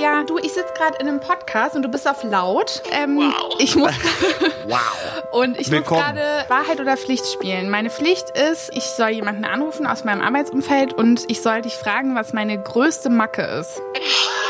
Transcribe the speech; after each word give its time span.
ja, 0.00 0.22
du, 0.24 0.38
ich 0.38 0.52
sitze 0.52 0.72
gerade 0.76 0.96
in 1.00 1.08
einem 1.08 1.20
Podcast 1.20 1.74
und 1.76 1.82
du 1.82 1.88
bist 1.88 2.08
auf 2.08 2.22
laut. 2.22 2.82
Ähm, 2.92 3.16
wow. 3.16 3.56
Ich 3.58 3.74
muss 3.76 3.92
Wow. 4.66 4.80
und 5.32 5.58
ich 5.58 5.70
Willkommen. 5.70 6.00
muss 6.00 6.14
gerade 6.14 6.44
Wahrheit 6.48 6.80
oder 6.80 6.96
Pflicht 6.96 7.26
spielen. 7.26 7.70
Meine 7.70 7.90
Pflicht 7.90 8.30
ist, 8.30 8.70
ich 8.74 8.84
soll 8.84 9.10
jemanden 9.10 9.44
anrufen 9.44 9.86
aus 9.86 10.04
meinem 10.04 10.20
Arbeitsumfeld 10.22 10.92
und 10.92 11.24
ich 11.30 11.42
soll 11.42 11.62
dich 11.62 11.74
fragen, 11.74 12.14
was 12.14 12.32
meine 12.32 12.60
größte 12.62 13.10
Macke 13.10 13.42
ist. 13.42 13.80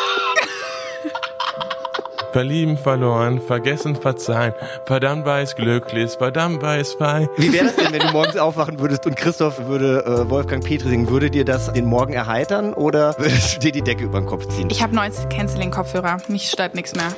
Verlieben, 2.33 2.77
verloren, 2.77 3.41
vergessen, 3.41 3.97
verzeihen. 3.97 4.53
Verdammt 4.85 5.25
weiß 5.25 5.57
glücklich, 5.57 6.11
verdammt 6.13 6.63
weiß 6.63 6.95
fein. 6.95 7.27
Wie 7.39 7.53
wäre 7.53 7.67
das 7.67 7.77
denn, 7.77 7.91
wenn 7.93 8.01
du 8.01 8.13
morgens 8.13 8.37
aufwachen 8.37 8.79
würdest 8.81 9.07
und 9.07 9.17
Christoph 9.17 9.67
würde 9.67 10.05
äh, 10.05 10.29
Wolfgang 10.29 10.63
Petri 10.63 10.91
singen? 10.91 11.09
Würde 11.09 11.31
dir 11.31 11.47
das 11.47 11.73
den 11.73 11.87
Morgen 11.87 12.13
erheitern 12.13 12.75
oder 12.75 13.17
würdest 13.19 13.57
du 13.57 13.61
dir 13.61 13.73
die 13.73 13.83
Decke 13.83 14.05
über 14.05 14.21
den 14.21 14.27
Kopf 14.27 14.47
ziehen? 14.49 14.69
Ich 14.71 14.83
habe 14.83 14.95
Noise 14.95 15.27
Canceling 15.29 15.71
Kopfhörer. 15.71 16.19
Mich 16.29 16.51
stört 16.51 16.75
nichts 16.75 16.95
mehr. 16.95 17.09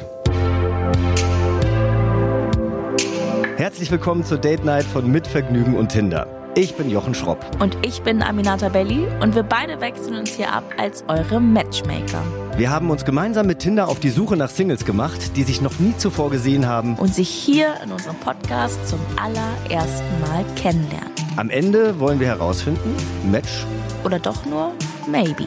Herzlich 3.57 3.91
willkommen 3.91 4.25
zur 4.25 4.39
Date 4.39 4.65
Night 4.65 4.85
von 4.85 5.11
Mitvergnügen 5.11 5.77
und 5.77 5.89
Tinder. 5.89 6.29
Ich 6.55 6.75
bin 6.77 6.89
Jochen 6.89 7.15
Schropp. 7.15 7.45
Und 7.61 7.77
ich 7.85 8.03
bin 8.03 8.23
Aminata 8.23 8.69
Belli 8.69 9.07
und 9.21 9.35
wir 9.35 9.43
beide 9.43 9.81
wechseln 9.81 10.17
uns 10.17 10.31
hier 10.31 10.53
ab 10.53 10.65
als 10.79 11.05
eure 11.09 11.41
Matchmaker 11.41 12.23
Wir 12.61 12.69
haben 12.69 12.91
uns 12.91 13.07
gemeinsam 13.07 13.47
mit 13.47 13.61
Tinder 13.61 13.89
auf 13.89 14.01
die 14.01 14.11
Suche 14.11 14.37
nach 14.37 14.51
Singles 14.51 14.85
gemacht, 14.85 15.35
die 15.35 15.45
sich 15.45 15.63
noch 15.63 15.79
nie 15.79 15.97
zuvor 15.97 16.29
gesehen 16.29 16.67
haben. 16.67 16.95
und 16.97 17.15
sich 17.15 17.31
hier 17.31 17.69
in 17.83 17.91
unserem 17.91 18.17
Podcast 18.17 18.87
zum 18.87 19.01
allerersten 19.17 20.21
Mal 20.21 20.45
kennenlernen. 20.57 21.11
Am 21.37 21.49
Ende 21.49 21.99
wollen 21.99 22.21
wir 22.21 22.27
herausfinden, 22.27 22.95
Match 23.31 23.65
Oder 24.05 24.19
doch 24.19 24.45
nur 24.45 24.73
maybe. 25.11 25.47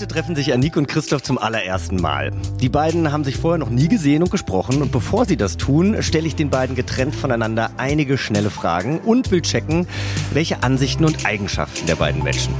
Heute 0.00 0.14
treffen 0.14 0.34
sich 0.34 0.50
Anik 0.54 0.78
und 0.78 0.88
Christoph 0.88 1.22
zum 1.22 1.36
allerersten 1.36 1.96
Mal. 2.00 2.32
Die 2.58 2.70
beiden 2.70 3.12
haben 3.12 3.22
sich 3.22 3.36
vorher 3.36 3.58
noch 3.58 3.68
nie 3.68 3.86
gesehen 3.86 4.22
und 4.22 4.30
gesprochen 4.30 4.80
und 4.80 4.92
bevor 4.92 5.26
sie 5.26 5.36
das 5.36 5.58
tun, 5.58 6.02
stelle 6.02 6.26
ich 6.26 6.34
den 6.34 6.48
beiden 6.48 6.74
getrennt 6.74 7.14
voneinander 7.14 7.72
einige 7.76 8.16
schnelle 8.16 8.48
Fragen 8.48 9.00
und 9.00 9.30
will 9.30 9.42
checken, 9.42 9.86
welche 10.32 10.62
Ansichten 10.62 11.04
und 11.04 11.26
Eigenschaften 11.26 11.86
der 11.86 11.96
beiden 11.96 12.24
matchen. 12.24 12.54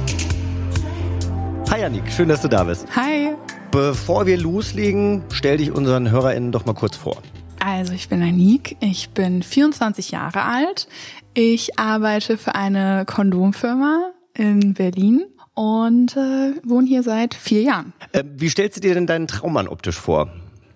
Hi 1.71 1.83
Anik, 1.83 2.11
schön, 2.11 2.29
dass 2.29 2.43
du 2.43 2.47
da 2.47 2.65
bist. 2.65 2.85
Hi. 2.95 3.31
Bevor 3.71 4.27
wir 4.27 4.37
loslegen, 4.37 5.23
stell 5.31 5.57
dich 5.57 5.71
unseren 5.71 6.11
HörerInnen 6.11 6.51
doch 6.51 6.67
mal 6.67 6.75
kurz 6.75 6.95
vor. 6.95 7.23
Also, 7.59 7.93
ich 7.93 8.07
bin 8.07 8.21
Anik, 8.21 8.77
ich 8.81 9.09
bin 9.09 9.41
24 9.41 10.11
Jahre 10.11 10.43
alt. 10.43 10.87
Ich 11.33 11.79
arbeite 11.79 12.37
für 12.37 12.53
eine 12.53 13.05
Kondomfirma 13.07 14.11
in 14.35 14.75
Berlin 14.75 15.25
und 15.53 16.15
äh, 16.15 16.53
wohne 16.63 16.87
hier 16.87 17.03
seit 17.03 17.33
vier 17.33 17.61
Jahren. 17.61 17.93
Äh, 18.11 18.23
wie 18.35 18.49
stellst 18.49 18.77
du 18.77 18.81
dir 18.81 18.93
denn 18.93 19.07
deinen 19.07 19.27
Traummann 19.27 19.67
optisch 19.67 19.99
vor? 19.99 20.31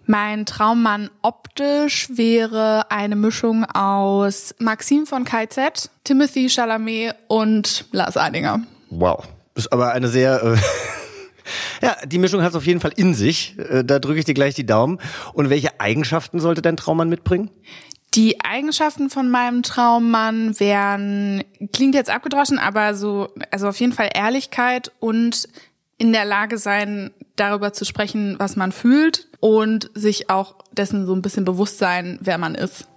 Mein 0.08 0.46
Traummann 0.46 1.10
optisch 1.24 2.10
wäre 2.14 2.92
eine 2.92 3.16
Mischung 3.16 3.66
aus 3.66 4.54
Maxim 4.60 5.08
von 5.08 5.24
KZ, 5.24 5.90
Timothy 6.04 6.48
Chalamet 6.48 7.16
und 7.28 7.86
Lars 7.92 8.16
Eidinger. 8.16 8.62
Wow. 8.92 9.28
Ist 9.56 9.72
aber 9.74 9.94
eine 9.94 10.08
sehr. 10.08 10.44
Äh 10.44 10.58
ja, 11.82 11.96
die 12.06 12.20
Mischung 12.20 12.44
hat 12.44 12.52
es 12.52 12.56
auf 12.56 12.68
jeden 12.68 12.82
Fall 12.82 12.94
in 12.96 13.16
sich. 13.16 13.58
Äh, 13.58 13.84
da 13.84 13.98
drücke 13.98 14.20
ich 14.20 14.26
dir 14.26 14.36
gleich 14.36 14.54
die 14.54 14.66
Daumen. 14.66 15.00
Und 15.34 15.50
welche 15.50 15.80
Eigenschaften 15.80 16.40
sollte 16.40 16.62
dein 16.62 16.78
Traummann 16.78 17.10
mitbringen? 17.10 17.50
Die 18.16 18.40
Eigenschaften 18.40 19.10
von 19.10 19.30
meinem 19.30 19.62
Traummann 19.62 20.58
wären, 20.58 21.44
klingt 21.74 21.96
jetzt 21.96 22.10
abgedroschen, 22.10 22.58
aber 22.58 22.96
so, 22.96 23.28
also 23.52 23.68
auf 23.68 23.78
jeden 23.78 23.92
Fall 23.92 24.10
Ehrlichkeit 24.14 24.90
und 25.02 25.50
in 25.98 26.14
der 26.14 26.24
Lage 26.24 26.58
sein, 26.58 27.12
darüber 27.36 27.74
zu 27.74 27.84
sprechen, 27.84 28.36
was 28.38 28.56
man 28.56 28.72
fühlt 28.72 29.28
und 29.42 29.92
sich 29.96 30.30
auch 30.30 30.56
dessen 30.72 31.06
so 31.06 31.14
ein 31.14 31.22
bisschen 31.22 31.44
bewusst 31.44 31.78
sein, 31.78 32.18
wer 32.22 32.38
man 32.38 32.56
ist. 32.56 32.88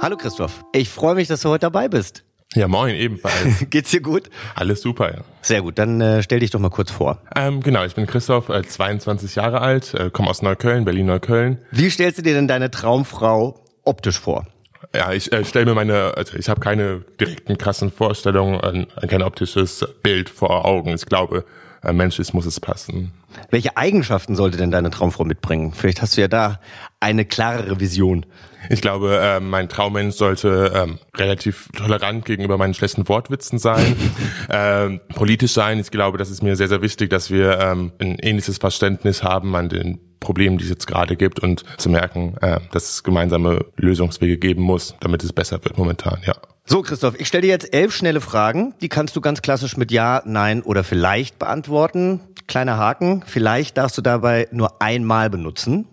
Hallo 0.00 0.16
Christoph. 0.16 0.64
Ich 0.72 0.88
freue 0.88 1.16
mich, 1.16 1.28
dass 1.28 1.42
du 1.42 1.50
heute 1.50 1.66
dabei 1.66 1.88
bist. 1.88 2.24
Ja, 2.54 2.66
moin, 2.66 2.94
ebenfalls. 2.94 3.66
Geht's 3.70 3.90
dir 3.90 4.00
gut? 4.00 4.30
Alles 4.54 4.80
super, 4.80 5.14
ja. 5.14 5.20
Sehr 5.42 5.62
gut, 5.62 5.78
dann 5.78 6.00
äh, 6.00 6.22
stell 6.22 6.40
dich 6.40 6.50
doch 6.50 6.60
mal 6.60 6.70
kurz 6.70 6.90
vor. 6.90 7.18
Ähm, 7.36 7.60
genau, 7.60 7.84
ich 7.84 7.94
bin 7.94 8.06
Christoph, 8.06 8.48
äh, 8.48 8.62
22 8.62 9.34
Jahre 9.34 9.60
alt, 9.60 9.92
äh, 9.94 10.10
komme 10.10 10.30
aus 10.30 10.40
Neukölln, 10.40 10.84
Berlin-Neukölln. 10.84 11.58
Wie 11.70 11.90
stellst 11.90 12.18
du 12.18 12.22
dir 12.22 12.34
denn 12.34 12.48
deine 12.48 12.70
Traumfrau 12.70 13.60
optisch 13.84 14.18
vor? 14.18 14.46
Ja, 14.94 15.12
ich 15.12 15.30
äh, 15.32 15.44
stelle 15.44 15.66
mir 15.66 15.74
meine, 15.74 16.14
also 16.16 16.38
ich 16.38 16.48
habe 16.48 16.60
keine 16.60 17.04
direkten 17.20 17.58
krassen 17.58 17.92
Vorstellungen, 17.92 18.86
äh, 18.96 19.06
kein 19.06 19.22
optisches 19.22 19.86
Bild 20.02 20.30
vor 20.30 20.64
Augen. 20.64 20.94
Ich 20.94 21.04
glaube, 21.04 21.44
äh, 21.84 21.92
menschlich 21.92 22.32
muss 22.32 22.46
es 22.46 22.60
passen. 22.60 23.12
Welche 23.50 23.76
Eigenschaften 23.76 24.34
sollte 24.34 24.56
denn 24.56 24.70
deine 24.70 24.90
Traumfrau 24.90 25.24
mitbringen? 25.24 25.72
Vielleicht 25.74 26.00
hast 26.00 26.16
du 26.16 26.22
ja 26.22 26.28
da 26.28 26.60
eine 27.00 27.24
klarere 27.26 27.78
Vision. 27.78 28.24
Ich 28.70 28.80
glaube, 28.80 29.18
äh, 29.18 29.40
mein 29.40 29.68
Traummensch 29.68 30.16
sollte 30.16 30.72
ähm, 30.74 30.98
relativ 31.16 31.68
tolerant 31.76 32.24
gegenüber 32.24 32.58
meinen 32.58 32.74
schlechten 32.74 33.08
Wortwitzen 33.08 33.58
sein, 33.58 33.96
ähm, 34.50 35.00
politisch 35.14 35.52
sein. 35.52 35.78
Ich 35.78 35.90
glaube, 35.90 36.18
das 36.18 36.30
ist 36.30 36.42
mir 36.42 36.56
sehr, 36.56 36.68
sehr 36.68 36.82
wichtig, 36.82 37.10
dass 37.10 37.30
wir 37.30 37.58
ähm, 37.58 37.92
ein 37.98 38.18
ähnliches 38.18 38.58
Verständnis 38.58 39.22
haben 39.22 39.54
an 39.56 39.68
den 39.68 40.00
Problemen, 40.20 40.58
die 40.58 40.64
es 40.64 40.70
jetzt 40.70 40.86
gerade 40.86 41.16
gibt 41.16 41.40
und 41.40 41.64
zu 41.78 41.88
merken, 41.88 42.36
äh, 42.40 42.60
dass 42.72 42.90
es 42.90 43.02
gemeinsame 43.02 43.64
Lösungswege 43.76 44.36
geben 44.36 44.62
muss, 44.62 44.94
damit 45.00 45.22
es 45.22 45.32
besser 45.32 45.62
wird 45.64 45.78
momentan, 45.78 46.20
ja. 46.26 46.34
So, 46.70 46.82
Christoph, 46.82 47.18
ich 47.18 47.28
stelle 47.28 47.42
dir 47.42 47.48
jetzt 47.48 47.72
elf 47.72 47.94
schnelle 47.94 48.20
Fragen. 48.20 48.74
Die 48.82 48.90
kannst 48.90 49.16
du 49.16 49.22
ganz 49.22 49.40
klassisch 49.40 49.78
mit 49.78 49.90
Ja, 49.90 50.22
Nein 50.26 50.60
oder 50.62 50.84
vielleicht 50.84 51.38
beantworten. 51.38 52.20
Kleiner 52.46 52.76
Haken. 52.76 53.24
Vielleicht 53.26 53.78
darfst 53.78 53.96
du 53.96 54.02
dabei 54.02 54.48
nur 54.52 54.82
einmal 54.82 55.30
benutzen. 55.30 55.86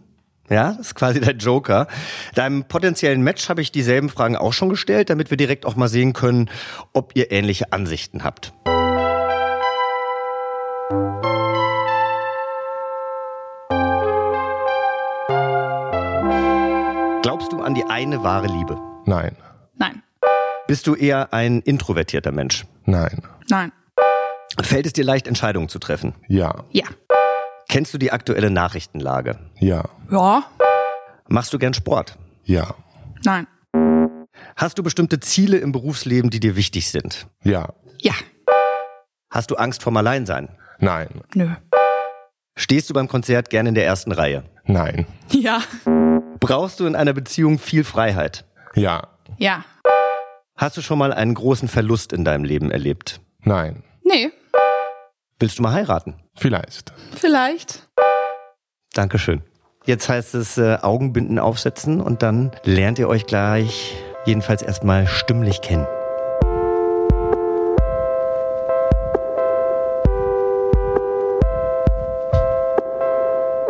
Ja, 0.49 0.73
das 0.77 0.87
ist 0.87 0.95
quasi 0.95 1.19
dein 1.19 1.39
Joker. 1.39 1.87
Deinem 2.35 2.65
potenziellen 2.65 3.21
Match 3.23 3.49
habe 3.49 3.61
ich 3.61 3.71
dieselben 3.71 4.09
Fragen 4.09 4.35
auch 4.35 4.53
schon 4.53 4.69
gestellt, 4.69 5.09
damit 5.09 5.29
wir 5.31 5.37
direkt 5.37 5.65
auch 5.65 5.75
mal 5.75 5.87
sehen 5.87 6.13
können, 6.13 6.49
ob 6.93 7.11
ihr 7.15 7.31
ähnliche 7.31 7.71
Ansichten 7.73 8.23
habt. 8.23 8.53
Glaubst 17.21 17.51
du 17.51 17.61
an 17.61 17.73
die 17.73 17.83
eine 17.85 18.23
wahre 18.23 18.47
Liebe? 18.47 18.77
Nein, 19.05 19.35
Nein, 19.77 20.03
Bist 20.67 20.87
du 20.87 20.95
eher 20.95 21.33
ein 21.33 21.61
introvertierter 21.61 22.31
Mensch? 22.31 22.65
nein, 22.85 23.21
nein, 23.49 23.71
Fällt 24.61 24.85
es 24.85 24.93
dir 24.93 25.03
leicht, 25.03 25.27
Entscheidungen 25.27 25.67
zu 25.69 25.79
treffen? 25.79 26.13
ja, 26.27 26.63
ja, 26.71 26.85
Kennst 27.75 27.93
du 27.93 27.97
die 27.97 28.13
aktuelle 28.13 28.49
Nachrichtenlage? 28.49 29.37
ja, 29.59 29.83
ja, 30.09 30.45
Machst 31.27 31.51
du 31.51 31.59
gern 31.59 31.73
Sport? 31.73 32.17
ja, 32.45 32.73
nein, 33.25 33.47
Hast 34.55 34.77
du 34.77 34.83
bestimmte 34.83 35.19
Ziele 35.19 35.57
im 35.57 35.73
Berufsleben, 35.73 36.29
die 36.29 36.39
dir 36.39 36.55
wichtig 36.55 36.89
sind? 36.89 37.27
ja, 37.43 37.67
ja, 37.99 38.13
Hast 39.29 39.51
du 39.51 39.55
Angst 39.57 39.83
vorm 39.83 39.97
Alleinsein? 39.97 40.47
nein, 40.79 41.09
nö, 41.33 41.49
Stehst 42.55 42.89
du 42.89 42.93
beim 42.93 43.09
Konzert 43.09 43.49
gern 43.49 43.65
in 43.65 43.75
der 43.75 43.85
ersten 43.85 44.13
Reihe? 44.13 44.45
nein, 44.63 45.05
ja, 45.33 45.59
Brauchst 46.39 46.79
du 46.79 46.85
in 46.85 46.95
einer 46.95 47.11
Beziehung 47.11 47.59
viel 47.59 47.83
Freiheit? 47.83 48.45
ja, 48.75 49.05
ja, 49.37 49.65
Hast 50.55 50.77
du 50.77 50.81
schon 50.81 50.97
mal 50.97 51.11
einen 51.11 51.33
großen 51.33 51.67
Verlust 51.67 52.13
in 52.13 52.23
deinem 52.23 52.45
Leben 52.45 52.71
erlebt? 52.71 53.19
nein, 53.41 53.83
nee, 54.05 54.31
Willst 55.39 55.59
du 55.59 55.63
mal 55.63 55.73
heiraten? 55.73 56.15
vielleicht. 56.37 56.93
vielleicht. 57.15 57.89
Dankeschön. 58.93 59.41
Jetzt 59.85 60.07
heißt 60.07 60.33
es 60.35 60.57
äh, 60.57 60.77
Augenbinden 60.81 61.39
aufsetzen 61.39 62.01
und 62.01 62.23
dann 62.23 62.51
lernt 62.63 62.99
ihr 62.99 63.09
euch 63.09 63.25
gleich 63.25 63.95
jedenfalls 64.25 64.61
erstmal 64.61 65.07
stimmlich 65.07 65.61
kennen. 65.61 65.85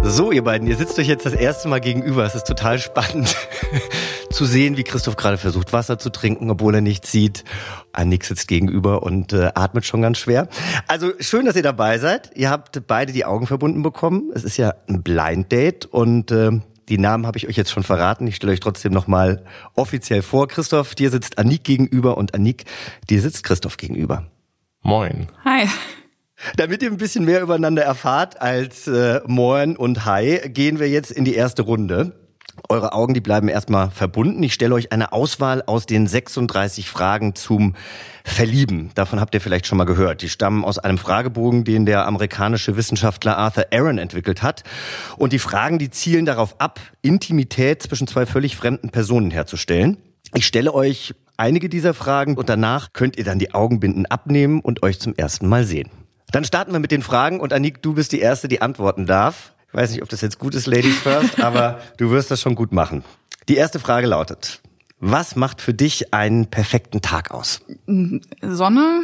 So, 0.07 0.31
ihr 0.31 0.43
beiden, 0.43 0.67
ihr 0.67 0.77
sitzt 0.77 0.99
euch 0.99 1.07
jetzt 1.07 1.25
das 1.25 1.33
erste 1.33 1.67
Mal 1.67 1.81
gegenüber. 1.81 2.23
Es 2.25 2.35
ist 2.35 2.45
total 2.45 2.77
spannend 2.77 3.35
zu 4.29 4.45
sehen, 4.45 4.77
wie 4.77 4.83
Christoph 4.83 5.15
gerade 5.15 5.39
versucht, 5.39 5.73
Wasser 5.73 5.97
zu 5.97 6.11
trinken, 6.11 6.51
obwohl 6.51 6.75
er 6.75 6.81
nichts 6.81 7.11
sieht. 7.11 7.43
Annik 7.91 8.23
sitzt 8.23 8.47
gegenüber 8.47 9.01
und 9.01 9.33
äh, 9.33 9.49
atmet 9.55 9.83
schon 9.83 10.03
ganz 10.03 10.19
schwer. 10.19 10.47
Also 10.87 11.11
schön, 11.19 11.47
dass 11.47 11.55
ihr 11.55 11.63
dabei 11.63 11.97
seid. 11.97 12.29
Ihr 12.35 12.51
habt 12.51 12.85
beide 12.85 13.13
die 13.13 13.25
Augen 13.25 13.47
verbunden 13.47 13.81
bekommen. 13.81 14.31
Es 14.35 14.43
ist 14.43 14.57
ja 14.57 14.75
ein 14.87 15.01
Blind 15.01 15.51
Date 15.51 15.87
und 15.87 16.29
äh, 16.29 16.51
die 16.87 16.99
Namen 16.99 17.25
habe 17.25 17.39
ich 17.39 17.47
euch 17.47 17.57
jetzt 17.57 17.71
schon 17.71 17.83
verraten. 17.83 18.27
Ich 18.27 18.35
stelle 18.35 18.53
euch 18.53 18.59
trotzdem 18.59 18.93
nochmal 18.93 19.43
offiziell 19.73 20.21
vor. 20.21 20.47
Christoph, 20.47 20.93
dir 20.93 21.09
sitzt 21.09 21.39
Annik 21.39 21.63
gegenüber 21.63 22.15
und 22.17 22.35
Annik, 22.35 22.65
dir 23.09 23.19
sitzt 23.21 23.43
Christoph 23.43 23.77
gegenüber. 23.77 24.27
Moin. 24.83 25.27
Hi. 25.43 25.67
Damit 26.57 26.83
ihr 26.83 26.91
ein 26.91 26.97
bisschen 26.97 27.25
mehr 27.25 27.41
übereinander 27.41 27.83
erfahrt 27.83 28.41
als 28.41 28.87
äh, 28.87 29.21
Moin 29.25 29.75
und 29.75 30.05
Hi, 30.05 30.41
gehen 30.49 30.79
wir 30.79 30.89
jetzt 30.89 31.11
in 31.11 31.25
die 31.25 31.35
erste 31.35 31.63
Runde. 31.63 32.13
Eure 32.69 32.93
Augen, 32.93 33.13
die 33.13 33.21
bleiben 33.21 33.47
erstmal 33.47 33.91
verbunden. 33.91 34.41
Ich 34.41 34.53
stelle 34.53 34.73
euch 34.75 34.91
eine 34.91 35.11
Auswahl 35.11 35.61
aus 35.65 35.85
den 35.85 36.07
36 36.07 36.89
Fragen 36.89 37.35
zum 37.35 37.75
Verlieben. 38.23 38.91
Davon 38.95 39.19
habt 39.19 39.35
ihr 39.35 39.41
vielleicht 39.41 39.67
schon 39.67 39.77
mal 39.77 39.83
gehört. 39.83 40.21
Die 40.21 40.29
stammen 40.29 40.63
aus 40.63 40.79
einem 40.79 40.97
Fragebogen, 40.97 41.63
den 41.63 41.85
der 41.85 42.07
amerikanische 42.07 42.77
Wissenschaftler 42.77 43.37
Arthur 43.37 43.65
Aaron 43.71 43.97
entwickelt 43.97 44.41
hat. 44.41 44.63
Und 45.17 45.33
die 45.33 45.39
Fragen, 45.39 45.79
die 45.79 45.89
zielen 45.89 46.25
darauf 46.25 46.59
ab, 46.59 46.79
Intimität 47.01 47.83
zwischen 47.83 48.07
zwei 48.07 48.25
völlig 48.25 48.55
fremden 48.55 48.89
Personen 48.89 49.31
herzustellen. 49.31 49.97
Ich 50.33 50.47
stelle 50.47 50.73
euch 50.73 51.13
einige 51.37 51.69
dieser 51.69 51.93
Fragen 51.93 52.35
und 52.35 52.49
danach 52.49 52.93
könnt 52.93 53.17
ihr 53.17 53.25
dann 53.25 53.39
die 53.39 53.53
Augenbinden 53.53 54.05
abnehmen 54.05 54.61
und 54.61 54.81
euch 54.81 54.99
zum 54.99 55.13
ersten 55.13 55.47
Mal 55.47 55.65
sehen. 55.65 55.89
Dann 56.31 56.43
starten 56.43 56.71
wir 56.71 56.79
mit 56.79 56.91
den 56.91 57.01
Fragen 57.01 57.39
und 57.39 57.53
Anik, 57.53 57.81
du 57.81 57.93
bist 57.93 58.11
die 58.11 58.19
Erste, 58.19 58.47
die 58.47 58.61
antworten 58.61 59.05
darf. 59.05 59.53
Ich 59.67 59.73
weiß 59.73 59.91
nicht, 59.91 60.01
ob 60.01 60.09
das 60.09 60.21
jetzt 60.21 60.39
gut 60.39 60.55
ist, 60.55 60.67
Ladies 60.67 60.97
First, 60.97 61.39
aber 61.43 61.79
du 61.97 62.11
wirst 62.11 62.31
das 62.31 62.41
schon 62.41 62.55
gut 62.55 62.71
machen. 62.71 63.03
Die 63.47 63.55
erste 63.55 63.79
Frage 63.79 64.07
lautet, 64.07 64.61
was 64.99 65.35
macht 65.35 65.61
für 65.61 65.73
dich 65.73 66.13
einen 66.13 66.47
perfekten 66.47 67.01
Tag 67.01 67.31
aus? 67.31 67.61
Sonne, 68.41 69.01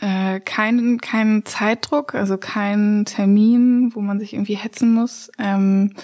äh, 0.00 0.40
kein, 0.40 1.00
kein 1.00 1.44
Zeitdruck, 1.44 2.14
also 2.14 2.36
kein 2.36 3.04
Termin, 3.06 3.92
wo 3.94 4.00
man 4.00 4.20
sich 4.20 4.34
irgendwie 4.34 4.56
hetzen 4.56 4.92
muss. 4.92 5.30
Ähm, 5.38 5.94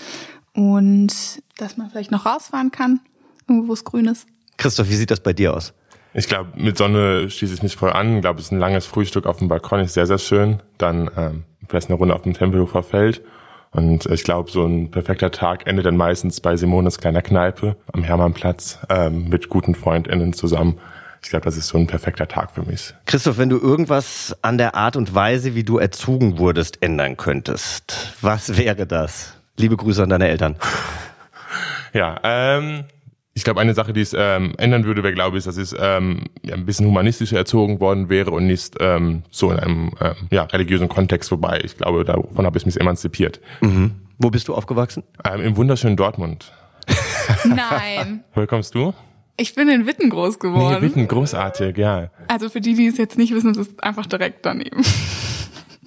und 0.55 1.43
dass 1.57 1.77
man 1.77 1.91
vielleicht 1.91 2.11
noch 2.11 2.27
rausfahren 2.27 2.71
kann, 2.71 3.01
irgendwo 3.49 3.69
wo 3.69 3.73
es 3.73 3.85
grün 3.85 4.07
ist. 4.07 4.27
Christoph, 4.57 4.89
wie 4.89 4.97
sieht 4.97 5.11
das 5.11 5.21
bei 5.21 5.33
dir 5.33 5.55
aus? 5.55 5.73
Ich 6.15 6.29
glaube, 6.29 6.51
mit 6.57 6.77
Sonne 6.77 7.31
schließe 7.31 7.55
ich 7.55 7.63
mich 7.63 7.77
voll 7.77 7.93
an. 7.93 8.17
Ich 8.17 8.21
glaube, 8.21 8.39
es 8.39 8.47
ist 8.47 8.53
ein 8.53 8.59
langes 8.59 8.87
Frühstück 8.87 9.27
auf 9.27 9.39
dem 9.39 9.49
Balkon, 9.49 9.81
ist 9.81 9.95
sehr, 9.95 10.07
sehr 10.07 10.19
schön. 10.19 10.61
Dann 10.77 11.11
ähm, 11.17 11.45
vielleicht 11.69 11.89
eine 11.89 11.97
Runde 11.97 12.15
auf 12.15 12.23
dem 12.23 12.35
Tempelhofer 12.35 12.83
Feld. 12.83 13.23
Und 13.71 14.05
ich 14.07 14.23
glaube, 14.23 14.51
so 14.51 14.67
ein 14.67 14.91
perfekter 14.91 15.31
Tag 15.31 15.67
endet 15.67 15.87
dann 15.87 15.97
meistens 15.97 16.41
bei 16.41 16.57
Simones 16.57 16.99
kleiner 16.99 17.23
Kneipe 17.23 17.77
am 17.93 18.05
Hermannplatz 18.05 18.79
ähm, 18.91 19.31
mit 19.31 19.49
guten 19.49 19.75
FreundInnen 19.75 20.35
zusammen. 20.35 20.79
Ich 21.23 21.31
glaube, 21.31 21.45
das 21.47 21.57
ist 21.57 21.69
so 21.69 21.79
ein 21.79 21.87
perfekter 21.87 22.29
Tag 22.29 22.51
für 22.51 22.63
mich. 22.63 22.93
Christoph, 23.07 23.39
wenn 23.39 23.49
du 23.49 23.59
irgendwas 23.59 24.37
an 24.43 24.59
der 24.59 24.75
Art 24.75 24.97
und 24.97 25.15
Weise, 25.15 25.55
wie 25.55 25.65
du 25.65 25.79
erzogen 25.79 26.39
wurdest, 26.39 26.83
ändern 26.83 27.17
könntest, 27.17 28.15
was 28.21 28.59
wäre 28.59 28.87
das? 28.87 29.35
Liebe 29.57 29.77
Grüße 29.77 30.03
an 30.03 30.11
deine 30.11 30.29
Eltern. 30.29 30.57
Ja, 31.95 32.19
ähm, 32.25 32.85
ich 33.35 33.45
glaube, 33.45 33.61
eine 33.61 33.75
Sache, 33.75 33.93
die 33.93 34.03
es 34.03 34.15
ähm, 34.17 34.55
ändern 34.59 34.85
würde, 34.85 35.03
wäre, 35.03 35.15
glaube 35.15 35.39
ich, 35.39 35.45
dass 35.45 35.57
es 35.57 35.75
ähm, 35.79 36.25
ja, 36.43 36.55
ein 36.55 36.67
bisschen 36.67 36.87
humanistischer 36.87 37.37
erzogen 37.37 37.81
worden 37.81 38.09
wäre 38.09 38.31
und 38.31 38.47
nicht 38.47 38.77
ähm, 38.81 39.23
so 39.31 39.51
in 39.51 39.59
einem 39.59 39.91
ähm, 40.01 40.15
ja, 40.31 40.43
religiösen 40.45 40.89
Kontext 40.89 41.31
vorbei. 41.31 41.61
Ich 41.65 41.79
glaube, 41.79 42.05
davon 42.05 42.45
habe 42.45 42.59
ich 42.59 42.67
mich 42.67 42.79
emanzipiert. 42.79 43.41
Mhm. 43.61 43.93
Wo 44.19 44.31
bist 44.31 44.49
du 44.49 44.55
aufgewachsen? 44.55 45.03
Ähm, 45.25 45.41
Im 45.41 45.57
wunderschönen 45.57 45.97
Dortmund. 45.97 46.53
Nein. 47.45 48.23
Woher 48.35 48.47
kommst 48.47 48.75
du? 48.75 48.93
Ich 49.39 49.55
bin 49.55 49.69
in 49.69 49.87
Witten 49.87 50.11
groß 50.11 50.39
geworden. 50.39 50.77
Nee, 50.81 50.87
Witten, 50.87 51.09
großartig, 51.09 51.77
ja. 51.79 52.11
Also 52.29 52.51
für 52.51 52.61
die, 52.61 52.75
die 52.75 52.87
es 52.87 52.99
jetzt 52.99 53.17
nicht 53.17 53.35
wissen, 53.35 53.51
es 53.51 53.57
ist 53.57 53.83
einfach 53.83 54.07
direkt 54.07 54.45
daneben. 54.45 54.85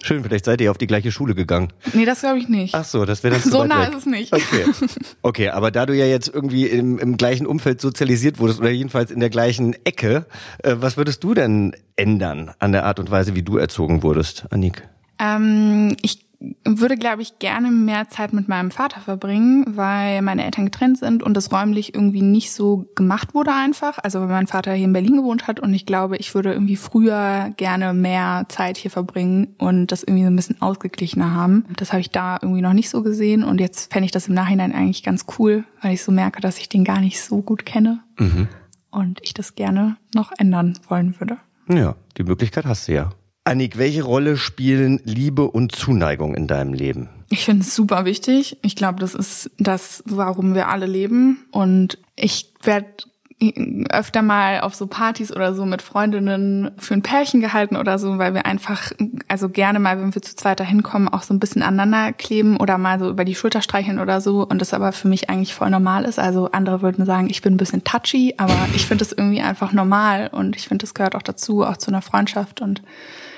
Schön, 0.05 0.23
vielleicht 0.23 0.45
seid 0.45 0.61
ihr 0.61 0.69
auf 0.69 0.77
die 0.77 0.85
gleiche 0.85 1.11
Schule 1.11 1.33
gegangen. 1.33 1.73
Nee, 1.93 2.05
das 2.05 2.19
glaube 2.19 2.37
ich 2.37 2.47
nicht. 2.47 2.75
Ach 2.75 2.85
so, 2.85 3.05
das 3.05 3.23
wäre 3.23 3.39
dann 3.39 3.43
so 3.51 3.63
nah 3.63 3.85
ist 3.85 3.95
es 3.95 4.05
nicht. 4.05 4.31
Okay. 4.31 4.65
okay, 5.23 5.49
aber 5.49 5.71
da 5.71 5.87
du 5.87 5.95
ja 5.95 6.05
jetzt 6.05 6.27
irgendwie 6.31 6.67
im, 6.67 6.99
im 6.99 7.17
gleichen 7.17 7.47
Umfeld 7.47 7.81
sozialisiert 7.81 8.37
wurdest 8.37 8.59
oder 8.59 8.69
jedenfalls 8.69 9.09
in 9.09 9.19
der 9.19 9.31
gleichen 9.31 9.73
Ecke, 9.83 10.27
äh, 10.61 10.75
was 10.77 10.97
würdest 10.97 11.23
du 11.23 11.33
denn 11.33 11.75
ändern 11.95 12.51
an 12.59 12.71
der 12.71 12.85
Art 12.85 12.99
und 12.99 13.09
Weise, 13.09 13.33
wie 13.33 13.41
du 13.41 13.57
erzogen 13.57 14.03
wurdest, 14.03 14.45
Anik? 14.51 14.87
Ähm, 15.17 15.97
ich 16.03 16.24
würde, 16.63 16.97
glaube 16.97 17.21
ich, 17.21 17.39
gerne 17.39 17.71
mehr 17.71 18.09
Zeit 18.09 18.33
mit 18.33 18.47
meinem 18.47 18.71
Vater 18.71 19.01
verbringen, 19.01 19.65
weil 19.77 20.21
meine 20.21 20.43
Eltern 20.43 20.65
getrennt 20.65 20.97
sind 20.97 21.23
und 21.23 21.35
das 21.35 21.51
räumlich 21.51 21.93
irgendwie 21.93 22.21
nicht 22.21 22.51
so 22.51 22.87
gemacht 22.95 23.33
wurde 23.33 23.53
einfach. 23.53 23.99
Also 24.03 24.19
weil 24.21 24.27
mein 24.27 24.47
Vater 24.47 24.73
hier 24.73 24.85
in 24.85 24.93
Berlin 24.93 25.17
gewohnt 25.17 25.47
hat 25.47 25.59
und 25.59 25.73
ich 25.73 25.85
glaube, 25.85 26.17
ich 26.17 26.33
würde 26.35 26.53
irgendwie 26.53 26.75
früher 26.75 27.53
gerne 27.57 27.93
mehr 27.93 28.45
Zeit 28.49 28.77
hier 28.77 28.91
verbringen 28.91 29.55
und 29.57 29.91
das 29.91 30.03
irgendwie 30.03 30.23
so 30.23 30.29
ein 30.29 30.35
bisschen 30.35 30.61
ausgeglichener 30.61 31.33
haben. 31.33 31.65
Das 31.77 31.91
habe 31.91 32.01
ich 32.01 32.11
da 32.11 32.37
irgendwie 32.41 32.61
noch 32.61 32.73
nicht 32.73 32.89
so 32.89 33.03
gesehen 33.03 33.43
und 33.43 33.59
jetzt 33.59 33.91
fände 33.91 34.05
ich 34.05 34.11
das 34.11 34.27
im 34.27 34.33
Nachhinein 34.33 34.73
eigentlich 34.73 35.03
ganz 35.03 35.25
cool, 35.37 35.63
weil 35.81 35.93
ich 35.93 36.03
so 36.03 36.11
merke, 36.11 36.41
dass 36.41 36.57
ich 36.57 36.69
den 36.69 36.83
gar 36.83 36.99
nicht 36.99 37.21
so 37.21 37.41
gut 37.41 37.65
kenne 37.65 37.99
und 38.91 39.19
ich 39.21 39.33
das 39.33 39.55
gerne 39.55 39.97
noch 40.13 40.31
ändern 40.37 40.77
wollen 40.87 41.19
würde. 41.19 41.37
Ja, 41.67 41.95
die 42.17 42.23
Möglichkeit 42.23 42.65
hast 42.65 42.87
du 42.87 42.93
ja. 42.93 43.09
Annik, 43.47 43.77
welche 43.77 44.01
Rolle 44.01 44.37
spielen 44.37 44.99
Liebe 45.03 45.43
und 45.43 45.75
Zuneigung 45.75 46.33
in 46.33 46.47
deinem 46.47 46.73
Leben? 46.73 47.09
Ich 47.29 47.45
finde 47.45 47.61
es 47.61 47.75
super 47.75 48.03
wichtig. 48.03 48.57
Ich 48.63 48.75
glaube, 48.75 48.99
das 48.99 49.13
ist 49.13 49.51
das, 49.59 50.03
warum 50.07 50.55
wir 50.55 50.67
alle 50.67 50.87
leben. 50.87 51.45
Und 51.51 51.99
ich 52.15 52.51
werde 52.63 52.87
öfter 53.89 54.23
mal 54.23 54.61
auf 54.61 54.73
so 54.73 54.87
Partys 54.87 55.31
oder 55.31 55.53
so 55.53 55.65
mit 55.65 55.83
Freundinnen 55.83 56.71
für 56.77 56.95
ein 56.95 57.03
Pärchen 57.03 57.39
gehalten 57.39 57.75
oder 57.75 57.99
so, 57.99 58.17
weil 58.17 58.33
wir 58.33 58.47
einfach, 58.47 58.91
also 59.27 59.49
gerne 59.49 59.77
mal, 59.79 59.99
wenn 59.99 60.15
wir 60.15 60.21
zu 60.23 60.35
zweit 60.35 60.59
da 60.59 60.63
hinkommen, 60.63 61.07
auch 61.07 61.21
so 61.21 61.33
ein 61.33 61.39
bisschen 61.39 61.61
aneinander 61.61 62.13
kleben 62.13 62.57
oder 62.57 62.79
mal 62.79 62.97
so 62.97 63.09
über 63.09 63.25
die 63.25 63.35
Schulter 63.35 63.61
streicheln 63.61 63.99
oder 63.99 64.21
so 64.21 64.47
und 64.47 64.59
das 64.59 64.73
aber 64.73 64.91
für 64.91 65.07
mich 65.07 65.29
eigentlich 65.29 65.53
voll 65.53 65.69
normal 65.69 66.05
ist. 66.05 66.17
Also 66.17 66.49
andere 66.51 66.81
würden 66.81 67.05
sagen, 67.05 67.29
ich 67.29 67.43
bin 67.43 67.55
ein 67.55 67.57
bisschen 67.57 67.83
touchy, 67.83 68.33
aber 68.37 68.57
ich 68.73 68.87
finde 68.87 69.03
das 69.03 69.11
irgendwie 69.11 69.41
einfach 69.41 69.71
normal 69.73 70.29
und 70.31 70.55
ich 70.55 70.67
finde, 70.67 70.83
das 70.83 70.95
gehört 70.95 71.13
auch 71.13 71.21
dazu, 71.21 71.63
auch 71.63 71.77
zu 71.77 71.91
einer 71.91 72.01
Freundschaft 72.01 72.61
und 72.61 72.81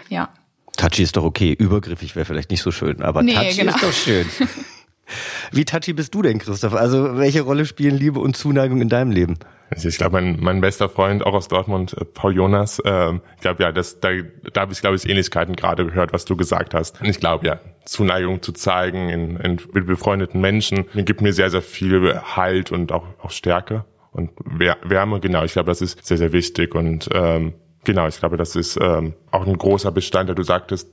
ja. 0.09 0.29
Touchy 0.77 1.01
ist 1.03 1.17
doch 1.17 1.23
okay, 1.23 1.53
übergriffig 1.53 2.15
wäre 2.15 2.25
vielleicht 2.25 2.51
nicht 2.51 2.61
so 2.61 2.69
schön, 2.71 3.01
aber 3.01 3.23
Nee, 3.23 3.33
touchy 3.33 3.61
genau. 3.61 3.73
ist 3.75 3.83
doch 3.83 3.91
schön. 3.93 4.25
Wie 5.51 5.63
touchy 5.65 5.93
bist 5.93 6.13
du 6.13 6.21
denn, 6.21 6.37
Christoph? 6.37 6.73
Also 6.73 7.17
welche 7.17 7.41
Rolle 7.41 7.65
spielen 7.65 7.95
Liebe 7.95 8.19
und 8.19 8.35
Zuneigung 8.35 8.81
in 8.81 8.89
deinem 8.89 9.11
Leben? 9.11 9.37
Also 9.69 9.87
ich 9.89 9.97
glaube, 9.97 10.13
mein, 10.21 10.37
mein 10.39 10.61
bester 10.61 10.87
Freund, 10.89 11.25
auch 11.25 11.33
aus 11.33 11.47
Dortmund, 11.47 11.93
äh, 11.97 12.05
Paul 12.05 12.35
Jonas, 12.35 12.81
ähm, 12.85 13.21
ich 13.35 13.41
glaube, 13.41 13.63
ja, 13.63 13.71
das, 13.71 13.99
da, 13.99 14.09
da 14.53 14.61
habe 14.61 14.73
ich, 14.73 14.81
glaube 14.81 14.95
ich, 14.97 15.07
Ähnlichkeiten 15.09 15.55
gerade 15.55 15.85
gehört, 15.85 16.13
was 16.13 16.25
du 16.25 16.35
gesagt 16.37 16.73
hast. 16.73 17.01
Und 17.01 17.07
ich 17.07 17.19
glaube, 17.19 17.47
ja, 17.47 17.59
Zuneigung 17.85 18.41
zu 18.41 18.51
zeigen 18.53 19.09
in, 19.09 19.37
in 19.37 19.61
mit 19.73 19.87
befreundeten 19.87 20.39
Menschen, 20.41 20.85
gibt 20.93 21.21
mir 21.21 21.33
sehr, 21.33 21.49
sehr 21.49 21.61
viel 21.61 22.19
Halt 22.35 22.71
und 22.71 22.91
auch, 22.91 23.05
auch 23.21 23.31
Stärke 23.31 23.85
und 24.11 24.31
Wär- 24.45 24.77
Wärme, 24.83 25.19
genau. 25.21 25.43
Ich 25.43 25.53
glaube, 25.53 25.67
das 25.71 25.81
ist 25.81 26.05
sehr, 26.05 26.17
sehr 26.17 26.31
wichtig 26.33 26.75
und 26.75 27.09
ähm, 27.13 27.53
genau, 27.87 28.07
ich 28.07 28.19
glaube, 28.19 28.37
das 28.37 28.55
ist 28.55 28.77
ähm, 28.79 29.15
auch 29.31 29.47
ein 29.47 29.57
großer 29.57 29.91
Bestandteil. 29.91 30.35
Du 30.35 30.43
sagtest, 30.43 30.89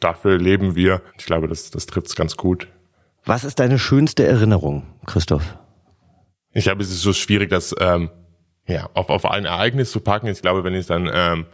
dafür 0.00 0.38
leben 0.38 0.74
wir. 0.74 1.02
Ich 1.16 1.26
glaube, 1.26 1.46
das, 1.46 1.70
das 1.70 1.86
trifft's 1.86 2.16
ganz 2.16 2.36
gut. 2.36 2.66
Was 3.24 3.44
ist 3.44 3.60
deine 3.60 3.78
schönste 3.78 4.26
Erinnerung, 4.26 4.82
Christoph? 5.06 5.56
Ich 6.52 6.64
glaube, 6.64 6.82
es 6.82 6.90
ist 6.90 7.02
so 7.02 7.12
schwierig, 7.12 7.50
das 7.50 7.74
ähm, 7.78 8.10
ja, 8.66 8.88
auf, 8.94 9.10
auf 9.10 9.24
ein 9.26 9.44
Ereignis 9.44 9.92
zu 9.92 10.00
packen. 10.00 10.26
Ich 10.26 10.42
glaube, 10.42 10.64
wenn 10.64 10.74
ich 10.74 10.86
dann, 10.86 11.08
ähm, 11.12 11.46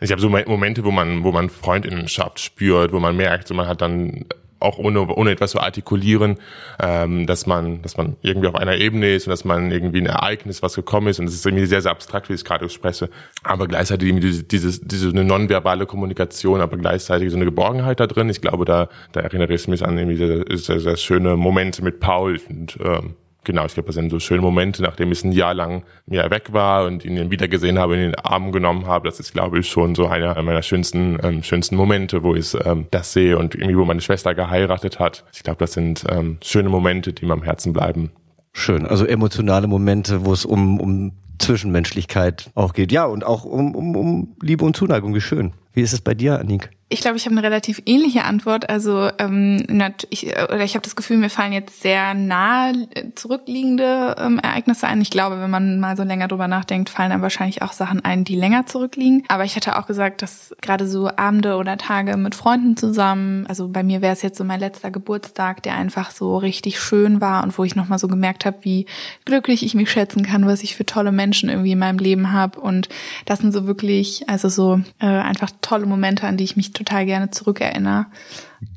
ich 0.00 0.10
habe 0.10 0.20
so 0.20 0.28
Mo- 0.28 0.42
Momente, 0.46 0.84
wo 0.84 0.90
man, 0.90 1.24
wo 1.24 1.32
man 1.32 1.48
Freundinnenschaft 1.48 2.40
spürt, 2.40 2.92
wo 2.92 3.00
man 3.00 3.16
merkt, 3.16 3.48
so 3.48 3.54
man 3.54 3.68
hat 3.68 3.80
dann 3.80 4.26
auch 4.60 4.78
ohne, 4.78 5.06
ohne 5.06 5.30
etwas 5.30 5.52
zu 5.52 5.60
artikulieren, 5.60 6.36
ähm, 6.78 7.26
dass 7.26 7.46
man, 7.46 7.82
dass 7.82 7.96
man 7.96 8.16
irgendwie 8.22 8.48
auf 8.48 8.54
einer 8.54 8.76
Ebene 8.76 9.14
ist 9.14 9.26
und 9.26 9.30
dass 9.30 9.44
man 9.44 9.70
irgendwie 9.70 10.00
ein 10.00 10.06
Ereignis, 10.06 10.62
was 10.62 10.74
gekommen 10.74 11.08
ist, 11.08 11.18
und 11.18 11.26
es 11.26 11.34
ist 11.34 11.46
irgendwie 11.46 11.66
sehr, 11.66 11.82
sehr 11.82 11.90
abstrakt, 11.90 12.28
wie 12.28 12.34
ich 12.34 12.40
es 12.40 12.44
gerade 12.44 12.68
spreche, 12.68 13.10
aber 13.42 13.66
gleichzeitig 13.66 14.08
irgendwie 14.08 14.28
diese, 14.28 14.44
diese, 14.44 14.86
diese 14.86 15.08
eine 15.08 15.24
nonverbale 15.24 15.86
Kommunikation, 15.86 16.60
aber 16.60 16.76
gleichzeitig 16.76 17.30
so 17.30 17.36
eine 17.36 17.46
Geborgenheit 17.46 18.00
da 18.00 18.06
drin. 18.06 18.28
Ich 18.28 18.40
glaube, 18.40 18.64
da, 18.64 18.88
da 19.12 19.20
erinnere 19.20 19.54
ich 19.54 19.66
mich 19.68 19.84
an 19.84 19.98
irgendwie 19.98 20.16
sehr, 20.16 20.58
sehr, 20.58 20.80
sehr 20.80 20.96
schöne 20.96 21.36
Momente 21.36 21.82
mit 21.82 22.00
Paul 22.00 22.40
und 22.48 22.78
ähm, 22.82 23.14
Genau, 23.44 23.64
ich 23.64 23.74
glaube, 23.74 23.86
das 23.86 23.94
sind 23.94 24.10
so 24.10 24.20
schöne 24.20 24.42
Momente, 24.42 24.82
nachdem 24.82 25.12
ich 25.12 25.24
ein 25.24 25.32
Jahr 25.32 25.54
lang 25.54 25.82
ja, 26.06 26.30
weg 26.30 26.52
war 26.52 26.86
und 26.86 27.04
ihn 27.04 27.16
dann 27.16 27.30
wiedergesehen 27.30 27.78
habe, 27.78 27.94
in 27.94 28.00
den 28.00 28.14
Arm 28.16 28.52
genommen 28.52 28.86
habe. 28.86 29.08
Das 29.08 29.18
ist, 29.18 29.32
glaube 29.32 29.60
ich, 29.60 29.68
schon 29.68 29.94
so 29.94 30.06
einer 30.06 30.40
meiner 30.42 30.62
schönsten, 30.62 31.18
ähm, 31.22 31.42
schönsten 31.42 31.76
Momente, 31.76 32.22
wo 32.22 32.34
ich 32.34 32.54
ähm, 32.64 32.86
das 32.90 33.12
sehe 33.12 33.38
und 33.38 33.54
irgendwie, 33.54 33.78
wo 33.78 33.84
meine 33.84 34.00
Schwester 34.02 34.34
geheiratet 34.34 34.98
hat. 34.98 35.24
Ich 35.32 35.42
glaube, 35.42 35.58
das 35.58 35.72
sind 35.72 36.04
ähm, 36.10 36.38
schöne 36.42 36.68
Momente, 36.68 37.12
die 37.12 37.24
mir 37.24 37.32
am 37.32 37.42
Herzen 37.42 37.72
bleiben. 37.72 38.10
Schön, 38.52 38.84
also 38.84 39.06
emotionale 39.06 39.68
Momente, 39.68 40.24
wo 40.24 40.32
es 40.32 40.44
um, 40.44 40.80
um 40.80 41.12
Zwischenmenschlichkeit 41.38 42.50
auch 42.54 42.74
geht. 42.74 42.92
Ja, 42.92 43.06
und 43.06 43.24
auch 43.24 43.44
um, 43.44 43.74
um, 43.74 43.96
um 43.96 44.36
Liebe 44.42 44.64
und 44.64 44.76
Zuneigung. 44.76 45.14
Wie 45.14 45.20
schön. 45.20 45.52
Wie 45.72 45.82
ist 45.82 45.92
es 45.92 46.00
bei 46.00 46.14
dir, 46.14 46.38
Anik? 46.38 46.70
Ich 46.92 47.02
glaube, 47.02 47.16
ich 47.16 47.24
habe 47.24 47.36
eine 47.36 47.44
relativ 47.44 47.80
ähnliche 47.86 48.24
Antwort. 48.24 48.68
Also 48.68 49.10
ähm, 49.18 49.64
ich, 50.10 50.26
äh, 50.26 50.42
oder 50.42 50.64
ich 50.64 50.74
habe 50.74 50.82
das 50.82 50.96
Gefühl, 50.96 51.18
mir 51.18 51.30
fallen 51.30 51.52
jetzt 51.52 51.82
sehr 51.82 52.14
nah 52.14 52.70
äh, 52.70 53.14
zurückliegende 53.14 54.16
ähm, 54.18 54.40
Ereignisse 54.40 54.88
ein. 54.88 55.00
Ich 55.00 55.10
glaube, 55.10 55.40
wenn 55.40 55.50
man 55.50 55.78
mal 55.78 55.96
so 55.96 56.02
länger 56.02 56.26
drüber 56.26 56.48
nachdenkt, 56.48 56.90
fallen 56.90 57.10
dann 57.10 57.22
wahrscheinlich 57.22 57.62
auch 57.62 57.70
Sachen 57.70 58.04
ein, 58.04 58.24
die 58.24 58.34
länger 58.34 58.66
zurückliegen. 58.66 59.22
Aber 59.28 59.44
ich 59.44 59.54
hätte 59.54 59.78
auch 59.78 59.86
gesagt, 59.86 60.20
dass 60.20 60.52
gerade 60.62 60.88
so 60.88 61.08
Abende 61.14 61.54
oder 61.54 61.78
Tage 61.78 62.16
mit 62.16 62.34
Freunden 62.34 62.76
zusammen, 62.76 63.46
also 63.46 63.68
bei 63.68 63.84
mir 63.84 64.02
wäre 64.02 64.12
es 64.12 64.22
jetzt 64.22 64.36
so 64.36 64.42
mein 64.42 64.58
letzter 64.58 64.90
Geburtstag, 64.90 65.62
der 65.62 65.76
einfach 65.76 66.10
so 66.10 66.38
richtig 66.38 66.80
schön 66.80 67.20
war 67.20 67.44
und 67.44 67.56
wo 67.56 67.62
ich 67.62 67.76
nochmal 67.76 68.00
so 68.00 68.08
gemerkt 68.08 68.44
habe, 68.44 68.58
wie 68.62 68.86
glücklich 69.24 69.64
ich 69.64 69.74
mich 69.74 69.92
schätzen 69.92 70.24
kann, 70.24 70.44
was 70.44 70.64
ich 70.64 70.74
für 70.74 70.86
tolle 70.86 71.12
Menschen 71.12 71.50
irgendwie 71.50 71.72
in 71.72 71.78
meinem 71.78 71.98
Leben 71.98 72.32
habe. 72.32 72.58
Und 72.58 72.88
das 73.26 73.38
sind 73.38 73.52
so 73.52 73.68
wirklich, 73.68 74.28
also 74.28 74.48
so 74.48 74.80
äh, 74.98 75.06
einfach 75.06 75.52
tolle 75.60 75.69
Momente, 75.78 76.26
an 76.26 76.36
die 76.36 76.44
ich 76.44 76.56
mich 76.56 76.72
total 76.72 77.06
gerne 77.06 77.30
zurückerinnere. 77.30 78.06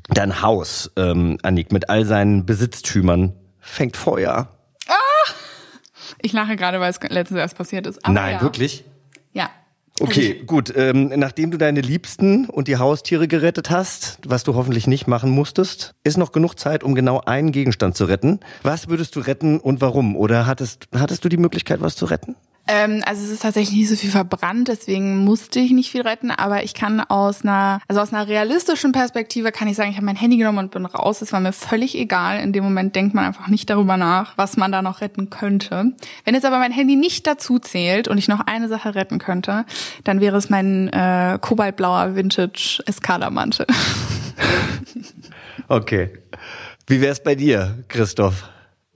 Dein 0.08 0.42
Haus, 0.42 0.90
ähm, 0.96 1.38
Annik, 1.42 1.72
mit 1.72 1.90
all 1.90 2.04
seinen 2.04 2.46
Besitztümern 2.46 3.32
fängt 3.60 3.96
Feuer. 3.96 4.48
Ich 6.24 6.32
lache 6.32 6.56
gerade, 6.56 6.80
weil 6.80 6.90
es 6.90 7.00
letztens 7.02 7.38
erst 7.38 7.56
passiert 7.56 7.86
ist. 7.86 8.04
Aber 8.04 8.14
Nein, 8.14 8.36
ja. 8.36 8.40
wirklich? 8.40 8.84
Ja. 9.32 9.50
Okay, 10.00 10.42
gut. 10.46 10.72
Ähm, 10.74 11.12
nachdem 11.14 11.50
du 11.50 11.58
deine 11.58 11.80
Liebsten 11.80 12.46
und 12.46 12.66
die 12.66 12.78
Haustiere 12.78 13.28
gerettet 13.28 13.70
hast, 13.70 14.18
was 14.26 14.42
du 14.42 14.54
hoffentlich 14.54 14.86
nicht 14.86 15.06
machen 15.06 15.30
musstest, 15.30 15.94
ist 16.02 16.16
noch 16.16 16.32
genug 16.32 16.58
Zeit, 16.58 16.82
um 16.82 16.94
genau 16.94 17.20
einen 17.20 17.52
Gegenstand 17.52 17.96
zu 17.96 18.06
retten. 18.06 18.40
Was 18.62 18.88
würdest 18.88 19.14
du 19.16 19.20
retten 19.20 19.60
und 19.60 19.80
warum? 19.82 20.16
Oder 20.16 20.46
hattest, 20.46 20.88
hattest 20.94 21.24
du 21.24 21.28
die 21.28 21.36
Möglichkeit, 21.36 21.80
was 21.80 21.94
zu 21.94 22.06
retten? 22.06 22.34
Ähm, 22.66 23.02
also 23.04 23.24
es 23.24 23.30
ist 23.30 23.42
tatsächlich 23.42 23.76
nicht 23.76 23.88
so 23.88 23.96
viel 23.96 24.10
verbrannt, 24.10 24.68
deswegen 24.68 25.18
musste 25.24 25.60
ich 25.60 25.72
nicht 25.72 25.90
viel 25.90 26.02
retten, 26.02 26.30
aber 26.30 26.64
ich 26.64 26.74
kann 26.74 27.00
aus 27.00 27.42
einer, 27.42 27.80
also 27.88 28.00
aus 28.00 28.12
einer 28.12 28.26
realistischen 28.26 28.92
Perspektive 28.92 29.52
kann 29.52 29.68
ich 29.68 29.76
sagen, 29.76 29.90
ich 29.90 29.96
habe 29.96 30.06
mein 30.06 30.16
Handy 30.16 30.36
genommen 30.36 30.58
und 30.58 30.70
bin 30.70 30.86
raus. 30.86 31.20
Es 31.20 31.32
war 31.32 31.40
mir 31.40 31.52
völlig 31.52 31.96
egal. 31.96 32.40
In 32.40 32.52
dem 32.52 32.64
Moment 32.64 32.96
denkt 32.96 33.14
man 33.14 33.24
einfach 33.24 33.48
nicht 33.48 33.68
darüber 33.68 33.96
nach, 33.96 34.38
was 34.38 34.56
man 34.56 34.72
da 34.72 34.82
noch 34.82 35.00
retten 35.00 35.30
könnte. 35.30 35.92
Wenn 36.24 36.34
jetzt 36.34 36.46
aber 36.46 36.58
mein 36.58 36.72
Handy 36.72 36.96
nicht 36.96 37.26
dazu 37.26 37.58
zählt 37.58 38.08
und 38.08 38.18
ich 38.18 38.28
noch 38.28 38.40
eine 38.40 38.68
Sache 38.68 38.94
retten 38.94 39.18
könnte, 39.18 39.64
dann 40.04 40.20
wäre 40.20 40.36
es 40.36 40.48
mein 40.48 40.88
äh, 40.88 41.38
kobaltblauer 41.40 42.16
Vintage 42.16 42.82
Escada-Mantel. 42.86 43.66
Okay. 45.68 46.10
Wie 46.86 47.00
wär's 47.00 47.22
bei 47.22 47.34
dir, 47.34 47.84
Christoph? 47.88 48.44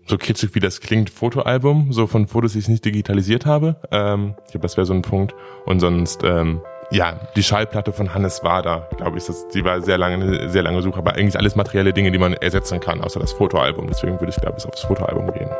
So 0.09 0.17
kitschig 0.17 0.55
wie 0.55 0.61
das 0.61 0.81
klingt, 0.81 1.11
Fotoalbum, 1.11 1.93
so 1.93 2.07
von 2.07 2.27
Fotos, 2.27 2.53
die 2.53 2.61
ich 2.61 2.69
nicht 2.69 2.85
digitalisiert 2.85 3.47
habe. 3.47 3.77
Ähm, 3.91 4.35
ich 4.47 4.53
glaube, 4.53 4.63
das 4.63 4.77
wäre 4.77 4.87
so 4.87 4.95
ein 4.95 5.03
Punkt. 5.03 5.35
Und 5.67 5.81
sonst, 5.81 6.23
ähm, 6.25 6.61
ja, 6.91 7.21
die 7.37 7.43
Schallplatte 7.43 7.93
von 7.93 8.15
Hannes 8.15 8.43
Wader, 8.43 8.89
glaube 8.97 9.19
ich, 9.19 9.27
das, 9.27 9.49
die 9.49 9.65
war 9.65 9.83
sehr 9.83 9.99
lange, 9.99 10.49
sehr 10.49 10.63
lange 10.63 10.81
Suche, 10.81 10.99
aber 10.99 11.15
eigentlich 11.15 11.37
alles 11.37 11.55
materielle 11.57 11.93
Dinge, 11.93 12.11
die 12.11 12.19
man 12.19 12.33
ersetzen 12.33 12.81
kann, 12.81 13.03
außer 13.03 13.21
das 13.21 13.33
Fotoalbum. 13.33 13.87
Deswegen 13.87 14.19
würde 14.19 14.31
ich, 14.31 14.41
glaube 14.41 14.57
ich, 14.59 14.67
aufs 14.67 14.83
Fotoalbum 14.83 15.31
gehen. 15.33 15.51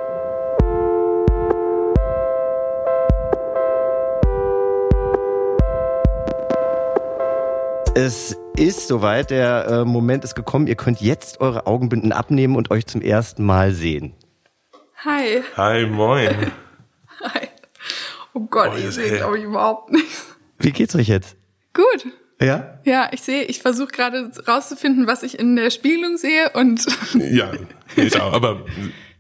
Es 7.95 8.39
ist 8.57 8.89
soweit, 8.89 9.31
der 9.31 9.67
äh, 9.67 9.85
Moment 9.85 10.25
ist 10.25 10.37
gekommen. 10.37 10.69
Ihr 10.69 10.77
könnt 10.77 11.01
jetzt 11.01 11.41
eure 11.41 11.67
Augenbinden 11.67 12.13
abnehmen 12.13 12.57
und 12.57 12.71
euch 12.71 12.87
zum 12.87 13.03
ersten 13.03 13.45
Mal 13.45 13.73
sehen. 13.73 14.15
Hi. 15.05 15.43
Hi, 15.57 15.87
moin. 15.87 16.53
Hi. 17.23 17.49
Oh 18.35 18.41
Gott, 18.41 18.73
Oh, 18.75 18.77
ich 18.79 18.91
sehe, 18.95 19.17
glaube 19.19 19.39
ich, 19.39 19.45
überhaupt 19.45 19.91
nichts. 19.91 20.37
Wie 20.59 20.73
geht's 20.73 20.95
euch 20.95 21.09
jetzt? 21.09 21.37
Gut. 21.73 22.07
Ja? 22.41 22.81
Ja, 22.85 23.09
ich 23.13 23.23
sehe, 23.23 23.45
ich 23.45 23.61
versuche 23.63 23.89
gerade 23.89 24.31
rauszufinden, 24.47 25.07
was 25.07 25.23
ich 25.23 25.39
in 25.39 25.57
der 25.57 25.71
Spiegelung 25.71 26.17
sehe 26.17 26.51
und 26.51 26.87
ja, 27.15 27.51
ich 27.97 28.21
auch, 28.21 28.33
aber 28.33 28.65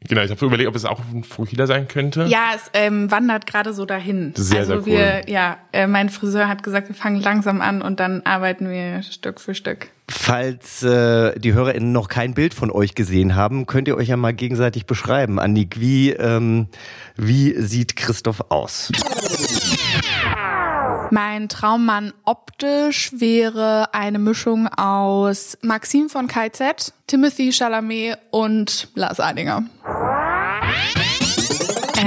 genau, 0.07 0.23
ich 0.23 0.31
habe 0.31 0.47
überlegt, 0.47 0.69
ob 0.69 0.77
es 0.77 0.85
auch 0.85 1.01
ein 1.13 1.25
Fuhila 1.25 1.67
sein 1.67 1.89
könnte. 1.89 2.25
ja, 2.25 2.51
es 2.55 2.71
ähm, 2.75 3.11
wandert 3.11 3.47
gerade 3.47 3.73
so 3.73 3.85
dahin. 3.85 4.33
Sehr, 4.37 4.61
also 4.61 4.81
sehr 4.81 4.81
cool. 4.81 4.87
wir, 4.87 5.31
ja, 5.31 5.59
äh, 5.73 5.87
mein 5.87 6.09
Friseur 6.09 6.49
hat 6.49 6.63
gesagt, 6.63 6.89
wir 6.89 6.95
fangen 6.95 7.21
langsam 7.21 7.61
an 7.61 7.83
und 7.83 8.01
dann 8.01 8.23
arbeiten 8.23 8.71
wir 8.71 9.03
Stück 9.03 9.41
für 9.41 9.55
Stück. 9.55 9.89
Falls 10.11 10.83
äh, 10.83 11.39
die 11.39 11.53
HörerInnen 11.53 11.93
noch 11.93 12.09
kein 12.09 12.33
Bild 12.33 12.55
von 12.55 12.71
euch 12.71 12.95
gesehen 12.95 13.37
haben, 13.37 13.67
könnt 13.67 13.89
ihr 13.89 13.97
euch 13.97 14.09
ja 14.09 14.17
mal 14.17 14.33
gegenseitig 14.33 14.87
beschreiben. 14.87 15.39
Annik, 15.39 15.81
wie, 15.81 16.13
ähm, 16.13 16.69
wie 17.17 17.61
sieht 17.61 17.95
Christoph 17.95 18.47
aus? 18.49 18.91
Mein 21.11 21.49
Traummann 21.49 22.13
optisch 22.25 23.13
wäre 23.15 23.95
eine 23.95 24.19
Mischung 24.19 24.69
aus 24.69 25.57
Maxim 25.63 26.09
von 26.09 26.27
KZ, 26.27 26.93
Timothy 27.07 27.51
Chalamet 27.53 28.19
und 28.31 28.89
Lars 28.95 29.21
Eidinger. 29.21 29.65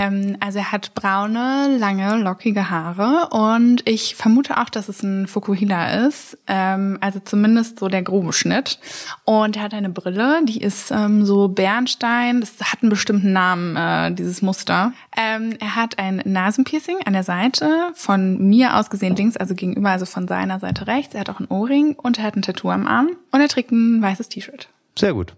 Ähm, 0.01 0.37
also 0.39 0.59
er 0.59 0.71
hat 0.71 0.93
braune, 0.95 1.77
lange, 1.77 2.17
lockige 2.17 2.69
Haare 2.69 3.29
und 3.29 3.87
ich 3.87 4.15
vermute 4.15 4.57
auch, 4.57 4.69
dass 4.69 4.89
es 4.89 5.03
ein 5.03 5.27
Fukuhila 5.27 6.07
ist. 6.07 6.37
Ähm, 6.47 6.97
also 7.01 7.19
zumindest 7.19 7.79
so 7.79 7.87
der 7.87 8.01
grobe 8.01 8.33
Schnitt. 8.33 8.79
Und 9.25 9.57
er 9.57 9.63
hat 9.63 9.73
eine 9.73 9.89
Brille, 9.89 10.41
die 10.45 10.61
ist 10.61 10.91
ähm, 10.91 11.25
so 11.25 11.49
Bernstein. 11.49 12.41
Das 12.41 12.53
hat 12.61 12.81
einen 12.81 12.89
bestimmten 12.89 13.31
Namen, 13.31 13.75
äh, 13.75 14.11
dieses 14.13 14.41
Muster. 14.41 14.93
Ähm, 15.15 15.55
er 15.59 15.75
hat 15.75 15.99
ein 15.99 16.21
Nasenpiercing 16.25 16.97
an 17.05 17.13
der 17.13 17.23
Seite, 17.23 17.91
von 17.93 18.49
mir 18.49 18.77
aus 18.77 18.89
gesehen 18.89 19.15
links, 19.15 19.37
also 19.37 19.53
gegenüber, 19.53 19.91
also 19.91 20.05
von 20.05 20.27
seiner 20.27 20.59
Seite 20.59 20.87
rechts. 20.87 21.13
Er 21.13 21.21
hat 21.21 21.29
auch 21.29 21.39
ein 21.39 21.47
Ohrring 21.47 21.93
und 21.93 22.17
er 22.17 22.23
hat 22.23 22.35
ein 22.35 22.41
Tattoo 22.41 22.71
am 22.71 22.87
Arm 22.87 23.09
und 23.31 23.41
er 23.41 23.49
trägt 23.49 23.71
ein 23.71 24.01
weißes 24.01 24.29
T-Shirt. 24.29 24.67
Sehr 24.97 25.13
gut. 25.13 25.35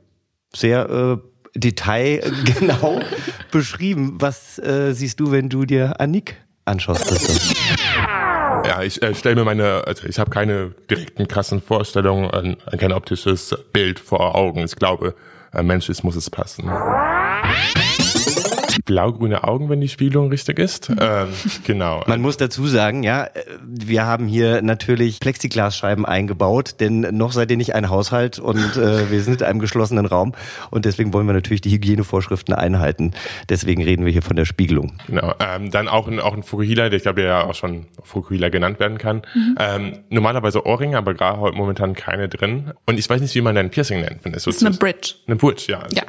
Sehr 0.55 0.89
äh, 0.89 1.32
detailgenau 1.55 3.01
beschrieben. 3.51 4.17
Was 4.19 4.59
äh, 4.59 4.93
siehst 4.93 5.19
du, 5.19 5.31
wenn 5.31 5.49
du 5.49 5.65
dir 5.65 5.99
Annik 5.99 6.35
anschaust, 6.65 7.07
Christoph? 7.07 7.53
Ja, 8.65 8.81
ich 8.81 9.01
äh, 9.01 9.13
stelle 9.13 9.35
mir 9.35 9.43
meine, 9.43 9.83
also 9.85 10.07
ich 10.07 10.19
habe 10.19 10.29
keine 10.29 10.73
direkten 10.89 11.27
krassen 11.27 11.61
Vorstellungen, 11.61 12.29
ein, 12.31 12.57
ein 12.65 12.79
kein 12.79 12.93
optisches 12.93 13.55
Bild 13.73 13.99
vor 13.99 14.35
Augen. 14.35 14.63
Ich 14.63 14.75
glaube, 14.75 15.15
äh, 15.53 15.63
menschlich 15.63 16.03
muss 16.03 16.15
es 16.15 16.29
passen. 16.29 16.69
Blaugrüne 18.93 19.43
Augen, 19.43 19.69
wenn 19.69 19.81
die 19.81 19.89
Spiegelung 19.89 20.29
richtig 20.29 20.59
ist. 20.59 20.91
Ähm, 20.99 21.29
genau. 21.65 22.03
Man 22.05 22.21
muss 22.21 22.37
dazu 22.37 22.67
sagen, 22.67 23.01
ja, 23.01 23.27
wir 23.63 24.05
haben 24.05 24.27
hier 24.27 24.61
natürlich 24.61 25.19
Plexiglasscheiben 25.19 26.05
eingebaut, 26.05 26.75
denn 26.79 26.99
noch 26.99 27.31
seid 27.31 27.49
ihr 27.49 27.57
nicht 27.57 27.73
ein 27.73 27.89
Haushalt 27.89 28.37
und 28.37 28.77
äh, 28.77 29.09
wir 29.11 29.23
sind 29.23 29.41
in 29.41 29.47
einem 29.47 29.59
geschlossenen 29.59 30.05
Raum 30.05 30.33
und 30.69 30.85
deswegen 30.85 31.11
wollen 31.11 31.25
wir 31.25 31.33
natürlich 31.33 31.61
die 31.61 31.71
Hygienevorschriften 31.71 32.53
einhalten. 32.53 33.13
Deswegen 33.49 33.83
reden 33.83 34.05
wir 34.05 34.11
hier 34.11 34.21
von 34.21 34.35
der 34.35 34.45
Spiegelung. 34.45 34.93
Genau. 35.07 35.33
Ähm, 35.39 35.71
dann 35.71 35.87
auch 35.87 36.07
ein, 36.07 36.19
auch 36.19 36.35
ein 36.35 36.43
Fukuhila, 36.43 36.89
der 36.89 36.97
ich 36.97 37.03
glaube, 37.03 37.23
ja 37.23 37.45
auch 37.45 37.55
schon 37.55 37.87
Fukuhila 38.03 38.49
genannt 38.49 38.79
werden 38.79 38.99
kann. 38.99 39.23
Ähm, 39.57 40.03
normalerweise 40.09 40.67
Ohrringe, 40.67 40.99
aber 40.99 41.15
gerade 41.15 41.39
heute 41.39 41.57
momentan 41.57 41.95
keine 41.95 42.29
drin. 42.29 42.73
Und 42.85 42.99
ich 42.99 43.09
weiß 43.09 43.21
nicht, 43.21 43.33
wie 43.33 43.41
man 43.41 43.55
dein 43.55 43.71
Piercing 43.71 44.01
nennt. 44.01 44.23
Wenn 44.23 44.35
es 44.35 44.43
so 44.43 44.51
Das 44.51 44.57
ist 44.57 44.67
eine 44.67 44.77
Bridge. 44.77 45.15
Eine 45.25 45.35
Bridge, 45.35 45.63
ja. 45.69 45.79
Ja. 45.91 46.03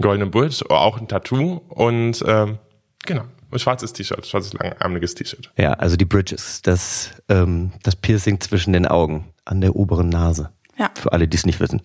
Goldene 0.00 0.30
Bridge, 0.30 0.64
auch 0.70 0.98
ein 0.98 1.08
Tattoo 1.08 1.60
und 1.68 2.19
ähm, 2.26 2.58
genau, 3.04 3.24
ein 3.50 3.58
schwarzes 3.58 3.92
T-Shirt, 3.92 4.26
schwarzes 4.26 4.52
langärmeliges 4.52 5.14
T-Shirt. 5.14 5.50
Ja, 5.56 5.72
also 5.74 5.96
die 5.96 6.04
Bridge 6.04 6.34
ist 6.34 6.66
das, 6.66 7.10
ähm, 7.28 7.72
das 7.82 7.96
Piercing 7.96 8.40
zwischen 8.40 8.72
den 8.72 8.86
Augen 8.86 9.32
an 9.44 9.60
der 9.60 9.76
oberen 9.76 10.08
Nase. 10.08 10.50
Ja. 10.78 10.90
Für 10.98 11.12
alle, 11.12 11.28
die 11.28 11.36
es 11.36 11.44
nicht 11.44 11.60
wissen. 11.60 11.82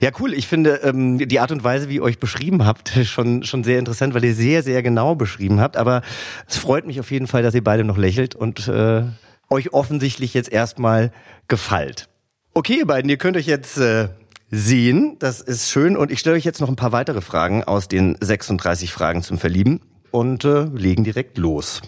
Ja, 0.00 0.10
cool. 0.18 0.32
Ich 0.32 0.48
finde 0.48 0.80
ähm, 0.82 1.18
die 1.18 1.40
Art 1.40 1.52
und 1.52 1.62
Weise, 1.62 1.90
wie 1.90 1.96
ihr 1.96 2.02
euch 2.02 2.18
beschrieben 2.18 2.64
habt, 2.64 2.88
schon, 3.04 3.42
schon 3.42 3.64
sehr 3.64 3.78
interessant, 3.78 4.14
weil 4.14 4.24
ihr 4.24 4.34
sehr, 4.34 4.62
sehr 4.62 4.82
genau 4.82 5.14
beschrieben 5.14 5.60
habt. 5.60 5.76
Aber 5.76 6.00
es 6.48 6.56
freut 6.56 6.86
mich 6.86 7.00
auf 7.00 7.10
jeden 7.10 7.26
Fall, 7.26 7.42
dass 7.42 7.54
ihr 7.54 7.62
beide 7.62 7.84
noch 7.84 7.98
lächelt 7.98 8.34
und 8.34 8.66
äh, 8.66 9.02
euch 9.50 9.74
offensichtlich 9.74 10.32
jetzt 10.32 10.50
erstmal 10.50 11.12
gefällt. 11.48 12.08
Okay, 12.54 12.78
ihr 12.78 12.86
beiden, 12.86 13.10
ihr 13.10 13.18
könnt 13.18 13.36
euch 13.36 13.46
jetzt 13.46 13.76
äh, 13.76 14.08
sehen. 14.50 15.16
Das 15.18 15.40
ist 15.40 15.70
schön. 15.70 15.96
Und 15.96 16.10
ich 16.10 16.18
stelle 16.18 16.36
euch 16.36 16.44
jetzt 16.44 16.60
noch 16.60 16.68
ein 16.68 16.76
paar 16.76 16.92
weitere 16.92 17.20
Fragen 17.20 17.64
aus 17.64 17.88
den 17.88 18.16
36 18.20 18.92
Fragen 18.92 19.22
zum 19.22 19.38
Verlieben 19.38 19.80
und 20.10 20.44
äh, 20.44 20.64
legen 20.64 21.04
direkt 21.04 21.38
los. 21.38 21.82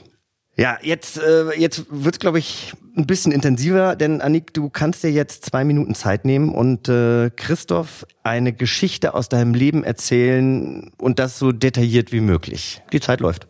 Ja, 0.54 0.78
jetzt, 0.83 1.19
äh, 1.19 1.59
jetzt 1.59 1.87
wird's, 1.88 2.19
glaube 2.19 2.38
ich, 2.38 2.75
ein 2.95 3.07
bisschen 3.07 3.33
intensiver, 3.33 3.97
denn 3.97 4.21
Annik, 4.21 4.52
du 4.52 4.69
kannst 4.69 5.02
dir 5.02 5.11
jetzt 5.11 5.47
zwei 5.47 5.64
Minuten 5.64 5.95
Zeit 5.95 6.26
nehmen 6.26 6.50
und 6.50 6.90
äh, 6.90 7.31
Christoph 7.31 8.07
eine 8.23 8.52
Geschichte 8.52 9.14
aus 9.14 9.31
deinem 9.31 9.54
Leben 9.54 9.83
erzählen 9.83 10.90
und 10.99 11.19
das 11.19 11.38
so 11.38 11.52
detailliert 11.52 12.12
wie 12.12 12.21
möglich. 12.21 12.83
Die 12.92 13.00
Zeit 13.00 13.21
läuft. 13.21 13.47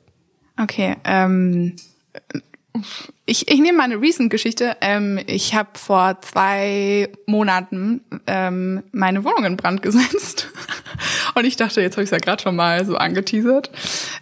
Okay, 0.61 0.95
ähm, 1.04 1.75
ich, 3.25 3.49
ich 3.49 3.61
nehme 3.61 3.79
mal 3.79 3.85
eine 3.85 4.00
Recent-Geschichte. 4.00 4.76
Ähm, 4.81 5.21
ich 5.26 5.55
habe 5.55 5.71
vor 5.75 6.21
zwei 6.23 7.09
Monaten 7.26 8.02
ähm, 8.26 8.83
meine 8.93 9.25
Wohnung 9.25 9.45
in 9.45 9.57
Brand 9.57 9.83
gesetzt. 9.83 10.49
Und 11.35 11.45
ich 11.45 11.57
dachte, 11.57 11.81
jetzt 11.81 11.95
habe 11.95 12.02
ich 12.02 12.09
es 12.09 12.11
ja 12.11 12.19
gerade 12.19 12.43
schon 12.43 12.57
mal 12.57 12.85
so 12.85 12.97
angeteasert. 12.97 13.71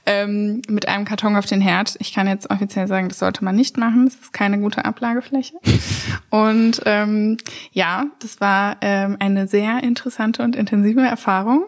Ähm, 0.04 0.62
mit 0.68 0.86
einem 0.86 1.04
Karton 1.04 1.36
auf 1.36 1.46
den 1.46 1.60
Herd. 1.60 1.96
Ich 1.98 2.12
kann 2.12 2.28
jetzt 2.28 2.50
offiziell 2.50 2.86
sagen, 2.88 3.08
das 3.08 3.18
sollte 3.18 3.44
man 3.44 3.56
nicht 3.56 3.78
machen. 3.78 4.04
Das 4.06 4.16
ist 4.16 4.32
keine 4.32 4.58
gute 4.58 4.84
Ablagefläche. 4.84 5.54
Und 6.30 6.82
ähm, 6.84 7.38
ja, 7.72 8.06
das 8.20 8.40
war 8.40 8.76
ähm, 8.80 9.16
eine 9.18 9.46
sehr 9.46 9.82
interessante 9.82 10.42
und 10.42 10.56
intensive 10.56 11.00
Erfahrung. 11.00 11.64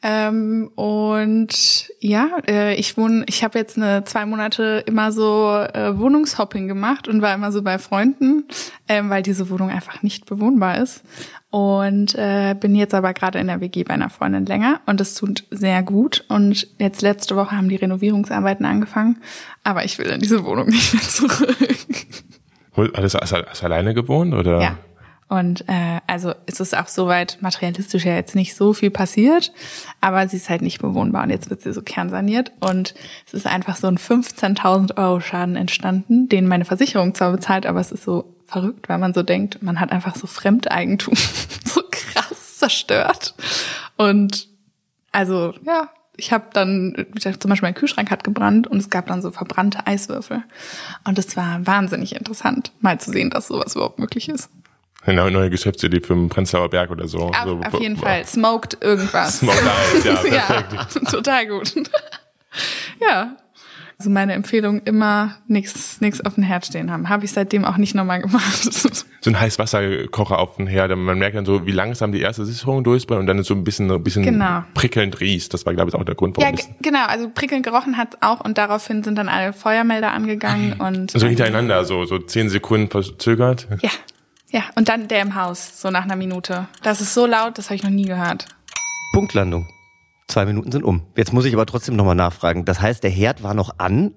Ähm, 0.00 0.70
und 0.76 1.90
ja, 1.98 2.28
äh, 2.46 2.74
ich 2.76 2.96
wohne, 2.96 3.24
ich 3.26 3.42
habe 3.42 3.58
jetzt 3.58 3.76
eine 3.76 4.04
zwei 4.04 4.26
Monate 4.26 4.84
immer 4.86 5.10
so 5.10 5.48
äh, 5.48 5.98
Wohnungshopping 5.98 6.68
gemacht 6.68 7.08
und 7.08 7.20
war 7.20 7.34
immer 7.34 7.50
so 7.50 7.62
bei 7.62 7.78
Freunden, 7.78 8.44
ähm, 8.88 9.10
weil 9.10 9.22
diese 9.22 9.50
Wohnung 9.50 9.70
einfach 9.70 10.04
nicht 10.04 10.26
bewohnbar 10.26 10.78
ist. 10.78 11.02
Und 11.50 12.14
äh, 12.14 12.54
bin 12.54 12.76
jetzt 12.76 12.94
aber 12.94 13.12
gerade 13.12 13.38
in 13.38 13.48
der 13.48 13.60
WG 13.60 13.82
bei 13.82 13.94
einer 13.94 14.10
Freundin 14.10 14.46
länger 14.46 14.80
und 14.86 15.00
es 15.00 15.14
tut 15.14 15.44
sehr 15.50 15.82
gut. 15.82 16.24
Und 16.28 16.68
jetzt 16.78 17.02
letzte 17.02 17.34
Woche 17.34 17.56
haben 17.56 17.68
die 17.68 17.76
Renovierungsarbeiten 17.76 18.66
angefangen, 18.66 19.20
aber 19.64 19.84
ich 19.84 19.98
will 19.98 20.06
in 20.06 20.20
diese 20.20 20.44
Wohnung 20.44 20.68
nicht 20.68 20.94
mehr 20.94 21.02
zurück. 21.02 21.56
Hast 22.94 23.14
du, 23.14 23.18
hast 23.18 23.62
du 23.62 23.64
alleine 23.64 23.94
gewohnt 23.94 24.34
oder? 24.34 24.60
Ja. 24.60 24.78
Und 25.28 25.68
äh, 25.68 26.00
also 26.06 26.32
es 26.46 26.58
ist 26.58 26.76
auch 26.76 26.88
soweit 26.88 27.36
materialistisch 27.40 28.04
ja 28.06 28.14
jetzt 28.14 28.34
nicht 28.34 28.54
so 28.56 28.72
viel 28.72 28.90
passiert, 28.90 29.52
aber 30.00 30.26
sie 30.26 30.38
ist 30.38 30.48
halt 30.48 30.62
nicht 30.62 30.80
bewohnbar 30.80 31.22
und 31.22 31.30
jetzt 31.30 31.50
wird 31.50 31.60
sie 31.60 31.72
so 31.74 31.82
kernsaniert 31.82 32.52
und 32.60 32.94
es 33.26 33.34
ist 33.34 33.46
einfach 33.46 33.76
so 33.76 33.88
ein 33.88 33.98
15.000 33.98 34.96
Euro 34.96 35.20
Schaden 35.20 35.56
entstanden, 35.56 36.30
den 36.30 36.48
meine 36.48 36.64
Versicherung 36.64 37.14
zwar 37.14 37.32
bezahlt, 37.32 37.66
aber 37.66 37.78
es 37.78 37.92
ist 37.92 38.04
so 38.04 38.34
verrückt, 38.46 38.88
weil 38.88 38.96
man 38.96 39.12
so 39.12 39.22
denkt, 39.22 39.62
man 39.62 39.80
hat 39.80 39.92
einfach 39.92 40.16
so 40.16 40.26
Fremdeigentum 40.26 41.14
so 41.64 41.82
krass 41.90 42.56
zerstört 42.56 43.34
und 43.98 44.48
also 45.12 45.52
ja, 45.66 45.90
ich 46.16 46.32
habe 46.32 46.46
dann, 46.52 47.06
zum 47.20 47.48
Beispiel 47.48 47.66
mein 47.66 47.74
Kühlschrank 47.74 48.10
hat 48.10 48.24
gebrannt 48.24 48.66
und 48.66 48.78
es 48.78 48.90
gab 48.90 49.06
dann 49.06 49.22
so 49.22 49.30
verbrannte 49.30 49.86
Eiswürfel. 49.86 50.42
Und 51.04 51.16
es 51.16 51.36
war 51.36 51.64
wahnsinnig 51.64 52.16
interessant, 52.16 52.72
mal 52.80 52.98
zu 52.98 53.12
sehen, 53.12 53.30
dass 53.30 53.46
sowas 53.46 53.76
überhaupt 53.76 54.00
möglich 54.00 54.28
ist. 54.28 54.50
Eine 55.04 55.30
neue 55.30 55.48
Geschäftsidee 55.50 56.00
für 56.00 56.14
den 56.14 56.28
Prenzlauer 56.28 56.68
Berg 56.70 56.90
oder 56.90 57.08
so. 57.08 57.18
Auf, 57.18 57.36
so, 57.44 57.60
auf 57.60 57.80
jeden 57.80 57.96
Fall. 57.96 58.24
Smoked 58.26 58.78
irgendwas. 58.82 59.38
Smoked 59.38 59.62
Eis, 59.62 60.04
ja, 60.04 60.14
perfekt. 60.14 60.72
ja, 60.94 61.10
total 61.10 61.46
gut. 61.46 61.72
ja. 63.00 63.36
Also 64.00 64.10
meine 64.10 64.34
Empfehlung 64.34 64.82
immer 64.84 65.38
nichts 65.48 66.00
nichts 66.00 66.20
auf 66.24 66.34
dem 66.34 66.44
Herd 66.44 66.64
stehen 66.64 66.92
haben. 66.92 67.08
Habe 67.08 67.24
ich 67.24 67.32
seitdem 67.32 67.64
auch 67.64 67.78
nicht 67.78 67.94
nochmal 67.94 68.20
gemacht. 68.20 68.70
So 69.20 69.30
ein 69.30 69.40
Heißwasserkocher 69.40 70.38
auf 70.38 70.54
dem 70.56 70.68
Herd. 70.68 70.96
Man 70.96 71.18
merkt 71.18 71.36
dann 71.36 71.44
so, 71.44 71.66
wie 71.66 71.72
langsam 71.72 72.12
die 72.12 72.20
erste 72.20 72.44
Sicherung 72.44 72.84
durchbrennt 72.84 73.18
und 73.18 73.26
dann 73.26 73.36
ist 73.40 73.48
so 73.48 73.54
ein 73.54 73.64
bisschen, 73.64 73.90
ein 73.90 74.00
bisschen 74.04 74.22
Genau. 74.22 74.62
prickelnd 74.74 75.18
riecht. 75.18 75.52
Das 75.52 75.66
war, 75.66 75.74
glaube 75.74 75.88
ich, 75.90 75.96
auch 75.96 76.04
der 76.04 76.14
Grund, 76.14 76.36
ja, 76.38 76.44
warum 76.44 76.54
es 76.54 76.68
genau. 76.80 77.04
Also 77.04 77.28
prickelnd 77.28 77.64
gerochen 77.66 77.96
hat 77.96 78.18
auch 78.20 78.38
und 78.44 78.58
daraufhin 78.58 79.02
sind 79.02 79.16
dann 79.18 79.28
alle 79.28 79.52
Feuermelder 79.52 80.12
angegangen 80.12 80.74
und 80.74 81.10
so 81.10 81.26
hintereinander, 81.26 81.84
so, 81.84 82.04
so 82.04 82.20
zehn 82.20 82.48
Sekunden 82.48 82.88
verzögert. 82.90 83.66
Ja, 83.82 83.90
ja. 84.50 84.62
Und 84.74 84.88
dann 84.88 85.08
der 85.08 85.22
im 85.22 85.34
Haus, 85.34 85.80
so 85.80 85.90
nach 85.90 86.04
einer 86.04 86.16
Minute. 86.16 86.68
Das 86.82 87.00
ist 87.00 87.14
so 87.14 87.26
laut, 87.26 87.58
das 87.58 87.66
habe 87.66 87.76
ich 87.76 87.82
noch 87.82 87.90
nie 87.90 88.06
gehört. 88.06 88.46
Punktlandung. 89.12 89.68
Zwei 90.28 90.44
Minuten 90.44 90.70
sind 90.70 90.84
um. 90.84 91.02
Jetzt 91.16 91.32
muss 91.32 91.46
ich 91.46 91.54
aber 91.54 91.64
trotzdem 91.64 91.96
nochmal 91.96 92.14
nachfragen. 92.14 92.66
Das 92.66 92.80
heißt, 92.80 93.02
der 93.02 93.10
Herd 93.10 93.42
war 93.42 93.54
noch 93.54 93.78
an 93.78 94.12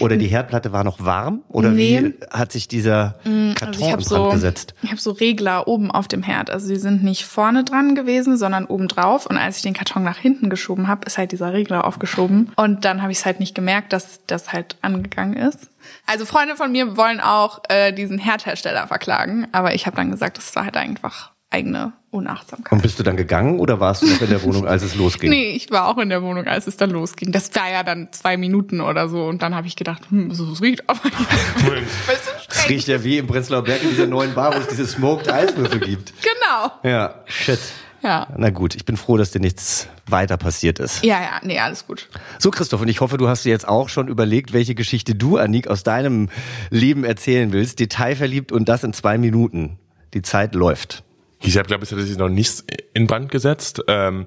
oder 0.00 0.16
die 0.16 0.26
Herdplatte 0.26 0.72
war 0.72 0.84
noch 0.84 1.04
warm? 1.04 1.42
Oder 1.48 1.70
Nee. 1.70 2.14
wie 2.14 2.26
hat 2.30 2.52
sich 2.52 2.68
dieser 2.68 3.16
Karton 3.24 3.54
Also 3.60 3.80
ich 3.80 3.90
Brand 3.90 4.04
so, 4.04 4.28
gesetzt? 4.30 4.74
ich 4.82 4.90
habe 4.90 5.00
so 5.00 5.12
Regler 5.12 5.68
oben 5.68 5.90
auf 5.90 6.08
dem 6.08 6.22
Herd. 6.22 6.50
Also 6.50 6.68
die 6.68 6.76
sind 6.76 7.02
nicht 7.02 7.24
vorne 7.24 7.64
dran 7.64 7.94
gewesen, 7.94 8.36
sondern 8.36 8.66
oben 8.66 8.88
drauf. 8.88 9.26
Und 9.26 9.36
als 9.38 9.56
ich 9.56 9.62
den 9.62 9.74
Karton 9.74 10.02
nach 10.04 10.18
hinten 10.18 10.50
geschoben 10.50 10.88
habe, 10.88 11.06
ist 11.06 11.18
halt 11.18 11.32
dieser 11.32 11.52
Regler 11.52 11.84
aufgeschoben. 11.86 12.52
Und 12.56 12.84
dann 12.84 13.02
habe 13.02 13.12
ich 13.12 13.18
es 13.18 13.26
halt 13.26 13.40
nicht 13.40 13.54
gemerkt, 13.54 13.92
dass 13.92 14.20
das 14.26 14.52
halt 14.52 14.76
angegangen 14.82 15.36
ist. 15.36 15.70
Also 16.06 16.24
Freunde 16.26 16.56
von 16.56 16.70
mir 16.70 16.96
wollen 16.96 17.20
auch 17.20 17.60
äh, 17.68 17.92
diesen 17.92 18.18
Herdhersteller 18.18 18.86
verklagen, 18.86 19.48
aber 19.52 19.74
ich 19.74 19.86
habe 19.86 19.96
dann 19.96 20.10
gesagt, 20.10 20.38
das 20.38 20.54
war 20.54 20.64
halt 20.64 20.76
einfach 20.76 21.32
eigene 21.50 21.92
Unachtsamkeit. 22.12 22.70
Und 22.72 22.82
bist 22.82 22.98
du 22.98 23.02
dann 23.02 23.16
gegangen 23.16 23.58
oder 23.58 23.80
warst 23.80 24.02
du 24.02 24.06
noch 24.06 24.20
in 24.20 24.28
der 24.30 24.42
Wohnung, 24.42 24.66
als 24.66 24.82
es 24.82 24.94
losging? 24.94 25.30
Nee, 25.30 25.52
ich 25.52 25.70
war 25.70 25.88
auch 25.88 25.98
in 25.98 26.10
der 26.10 26.22
Wohnung, 26.22 26.46
als 26.46 26.66
es 26.66 26.76
dann 26.76 26.90
losging. 26.90 27.32
Das 27.32 27.54
war 27.54 27.70
ja 27.70 27.82
dann 27.82 28.08
zwei 28.12 28.36
Minuten 28.36 28.80
oder 28.80 29.08
so. 29.08 29.24
Und 29.26 29.42
dann 29.42 29.54
habe 29.54 29.66
ich 29.66 29.76
gedacht, 29.76 30.02
hm, 30.10 30.30
so 30.32 30.52
es 30.52 30.60
riecht 30.60 30.88
aber 30.88 31.00
Das 31.04 32.44
streng. 32.44 32.68
riecht 32.68 32.88
ja 32.88 33.02
wie 33.02 33.18
im 33.18 33.26
Prenzlauer 33.26 33.64
Berg 33.64 33.82
in 33.82 33.90
dieser 33.90 34.06
neuen 34.06 34.34
Bar, 34.34 34.54
wo 34.54 34.58
es 34.58 34.68
diese 34.68 34.86
Smoked 34.86 35.28
Eiswürfel 35.28 35.80
gibt. 35.80 36.12
Genau. 36.22 36.70
Ja, 36.82 37.14
shit. 37.26 37.58
Ja. 38.02 38.26
Na 38.36 38.50
gut, 38.50 38.74
ich 38.74 38.84
bin 38.84 38.96
froh, 38.96 39.16
dass 39.16 39.30
dir 39.30 39.38
nichts 39.40 39.88
weiter 40.08 40.36
passiert 40.36 40.80
ist. 40.80 41.04
Ja, 41.04 41.20
ja, 41.22 41.40
nee, 41.44 41.60
alles 41.60 41.86
gut. 41.86 42.08
So, 42.40 42.50
Christoph, 42.50 42.80
und 42.80 42.88
ich 42.88 43.00
hoffe, 43.00 43.16
du 43.16 43.28
hast 43.28 43.44
dir 43.44 43.50
jetzt 43.50 43.66
auch 43.68 43.88
schon 43.88 44.08
überlegt, 44.08 44.52
welche 44.52 44.74
Geschichte 44.74 45.14
du, 45.14 45.36
Anik, 45.36 45.68
aus 45.68 45.84
deinem 45.84 46.28
Leben 46.68 47.04
erzählen 47.04 47.52
willst. 47.52 47.78
Detailverliebt 47.78 48.50
und 48.50 48.68
das 48.68 48.82
in 48.82 48.92
zwei 48.92 49.18
Minuten. 49.18 49.78
Die 50.14 50.22
Zeit 50.22 50.54
läuft. 50.56 51.04
Ich 51.42 51.58
habe, 51.58 51.66
glaube 51.66 51.84
ich, 51.84 51.90
tatsächlich 51.90 52.18
noch 52.18 52.28
nichts 52.28 52.64
in 52.94 53.06
Brand 53.06 53.30
gesetzt. 53.30 53.82
Ähm, 53.88 54.26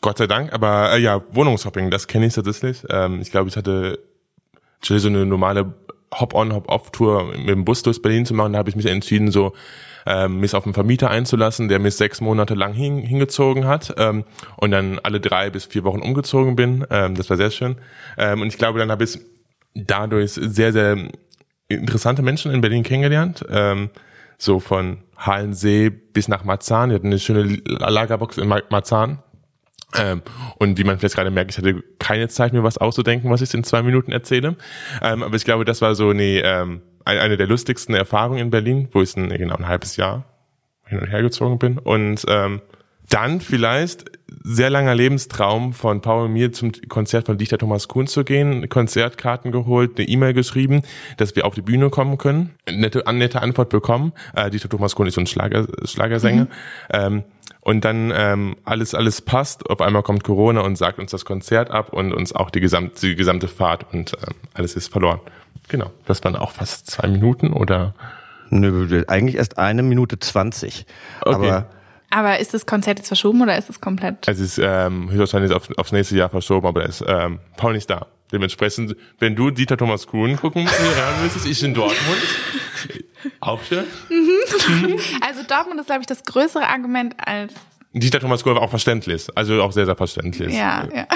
Gott 0.00 0.18
sei 0.18 0.26
Dank, 0.26 0.52
aber 0.52 0.92
äh, 0.92 0.98
ja, 1.00 1.22
Wohnungshopping, 1.30 1.90
das 1.90 2.08
kenne 2.08 2.26
ich 2.26 2.34
tatsächlich. 2.34 2.82
Ähm, 2.90 3.20
ich 3.20 3.30
glaube, 3.30 3.48
ich 3.48 3.56
hatte 3.56 4.00
so 4.82 4.94
eine 4.94 5.24
normale 5.24 5.74
Hop-on, 6.12 6.52
Hop-off-Tour 6.52 7.32
mit 7.36 7.48
dem 7.48 7.64
Bus 7.64 7.82
durch 7.82 8.02
Berlin 8.02 8.26
zu 8.26 8.34
machen. 8.34 8.52
Da 8.52 8.58
habe 8.58 8.68
ich 8.68 8.76
mich 8.76 8.86
entschieden, 8.86 9.30
so 9.30 9.52
ähm, 10.04 10.38
mich 10.40 10.54
auf 10.54 10.64
einen 10.64 10.74
Vermieter 10.74 11.08
einzulassen, 11.08 11.68
der 11.68 11.78
mich 11.78 11.94
sechs 11.94 12.20
Monate 12.20 12.54
lang 12.54 12.72
hin, 12.72 12.98
hingezogen 12.98 13.66
hat 13.66 13.94
ähm, 13.96 14.24
und 14.56 14.72
dann 14.72 14.98
alle 14.98 15.20
drei 15.20 15.50
bis 15.50 15.66
vier 15.66 15.84
Wochen 15.84 16.00
umgezogen 16.00 16.56
bin. 16.56 16.84
Ähm, 16.90 17.14
das 17.14 17.30
war 17.30 17.36
sehr 17.36 17.50
schön. 17.50 17.76
Ähm, 18.18 18.40
und 18.40 18.48
ich 18.48 18.58
glaube, 18.58 18.80
dann 18.80 18.90
habe 18.90 19.04
ich 19.04 19.20
dadurch 19.74 20.32
sehr, 20.32 20.72
sehr 20.72 20.96
interessante 21.68 22.22
Menschen 22.22 22.52
in 22.52 22.60
Berlin 22.60 22.82
kennengelernt. 22.82 23.44
Ähm, 23.48 23.90
so 24.36 24.58
von 24.58 24.98
Halensee 25.26 25.90
bis 25.90 26.28
nach 26.28 26.44
Marzahn. 26.44 26.90
Wir 26.90 26.96
hatten 26.96 27.06
eine 27.08 27.18
schöne 27.18 27.42
Lagerbox 27.66 28.38
in 28.38 28.48
Ma- 28.48 28.62
Marzahn. 28.70 29.22
Ähm, 29.94 30.22
und 30.58 30.78
wie 30.78 30.84
man 30.84 30.98
vielleicht 30.98 31.16
gerade 31.16 31.30
merkt, 31.30 31.50
ich 31.50 31.58
hatte 31.58 31.82
keine 31.98 32.28
Zeit, 32.28 32.52
mir 32.54 32.62
was 32.62 32.78
auszudenken, 32.78 33.30
was 33.30 33.42
ich 33.42 33.52
in 33.52 33.62
zwei 33.62 33.82
Minuten 33.82 34.10
erzähle. 34.10 34.56
Ähm, 35.02 35.22
aber 35.22 35.36
ich 35.36 35.44
glaube, 35.44 35.64
das 35.66 35.82
war 35.82 35.94
so 35.94 36.08
eine, 36.10 36.22
ähm, 36.42 36.80
ein- 37.04 37.18
eine 37.18 37.36
der 37.36 37.46
lustigsten 37.46 37.94
Erfahrungen 37.94 38.38
in 38.38 38.50
Berlin, 38.50 38.88
wo 38.92 39.02
ich 39.02 39.14
ein, 39.16 39.28
genau 39.28 39.56
ein 39.56 39.68
halbes 39.68 39.96
Jahr 39.96 40.24
hin 40.86 40.98
und 40.98 41.08
her 41.08 41.20
gezogen 41.22 41.58
bin. 41.58 41.78
Und 41.78 42.24
ähm, 42.28 42.62
dann 43.12 43.40
vielleicht 43.40 44.10
sehr 44.44 44.70
langer 44.70 44.94
Lebenstraum 44.94 45.72
von 45.72 46.00
Paul 46.00 46.24
und 46.24 46.32
mir 46.32 46.52
zum 46.52 46.72
Konzert 46.88 47.26
von 47.26 47.38
Dichter 47.38 47.58
Thomas 47.58 47.86
Kuhn 47.86 48.06
zu 48.06 48.24
gehen, 48.24 48.68
Konzertkarten 48.68 49.52
geholt, 49.52 49.98
eine 49.98 50.08
E-Mail 50.08 50.32
geschrieben, 50.32 50.82
dass 51.18 51.36
wir 51.36 51.44
auf 51.44 51.54
die 51.54 51.62
Bühne 51.62 51.90
kommen 51.90 52.18
können, 52.18 52.54
nette, 52.68 53.04
nette 53.12 53.42
Antwort 53.42 53.68
bekommen. 53.68 54.12
Äh, 54.34 54.50
Dichter 54.50 54.68
Thomas 54.68 54.94
Kuhn 54.94 55.06
ist 55.06 55.14
so 55.14 55.20
ein 55.20 55.26
Schlager, 55.26 55.66
Schlagersänger. 55.84 56.48
Ähm, 56.90 57.22
und 57.60 57.84
dann 57.84 58.12
ähm, 58.16 58.56
alles 58.64 58.94
alles 58.94 59.20
passt. 59.20 59.70
Auf 59.70 59.80
einmal 59.80 60.02
kommt 60.02 60.24
Corona 60.24 60.62
und 60.62 60.76
sagt 60.76 60.98
uns 60.98 61.12
das 61.12 61.24
Konzert 61.24 61.70
ab 61.70 61.92
und 61.92 62.12
uns 62.12 62.34
auch 62.34 62.50
die 62.50 62.60
gesamte 62.60 63.06
die 63.06 63.14
gesamte 63.14 63.46
Fahrt 63.46 63.86
und 63.92 64.14
ähm, 64.14 64.34
alles 64.54 64.74
ist 64.74 64.90
verloren. 64.90 65.20
Genau, 65.68 65.92
das 66.06 66.24
waren 66.24 66.34
auch 66.34 66.50
fast 66.50 66.90
zwei 66.90 67.06
Minuten 67.06 67.52
oder 67.52 67.94
Nö, 68.50 69.04
eigentlich 69.06 69.36
erst 69.36 69.58
eine 69.58 69.82
Minute 69.82 70.18
zwanzig. 70.18 70.86
Okay. 71.20 71.34
Aber 71.34 71.66
Aber 72.12 72.38
ist 72.38 72.52
das 72.52 72.66
Konzert 72.66 72.98
jetzt 72.98 73.08
verschoben 73.08 73.40
oder 73.40 73.56
ist 73.56 73.70
es 73.70 73.80
komplett? 73.80 74.28
Es 74.28 74.38
ist 74.38 74.58
ähm, 74.62 75.10
höchstwahrscheinlich 75.10 75.50
auf, 75.50 75.70
aufs 75.78 75.92
nächste 75.92 76.14
Jahr 76.14 76.28
verschoben, 76.28 76.66
aber 76.66 76.82
da 76.82 76.86
ist 76.86 77.02
ähm, 77.08 77.40
Paul 77.56 77.72
nicht 77.72 77.88
da. 77.88 78.06
Dementsprechend, 78.30 78.96
wenn 79.18 79.34
du 79.34 79.50
Dieter 79.50 79.78
Thomas 79.78 80.06
Kuhn 80.06 80.36
gucken 80.36 80.68
willst, 81.22 81.46
ich 81.46 81.62
in 81.62 81.72
Dortmund. 81.72 82.18
Auch 83.40 83.60
schön. 83.62 83.84
Also 85.20 85.42
Dortmund 85.48 85.80
ist, 85.80 85.86
glaube 85.86 86.02
ich, 86.02 86.06
das 86.06 86.24
größere 86.24 86.66
Argument 86.66 87.14
als 87.18 87.54
Dieter 87.94 88.20
Thomas 88.20 88.42
Kuhn 88.42 88.54
war 88.54 88.62
auch 88.62 88.70
verständlich. 88.70 89.26
Also 89.34 89.62
auch 89.62 89.72
sehr, 89.72 89.84
sehr 89.86 89.96
verständlich. 89.96 90.54
ja, 90.54 90.88
ja. 90.94 91.06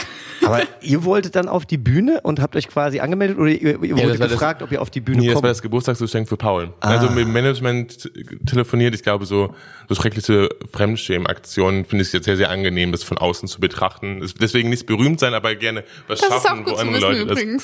Aber 0.45 0.61
ihr 0.83 1.05
wolltet 1.05 1.35
dann 1.35 1.49
auf 1.49 1.65
die 1.65 1.79
Bühne 1.79 2.21
und 2.23 2.41
habt 2.41 2.55
euch 2.55 2.69
quasi 2.69 3.01
angemeldet 3.01 3.39
oder 3.39 3.49
ihr, 3.51 3.83
ihr 3.83 3.97
wurdet 3.97 4.19
war 4.19 4.29
das- 4.29 4.31
gefragt, 4.33 4.63
ob 4.63 4.71
ihr 4.73 4.83
auf 4.83 4.91
die 4.91 5.01
Bühne 5.01 5.19
Nee, 5.21 5.27
das 5.29 5.37
war 5.37 5.41
kommt? 5.43 5.51
das 5.53 5.63
Geburtstagsgeschenk 5.63 6.29
für 6.29 6.37
Paul. 6.37 6.75
Also 6.81 7.09
mit 7.09 7.21
dem 7.27 7.33
Management 7.33 8.11
telefoniert, 8.45 8.95
ich 8.95 9.03
glaube, 9.03 9.25
so, 9.25 9.55
so 9.89 9.95
schreckliche 9.95 10.51
Fremdschämen-Aktionen 10.73 11.85
finde 11.87 12.05
ich 12.05 12.13
jetzt 12.13 12.25
sehr, 12.27 12.37
sehr 12.37 12.51
angenehm, 12.51 12.93
das 12.93 13.03
von 13.03 13.17
außen 13.19 13.49
zu 13.49 13.59
betrachten. 13.61 14.23
Es- 14.23 14.35
Deswegen 14.35 14.69
nicht 14.69 14.87
berühmt 14.87 15.19
sein, 15.19 15.33
aber 15.33 15.55
gerne 15.55 15.83
was 16.09 16.21
Das 16.21 16.29
ist 16.29 16.35
auch 16.35 16.43
schaffen, 16.43 16.65
gut 16.65 16.75
wo 16.75 16.77
zu 16.77 16.83
andere 16.83 17.31
wissen 17.31 17.53
Leute 17.53 17.57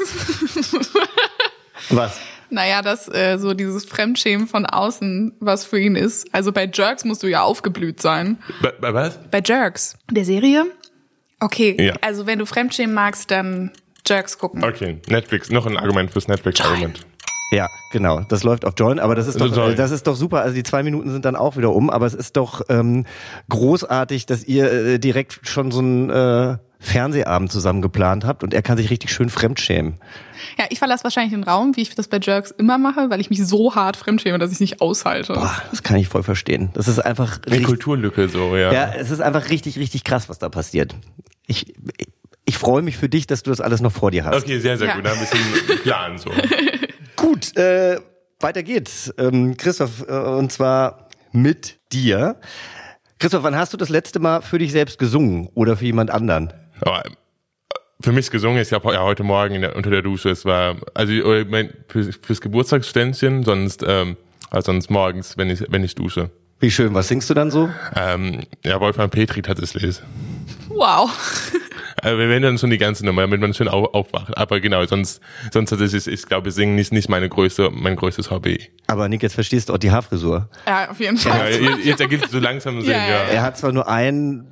das. 0.55 0.73
Was? 1.91 2.19
Naja, 2.51 2.83
dass 2.83 3.09
äh, 3.09 3.39
so 3.39 3.55
dieses 3.55 3.85
Fremdschämen 3.87 4.47
von 4.47 4.67
außen 4.67 5.37
was 5.41 5.65
für 5.65 5.81
ihn 5.81 5.97
ist. 5.97 6.27
Also 6.35 6.53
bei 6.53 6.71
Jerks 6.73 7.05
musst 7.05 7.23
du 7.23 7.27
ja 7.27 7.43
aufgeblüht 7.43 8.03
sein. 8.03 8.39
Bei, 8.61 8.73
bei 8.79 8.93
was? 8.93 9.19
Bei 9.31 9.41
Jerks, 9.45 9.97
der 10.11 10.25
Serie? 10.27 10.67
Okay, 11.41 11.77
Ja. 11.81 11.95
also 12.03 12.27
wenn 12.27 12.39
du 12.39 12.47
Fremdschämen 12.47 12.95
magst, 12.95 13.31
dann 13.31 13.71
Jerks 14.07 14.37
gucken. 14.39 14.63
Okay, 14.65 14.99
Netflix, 15.09 15.51
noch 15.51 15.65
ein 15.67 15.77
Argument 15.79 16.11
fürs 16.11 16.29
Netflix-Argument. 16.29 17.01
Ja, 17.53 17.69
genau. 17.93 18.21
Das 18.29 18.45
läuft 18.45 18.65
auf 18.65 18.75
Join, 18.79 18.99
aber 18.99 19.15
das 19.15 19.27
ist 19.29 19.41
doch, 19.41 19.55
Join. 19.55 19.73
äh, 19.73 19.75
das 19.75 19.91
ist 19.91 20.07
doch 20.07 20.17
super. 20.17 20.41
Also 20.41 20.55
die 20.55 20.63
zwei 20.63 20.83
Minuten 20.83 21.11
sind 21.11 21.25
dann 21.25 21.37
auch 21.37 21.57
wieder 21.57 21.71
um, 21.75 21.91
aber 21.91 22.07
es 22.07 22.15
ist 22.15 22.37
doch 22.37 22.63
ähm, 22.69 23.05
großartig, 23.51 24.27
dass 24.27 24.45
ihr 24.45 24.73
äh, 24.73 24.99
direkt 24.99 25.41
schon 25.47 25.71
so 25.71 25.81
einen 25.81 26.11
äh, 26.11 26.57
Fernsehabend 26.83 27.51
zusammen 27.53 27.81
geplant 27.81 28.25
habt 28.25 28.43
und 28.43 28.53
er 28.53 28.61
kann 28.61 28.77
sich 28.77 28.91
richtig 28.91 29.13
schön 29.13 29.29
fremdschämen. 29.29 30.01
Ja, 30.59 30.65
ich 30.69 30.79
verlasse 30.81 31.05
wahrscheinlich 31.05 31.33
den 31.33 31.45
Raum, 31.45 31.77
wie 31.77 31.83
ich 31.83 31.95
das 31.95 32.09
bei 32.09 32.19
Jerks 32.21 32.51
immer 32.51 32.77
mache, 32.77 33.09
weil 33.09 33.21
ich 33.21 33.31
mich 33.31 33.47
so 33.47 33.75
hart 33.77 33.97
fremdschäme, 33.97 34.39
dass 34.39 34.51
ich 34.51 34.59
nicht 34.61 34.81
aushalte. 34.81 35.35
Boah, 35.35 35.63
das 35.71 35.83
kann 35.85 35.97
ich 35.97 36.09
voll 36.09 36.25
verstehen. 36.25 36.71
Das 36.75 36.89
ist 36.89 36.99
einfach 36.99 37.39
Eine 37.47 37.53
richtig, 37.53 37.67
Kulturlücke 37.69 38.29
so, 38.29 38.57
ja. 38.57 38.73
ja, 38.73 38.93
es 38.99 39.11
ist 39.13 39.21
einfach 39.21 39.49
richtig, 39.51 39.79
richtig 39.79 40.03
krass, 40.03 40.29
was 40.29 40.39
da 40.41 40.49
passiert. 40.49 40.95
Ich, 41.47 41.69
ich, 41.99 42.09
ich 42.45 42.59
freue 42.59 42.83
mich 42.83 42.97
für 42.97 43.09
dich, 43.09 43.29
dass 43.29 43.45
du 43.45 43.51
das 43.51 43.61
alles 43.61 43.81
noch 43.81 43.93
vor 43.93 44.11
dir 44.11 44.25
hast. 44.25 44.43
Okay, 44.43 44.59
sehr, 44.59 44.77
sehr 44.77 44.89
Ja. 44.89 44.97
gut. 44.97 45.07
Ein 45.07 45.19
bisschen 45.21 45.79
Plan 45.83 46.19
so. 46.19 46.31
Gut, 47.17 47.57
äh, 47.57 48.01
weiter 48.41 48.65
geht's. 48.65 49.15
Ähm, 49.17 49.57
Christoph, 49.57 50.05
äh, 50.09 50.13
und 50.13 50.51
zwar 50.51 51.07
mit 51.31 51.79
dir. 51.93 52.41
Christoph, 53.21 53.45
wann 53.45 53.55
hast 53.55 53.73
du 53.73 53.77
das 53.77 53.89
letzte 53.89 54.19
Mal 54.19 54.43
für 54.43 54.59
dich 54.59 54.73
selbst 54.73 54.99
gesungen 54.99 55.49
oder 55.55 55.77
für 55.77 55.85
jemand 55.85 56.11
anderen? 56.11 56.53
Aber, 56.83 57.05
äh, 57.07 57.11
für 58.01 58.13
mich 58.13 58.31
gesungen. 58.31 58.61
Ich 58.61 58.73
habe 58.73 58.93
ja 58.93 59.03
heute 59.03 59.23
Morgen 59.23 59.61
der, 59.61 59.77
unter 59.77 59.91
der 59.91 60.03
Dusche. 60.03 60.31
Es 60.31 60.45
war 60.45 60.77
also 60.95 61.13
mein, 61.49 61.73
fürs, 61.89 62.19
fürs 62.21 62.41
Geburtstagsständchen, 62.41 63.45
sonst 63.45 63.85
ähm, 63.87 64.17
also 64.51 64.73
sonst 64.73 64.91
morgens, 64.91 65.39
wenn 65.39 65.49
ich 65.51 65.65
wenn 65.69 65.83
ich 65.83 65.95
dusche. 65.95 66.31
Wie 66.61 66.71
schön. 66.71 66.95
Was 66.95 67.09
singst 67.09 67.29
du 67.29 67.35
dann 67.35 67.51
so? 67.51 67.71
Ähm, 67.97 68.43
ja, 68.65 68.79
Wolfgang 68.81 69.11
Petri 69.11 69.43
hat 69.43 69.59
es 69.59 69.75
lesen. 69.75 70.05
Wow. 70.69 71.11
Also 72.01 72.19
wir 72.21 72.29
werden 72.29 72.45
dann 72.45 72.59
schon 72.59 72.71
die 72.71 72.79
ganze 72.79 73.05
Nummer, 73.05 73.23
damit 73.23 73.41
man 73.41 73.53
schön 73.53 73.67
auf, 73.67 73.93
aufwacht. 73.95 74.37
Aber 74.37 74.61
genau, 74.61 74.85
sonst, 74.87 75.21
sonst 75.53 75.73
ist 75.73 75.93
es, 75.93 76.07
ich 76.07 76.25
glaube, 76.25 76.53
Singen 76.53 76.79
ist 76.79 76.93
nicht 76.93 77.09
meine 77.09 77.29
größte, 77.29 77.71
mein 77.73 77.97
größtes 77.97 78.31
Hobby. 78.31 78.71
Aber 78.87 79.09
Nick, 79.09 79.25
jetzt 79.25 79.35
verstehst 79.35 79.71
du 79.71 79.73
auch 79.73 79.79
die 79.79 79.91
Haarfrisur. 79.91 80.49
Ja, 80.65 80.91
auf 80.91 81.01
jeden 81.01 81.17
Fall. 81.17 81.61
Ja, 81.61 81.77
jetzt 81.79 82.01
ergibt 82.01 82.27
es 82.27 82.31
so 82.31 82.39
langsam 82.39 82.81
Sinn, 82.83 82.91
Ja, 82.91 83.09
ja. 83.09 83.23
Er 83.25 83.43
hat 83.43 83.59
zwar 83.59 83.73
nur 83.73 83.89
ein, 83.89 84.47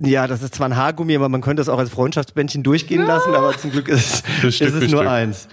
ja, 0.00 0.26
das 0.26 0.42
ist 0.42 0.54
zwar 0.54 0.68
ein 0.68 0.76
Haargummi, 0.76 1.14
aber 1.16 1.28
man 1.28 1.40
könnte 1.40 1.62
es 1.62 1.68
auch 1.68 1.78
als 1.78 1.90
Freundschaftsbändchen 1.90 2.62
durchgehen 2.62 3.04
lassen, 3.04 3.34
aber 3.34 3.56
zum 3.56 3.70
Glück 3.70 3.88
ist, 3.88 4.24
ist 4.42 4.60
es 4.60 4.70
nur 4.70 4.88
Stück. 4.88 5.06
eins. 5.06 5.48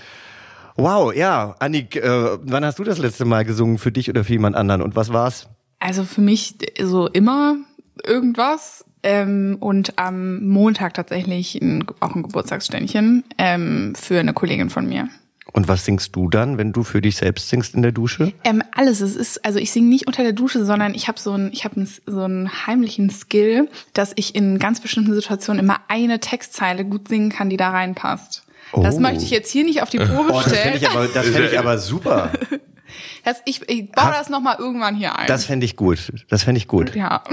Wow, 0.76 1.14
ja, 1.14 1.56
Annik, 1.60 1.96
äh, 1.96 2.38
wann 2.42 2.66
hast 2.66 2.80
du 2.80 2.84
das 2.84 2.98
letzte 2.98 3.26
Mal 3.26 3.46
gesungen 3.46 3.78
für 3.78 3.92
dich 3.92 4.10
oder 4.10 4.24
für 4.24 4.34
jemand 4.34 4.56
anderen 4.56 4.82
und 4.82 4.96
was 4.96 5.14
war's? 5.14 5.48
Also 5.80 6.04
für 6.04 6.22
mich 6.22 6.58
so 6.82 7.08
immer 7.08 7.56
irgendwas. 8.04 8.86
Ähm, 9.04 9.58
und 9.60 10.00
am 10.00 10.44
Montag 10.44 10.96
tatsächlich 10.96 11.62
ein, 11.62 11.86
auch 12.00 12.16
ein 12.16 12.24
Geburtstagsständchen 12.24 13.24
ähm, 13.38 13.94
für 13.96 14.20
eine 14.20 14.34
Kollegin 14.34 14.72
von 14.72 14.90
mir. 14.90 15.10
Und 15.54 15.68
was 15.68 15.86
singst 15.86 16.16
du 16.16 16.30
dann, 16.30 16.58
wenn 16.58 16.74
du 16.74 16.84
für 16.84 17.02
dich 17.02 17.18
selbst 17.18 17.48
singst 17.50 17.76
in 17.76 17.82
der 17.82 17.92
Dusche? 17.92 18.34
Ähm, 18.44 18.62
alles. 18.74 19.00
Es 19.02 19.16
ist, 19.16 19.46
also 19.46 19.60
ich 19.60 19.72
singe 19.72 19.88
nicht 19.88 20.08
unter 20.08 20.24
der 20.24 20.34
Dusche, 20.34 20.66
sondern 20.66 20.94
ich 20.96 21.08
habe 21.08 21.20
so 21.20 21.32
einen, 21.32 21.52
ich 21.54 21.64
habe 21.64 21.86
so 22.06 22.24
einen 22.24 22.68
heimlichen 22.68 23.10
Skill, 23.10 23.70
dass 23.94 24.12
ich 24.16 24.36
in 24.36 24.60
ganz 24.60 24.82
bestimmten 24.82 25.14
Situationen 25.14 25.64
immer 25.64 25.80
eine 25.88 26.20
Textzeile 26.20 26.84
gut 26.84 27.08
singen 27.08 27.30
kann, 27.30 27.50
die 27.50 27.58
da 27.58 27.70
reinpasst. 27.70 28.44
Das 28.74 28.96
Oh. 28.96 29.00
möchte 29.00 29.24
ich 29.24 29.30
jetzt 29.30 29.52
hier 29.52 29.64
nicht 29.64 29.82
auf 29.82 29.90
die 29.90 30.00
Probe 30.00 30.32
Oh, 30.34 30.42
das 30.42 30.52
fände 30.52 30.78
stellen. 30.78 30.78
ich 30.82 30.90
aber, 30.90 31.08
das 31.08 31.28
fänd 31.28 31.52
ich 31.52 31.60
aber 31.60 31.78
super. 31.78 32.32
Das, 33.26 33.42
ich, 33.46 33.68
ich 33.68 33.92
baue 33.92 34.12
das 34.12 34.30
nochmal 34.30 34.58
irgendwann 34.60 34.96
hier 34.96 35.18
ein. 35.18 35.26
Das 35.28 35.46
fände 35.46 35.66
ich 35.66 35.76
gut. 35.76 36.14
Das 36.30 36.44
fände 36.44 36.60
ich 36.60 36.68
gut. 36.68 36.96
ja. 36.96 37.24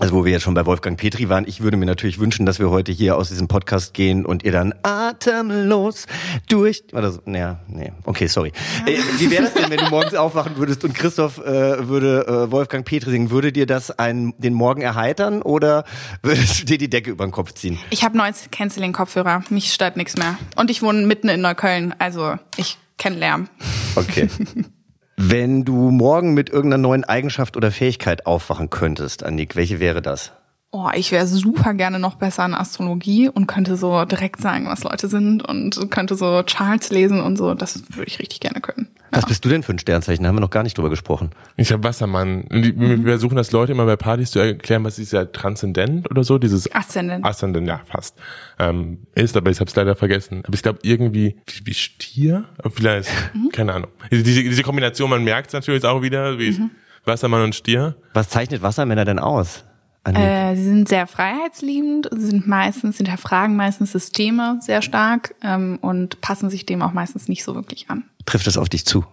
Also 0.00 0.12
wo 0.16 0.24
wir 0.24 0.32
jetzt 0.32 0.42
schon 0.42 0.54
bei 0.54 0.66
Wolfgang 0.66 0.98
Petri 0.98 1.28
waren, 1.28 1.44
ich 1.46 1.60
würde 1.60 1.76
mir 1.76 1.86
natürlich 1.86 2.18
wünschen, 2.18 2.46
dass 2.46 2.58
wir 2.58 2.68
heute 2.68 2.90
hier 2.90 3.16
aus 3.16 3.28
diesem 3.28 3.46
Podcast 3.46 3.94
gehen 3.94 4.26
und 4.26 4.42
ihr 4.42 4.50
dann 4.50 4.74
atemlos 4.82 6.06
durch 6.48 6.82
oder 6.92 7.12
so. 7.12 7.20
Naja, 7.26 7.60
nee, 7.68 7.92
okay, 8.04 8.26
sorry. 8.26 8.50
Äh, 8.86 8.98
wie 9.18 9.30
wäre 9.30 9.44
das 9.44 9.54
denn, 9.54 9.70
wenn 9.70 9.78
du 9.78 9.88
morgens 9.90 10.14
aufwachen 10.14 10.56
würdest 10.56 10.82
und 10.82 10.94
Christoph 10.94 11.38
äh, 11.38 11.88
würde 11.88 12.26
äh, 12.26 12.50
Wolfgang 12.50 12.84
Petri 12.84 13.12
singen? 13.12 13.30
Würde 13.30 13.52
dir 13.52 13.66
das 13.66 13.96
einen, 13.96 14.34
den 14.36 14.52
Morgen 14.52 14.82
erheitern 14.82 15.42
oder 15.42 15.84
würdest 16.22 16.62
du 16.62 16.64
dir 16.64 16.78
die 16.78 16.90
Decke 16.90 17.12
über 17.12 17.24
den 17.24 17.30
Kopf 17.30 17.52
ziehen? 17.52 17.78
Ich 17.90 18.02
habe 18.02 18.16
neues 18.16 18.48
Canceling-Kopfhörer. 18.50 19.44
Mich 19.48 19.72
stört 19.72 19.96
nichts 19.96 20.16
mehr. 20.16 20.36
Und 20.56 20.72
ich 20.72 20.82
wohne 20.82 21.06
mitten 21.06 21.28
in 21.28 21.40
Neukölln. 21.40 21.94
Also 22.00 22.34
ich 22.56 22.78
kenne 22.98 23.16
Lärm. 23.16 23.48
Okay. 23.94 24.28
Wenn 25.16 25.64
du 25.64 25.90
morgen 25.90 26.34
mit 26.34 26.50
irgendeiner 26.50 26.82
neuen 26.82 27.04
Eigenschaft 27.04 27.56
oder 27.56 27.70
Fähigkeit 27.70 28.26
aufwachen 28.26 28.70
könntest, 28.70 29.24
Annik, 29.24 29.56
welche 29.56 29.80
wäre 29.80 30.02
das? 30.02 30.32
Oh, 30.72 30.88
ich 30.92 31.12
wäre 31.12 31.28
super 31.28 31.72
gerne 31.74 32.00
noch 32.00 32.16
besser 32.16 32.44
in 32.44 32.52
Astrologie 32.52 33.28
und 33.28 33.46
könnte 33.46 33.76
so 33.76 34.04
direkt 34.06 34.40
sagen, 34.40 34.66
was 34.66 34.82
Leute 34.82 35.06
sind 35.06 35.46
und 35.46 35.88
könnte 35.92 36.16
so 36.16 36.42
Charts 36.44 36.90
lesen 36.90 37.20
und 37.20 37.36
so. 37.36 37.54
Das 37.54 37.80
würde 37.90 38.08
ich 38.08 38.18
richtig 38.18 38.40
gerne 38.40 38.60
können. 38.60 38.88
Was 39.16 39.26
bist 39.26 39.44
du 39.44 39.48
denn 39.48 39.62
für 39.62 39.72
ein 39.72 39.78
Sternzeichen? 39.78 40.22
Da 40.22 40.28
haben 40.28 40.36
wir 40.36 40.40
noch 40.40 40.50
gar 40.50 40.62
nicht 40.62 40.76
drüber 40.76 40.90
gesprochen. 40.90 41.30
Ich 41.56 41.72
habe 41.72 41.84
Wassermann. 41.84 42.42
Und 42.42 42.80
Wir 42.80 43.02
versuchen 43.02 43.36
das 43.36 43.52
Leute 43.52 43.72
immer 43.72 43.86
bei 43.86 43.96
Partys 43.96 44.30
zu 44.30 44.38
erklären, 44.38 44.84
was 44.84 44.98
ist 44.98 45.12
ja 45.12 45.24
transzendent 45.24 46.10
oder 46.10 46.24
so, 46.24 46.38
dieses 46.38 46.72
Aszendent. 46.74 47.24
Aszendent, 47.24 47.66
ja, 47.68 47.80
fast. 47.86 48.16
Ähm, 48.58 48.98
ist, 49.14 49.36
aber 49.36 49.50
ich 49.50 49.60
habe 49.60 49.68
es 49.68 49.76
leider 49.76 49.96
vergessen. 49.96 50.42
Aber 50.44 50.54
ich 50.54 50.62
glaube 50.62 50.80
irgendwie, 50.82 51.36
wie, 51.46 51.66
wie 51.66 51.74
Stier? 51.74 52.44
Vielleicht, 52.74 53.10
keine 53.52 53.74
Ahnung. 53.74 53.90
Diese, 54.10 54.42
diese 54.42 54.62
Kombination, 54.62 55.10
man 55.10 55.24
merkt 55.24 55.48
es 55.48 55.52
natürlich 55.52 55.84
auch 55.84 56.02
wieder, 56.02 56.38
wie 56.38 56.58
Wassermann 57.04 57.42
und 57.42 57.54
Stier. 57.54 57.96
Was 58.14 58.28
zeichnet 58.28 58.62
Wassermänner 58.62 59.04
denn 59.04 59.18
aus? 59.18 59.64
Äh, 60.04 60.54
sie 60.54 60.64
sind 60.64 60.88
sehr 60.88 61.06
freiheitsliebend, 61.06 62.10
sie 62.12 62.26
sind 62.26 62.46
meistens, 62.46 62.98
hinterfragen 62.98 63.56
meistens 63.56 63.92
Systeme 63.92 64.58
sehr 64.60 64.82
stark 64.82 65.34
ähm, 65.42 65.78
und 65.80 66.20
passen 66.20 66.50
sich 66.50 66.66
dem 66.66 66.82
auch 66.82 66.92
meistens 66.92 67.26
nicht 67.28 67.42
so 67.42 67.54
wirklich 67.54 67.88
an. 67.88 68.04
Trifft 68.26 68.46
es 68.46 68.56
auf 68.56 68.68
dich 68.68 68.84
zu, 68.86 69.04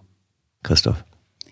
Christoph? 0.62 1.04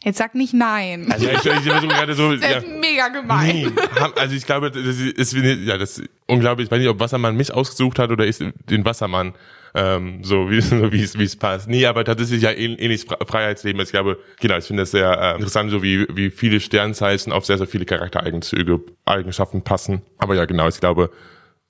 Jetzt 0.02 0.16
sag 0.16 0.34
nicht 0.34 0.54
nein. 0.54 1.12
Also 1.12 1.26
ich, 1.26 1.34
ich 1.34 1.40
versuche 1.42 1.88
gerade 1.88 2.14
so, 2.14 2.32
das 2.36 2.40
ja. 2.50 2.56
ist 2.58 2.66
mega 2.68 3.08
gemein. 3.08 3.74
Nee, 3.74 4.10
also 4.16 4.34
ich 4.34 4.46
glaube, 4.46 4.70
das 4.70 4.82
ist, 4.82 5.32
ja, 5.34 5.76
das 5.76 5.98
ist 5.98 6.08
unglaublich. 6.26 6.66
Ich 6.68 6.70
weiß 6.72 6.78
nicht, 6.78 6.88
ob 6.88 7.00
Wassermann 7.00 7.36
mich 7.36 7.52
ausgesucht 7.52 7.98
hat 7.98 8.10
oder 8.10 8.26
ich 8.26 8.38
den 8.38 8.84
Wassermann, 8.86 9.34
ähm, 9.74 10.24
so 10.24 10.48
wie 10.50 10.60
so 10.62 10.90
wie 10.90 11.02
es 11.02 11.18
wie 11.18 11.24
es 11.24 11.36
passt. 11.36 11.68
Nee, 11.68 11.84
aber 11.84 12.02
tatsächlich 12.06 12.40
ja 12.40 12.48
ähn- 12.48 12.78
ähnlich 12.78 13.02
Fre- 13.02 13.26
Freiheitsleben. 13.26 13.78
Ich 13.82 13.90
glaube, 13.90 14.18
genau, 14.40 14.56
ich 14.56 14.64
finde 14.64 14.84
das 14.84 14.90
sehr 14.90 15.10
äh, 15.20 15.34
interessant, 15.34 15.70
so 15.70 15.82
wie 15.82 16.06
wie 16.16 16.30
viele 16.30 16.60
Sternzeichen 16.60 17.30
auf 17.30 17.44
sehr 17.44 17.58
sehr 17.58 17.66
viele 17.66 17.84
Charaktereigenzüge 17.84 18.80
Eigenschaften 19.04 19.60
passen. 19.62 20.00
Aber 20.16 20.34
ja, 20.34 20.46
genau, 20.46 20.66
ich 20.66 20.80
glaube, 20.80 21.10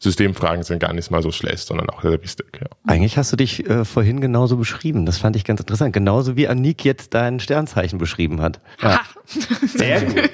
Systemfragen 0.02 0.62
sind 0.62 0.78
gar 0.78 0.94
nicht 0.94 1.10
mal 1.10 1.22
so 1.22 1.30
schlecht, 1.30 1.66
sondern 1.66 1.90
auch 1.90 2.00
sehr, 2.00 2.12
sehr 2.12 2.22
wichtig. 2.22 2.46
Ja. 2.58 2.68
Eigentlich 2.86 3.18
hast 3.18 3.32
du 3.32 3.36
dich 3.36 3.68
äh, 3.68 3.84
vorhin 3.84 4.20
genauso 4.20 4.56
beschrieben. 4.56 5.04
Das 5.04 5.18
fand 5.18 5.36
ich 5.36 5.44
ganz 5.44 5.60
interessant. 5.60 5.92
Genauso 5.92 6.36
wie 6.36 6.48
Annik 6.48 6.84
jetzt 6.86 7.12
dein 7.12 7.38
Sternzeichen 7.38 7.98
beschrieben 7.98 8.40
hat. 8.40 8.60
Ja. 8.80 9.02
Sehr 9.66 10.00
gut. 10.02 10.30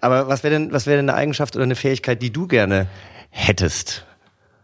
Aber 0.00 0.28
was 0.28 0.44
wäre 0.44 0.54
denn, 0.54 0.72
was 0.72 0.86
wäre 0.86 0.96
denn 0.96 1.08
eine 1.08 1.18
Eigenschaft 1.18 1.56
oder 1.56 1.64
eine 1.64 1.74
Fähigkeit, 1.74 2.22
die 2.22 2.32
du 2.32 2.46
gerne 2.46 2.86
hättest? 3.30 4.06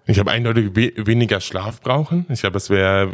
Ich 0.07 0.21
habe 0.21 0.31
eindeutig 0.31 0.77
we 0.77 0.93
weniger 1.05 1.41
Schlaf 1.41 1.81
brauchen. 1.81 2.27
Ich 2.29 2.41
glaube, 2.41 2.55
das 2.55 2.71
wäre, 2.71 3.11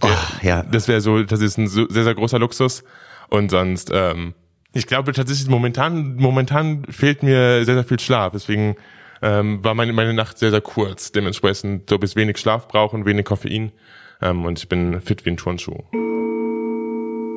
wär, 0.00 0.10
Och, 0.10 0.42
ja. 0.42 0.64
das 0.64 0.88
wäre 0.88 1.00
so, 1.00 1.22
das 1.22 1.40
ist 1.40 1.58
ein 1.58 1.68
so, 1.68 1.88
sehr, 1.88 2.02
sehr 2.02 2.14
großer 2.16 2.40
Luxus. 2.40 2.82
Und 3.28 3.52
sonst, 3.52 3.92
ähm, 3.94 4.34
ich 4.74 4.88
glaube 4.88 5.12
tatsächlich 5.12 5.48
momentan, 5.48 6.16
momentan 6.16 6.84
fehlt 6.90 7.22
mir 7.22 7.64
sehr, 7.64 7.74
sehr 7.74 7.84
viel 7.84 8.00
Schlaf. 8.00 8.32
Deswegen 8.32 8.74
ähm, 9.22 9.64
war 9.64 9.74
meine, 9.74 9.92
meine 9.92 10.12
Nacht 10.12 10.38
sehr, 10.38 10.50
sehr 10.50 10.60
kurz. 10.60 11.12
Dementsprechend 11.12 11.88
so 11.88 11.98
bis 11.98 12.16
wenig 12.16 12.38
Schlaf 12.38 12.68
brauchen, 12.68 13.06
wenig 13.06 13.24
Koffein. 13.24 13.72
Ähm, 14.20 14.44
und 14.44 14.58
ich 14.58 14.68
bin 14.68 15.00
fit 15.00 15.24
wie 15.24 15.30
ein 15.30 15.36
Turnschuh. 15.36 15.78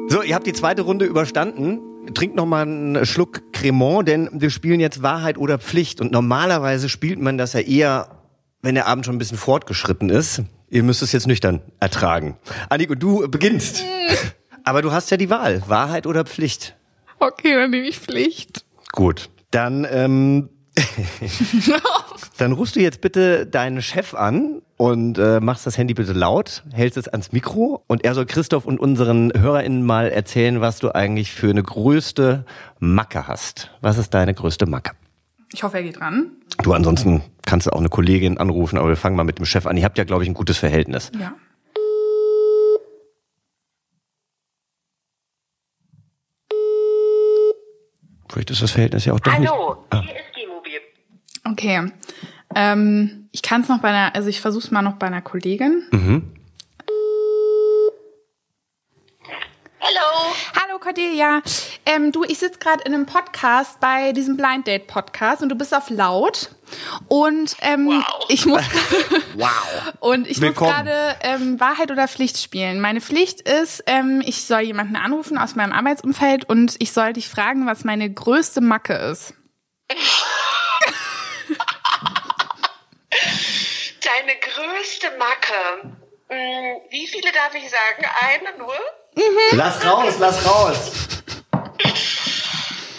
So, 0.07 0.21
ihr 0.21 0.35
habt 0.35 0.47
die 0.47 0.53
zweite 0.53 0.81
Runde 0.81 1.05
überstanden. 1.05 1.79
Trinkt 2.13 2.35
noch 2.35 2.45
mal 2.45 2.63
einen 2.63 3.05
Schluck 3.05 3.53
Cremant, 3.53 4.07
denn 4.07 4.29
wir 4.33 4.49
spielen 4.49 4.79
jetzt 4.79 5.01
Wahrheit 5.01 5.37
oder 5.37 5.57
Pflicht. 5.57 6.01
Und 6.01 6.11
normalerweise 6.11 6.89
spielt 6.89 7.19
man 7.19 7.37
das 7.37 7.53
ja 7.53 7.61
eher, 7.61 8.21
wenn 8.61 8.75
der 8.75 8.87
Abend 8.87 9.05
schon 9.05 9.15
ein 9.15 9.19
bisschen 9.19 9.37
fortgeschritten 9.37 10.09
ist. 10.09 10.43
Ihr 10.69 10.83
müsst 10.83 11.01
es 11.01 11.11
jetzt 11.11 11.27
nüchtern 11.27 11.61
ertragen. 11.79 12.37
Annik, 12.69 12.89
und 12.89 13.01
du 13.01 13.27
beginnst. 13.29 13.83
Aber 14.63 14.81
du 14.81 14.91
hast 14.91 15.11
ja 15.11 15.17
die 15.17 15.29
Wahl. 15.29 15.61
Wahrheit 15.67 16.07
oder 16.07 16.25
Pflicht. 16.25 16.75
Okay, 17.19 17.55
dann 17.55 17.69
nehme 17.69 17.87
ich 17.87 17.99
Pflicht. 17.99 18.65
Gut. 18.91 19.29
Dann, 19.51 19.87
ähm, 19.89 20.49
dann 22.38 22.51
rufst 22.51 22.75
du 22.75 22.79
jetzt 22.81 23.01
bitte 23.01 23.45
deinen 23.45 23.81
Chef 23.81 24.13
an 24.13 24.61
und 24.77 25.17
äh, 25.17 25.39
machst 25.39 25.65
das 25.65 25.77
Handy 25.77 25.93
bitte 25.93 26.13
laut, 26.13 26.63
hältst 26.73 26.97
es 26.97 27.07
ans 27.07 27.31
Mikro 27.31 27.83
und 27.88 28.03
er 28.03 28.13
soll 28.13 28.25
Christoph 28.25 28.65
und 28.65 28.79
unseren 28.79 29.31
HörerInnen 29.33 29.85
mal 29.85 30.09
erzählen, 30.09 30.61
was 30.61 30.79
du 30.79 30.93
eigentlich 30.93 31.31
für 31.31 31.49
eine 31.49 31.63
größte 31.63 32.45
Macke 32.79 33.27
hast. 33.27 33.71
Was 33.81 33.97
ist 33.97 34.13
deine 34.13 34.33
größte 34.33 34.65
Macke? 34.65 34.91
Ich 35.53 35.63
hoffe, 35.63 35.77
er 35.77 35.83
geht 35.83 36.01
ran. 36.01 36.31
Du, 36.63 36.73
ansonsten 36.73 37.21
kannst 37.45 37.67
du 37.67 37.71
auch 37.71 37.79
eine 37.79 37.89
Kollegin 37.89 38.38
anrufen, 38.38 38.77
aber 38.77 38.89
wir 38.89 38.97
fangen 38.97 39.15
mal 39.15 39.23
mit 39.23 39.38
dem 39.38 39.45
Chef 39.45 39.65
an. 39.65 39.77
Ihr 39.77 39.85
habt 39.85 39.97
ja, 39.97 40.03
glaube 40.03 40.23
ich, 40.23 40.29
ein 40.29 40.33
gutes 40.33 40.57
Verhältnis. 40.57 41.11
Ja. 41.19 41.33
Vielleicht 48.29 48.51
ist 48.51 48.61
das 48.61 48.71
Verhältnis 48.71 49.05
ja 49.05 49.13
auch 49.13 49.19
doch 49.21 49.31
Hallo, 49.31 49.85
nicht... 49.93 50.11
hier 50.11 50.21
ist 50.21 50.24
G-Mobil. 50.24 50.24
Okay. 51.49 51.91
Ähm, 52.55 53.29
ich 53.31 53.41
kann 53.41 53.62
es 53.62 53.69
noch 53.69 53.79
bei 53.79 53.89
einer, 53.89 54.15
also 54.15 54.29
ich 54.29 54.41
versuche 54.41 54.63
es 54.65 54.71
mal 54.71 54.81
noch 54.81 54.95
bei 54.95 55.08
einer 55.08 55.21
Kollegin. 55.21 55.84
Hallo. 59.81 60.36
Hallo 60.60 60.79
Cordelia. 60.79 61.41
Ähm, 61.86 62.12
du, 62.12 62.23
ich 62.23 62.39
sitze 62.39 62.58
gerade 62.58 62.84
in 62.86 62.93
einem 62.95 63.05
Podcast 63.05 63.79
bei 63.79 64.12
diesem 64.13 64.36
Blind 64.38 64.65
Date 64.65 64.88
Podcast 64.88 65.43
und 65.43 65.49
du 65.49 65.55
bist 65.55 65.75
auf 65.75 65.89
laut. 65.91 66.49
Und 67.08 67.55
ähm, 67.62 67.88
Wow. 67.88 68.25
ich 68.29 68.45
muss 68.47 68.63
Wow. 69.36 69.93
und 69.99 70.27
ich 70.27 70.41
Willkommen. 70.41 70.71
muss 70.71 70.77
gerade 70.86 71.15
ähm, 71.21 71.60
Wahrheit 71.60 71.91
oder 71.91 72.08
Pflicht 72.08 72.39
spielen. 72.39 72.79
Meine 72.81 73.01
Pflicht 73.01 73.41
ist, 73.41 73.84
ähm, 73.86 74.23
ich 74.25 74.45
soll 74.45 74.62
jemanden 74.62 74.95
anrufen 74.95 75.38
aus 75.38 75.55
meinem 75.55 75.73
Arbeitsumfeld 75.73 76.45
und 76.49 76.75
ich 76.79 76.91
soll 76.91 77.13
dich 77.13 77.29
fragen, 77.29 77.67
was 77.67 77.84
meine 77.84 78.12
größte 78.12 78.62
Macke 78.62 78.93
ist. 78.93 79.36
Deine 84.01 84.36
größte 84.39 85.12
Macke. 85.17 85.93
Hm, 86.30 86.82
wie 86.89 87.08
viele 87.08 87.32
darf 87.32 87.54
ich 87.54 87.69
sagen? 87.69 88.06
Eine 88.21 88.58
nur? 88.58 88.75
Lass 89.51 89.86
raus, 89.86 90.15
lass 90.19 90.45
raus. 90.45 90.91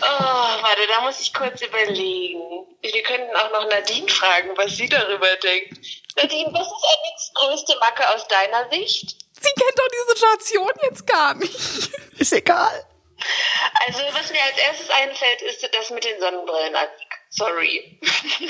Oh, 0.02 0.62
warte, 0.62 0.86
da 0.88 1.00
muss 1.02 1.20
ich 1.20 1.34
kurz 1.34 1.60
überlegen. 1.62 2.66
Wir 2.80 3.02
könnten 3.02 3.34
auch 3.36 3.50
noch 3.50 3.68
Nadine 3.68 4.08
fragen, 4.08 4.50
was 4.56 4.76
sie 4.76 4.88
darüber 4.88 5.34
denkt. 5.36 5.78
Nadine, 6.16 6.52
was 6.52 6.66
ist 6.66 6.84
Anniks 6.94 7.32
größte 7.34 7.76
Macke 7.80 8.08
aus 8.14 8.26
deiner 8.28 8.70
Sicht? 8.70 9.16
Sie 9.40 9.50
kennt 9.50 9.78
doch 9.78 9.88
die 9.88 10.14
Situation 10.14 10.70
jetzt 10.82 11.06
gar 11.06 11.34
nicht. 11.34 11.90
Ist 12.18 12.32
egal. 12.32 12.86
Also, 13.86 14.00
was 14.12 14.30
mir 14.30 14.42
als 14.42 14.58
erstes 14.58 14.90
einfällt, 14.90 15.42
ist 15.42 15.68
das 15.74 15.90
mit 15.90 16.04
den 16.04 16.20
Sonnenbrillen. 16.20 16.74
Sorry. 17.36 18.00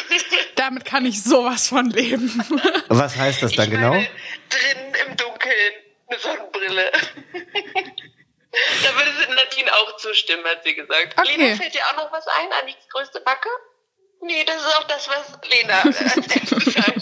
Damit 0.57 0.85
kann 0.85 1.05
ich 1.07 1.23
sowas 1.23 1.69
von 1.69 1.91
leben. 1.91 2.29
Was 2.89 3.17
heißt 3.17 3.43
das 3.43 3.53
dann 3.53 3.67
ich 3.67 3.73
genau? 3.73 3.91
Meine, 3.91 4.09
drin 4.49 5.09
im 5.09 5.17
Dunkeln 5.17 5.73
eine 6.09 6.19
Sonnenbrille. 6.21 6.93
da 7.33 8.97
würde 8.97 9.11
sie 9.19 9.35
Nadine 9.35 9.73
auch 9.73 9.97
zustimmen, 9.97 10.45
hat 10.45 10.63
sie 10.65 10.75
gesagt. 10.75 11.19
Okay. 11.19 11.37
Lena, 11.37 11.57
fällt 11.57 11.75
dir 11.75 11.81
auch 11.91 11.97
noch 11.97 12.13
was 12.13 12.27
ein? 12.29 12.49
Anniks 12.63 12.89
größte 12.91 13.23
Macke? 13.25 13.49
Nee, 14.23 14.45
das 14.45 14.57
ist 14.57 14.77
auch 14.77 14.85
das, 14.85 15.09
was 15.09 15.39
Lena 15.51 15.83
äh. 15.83 17.01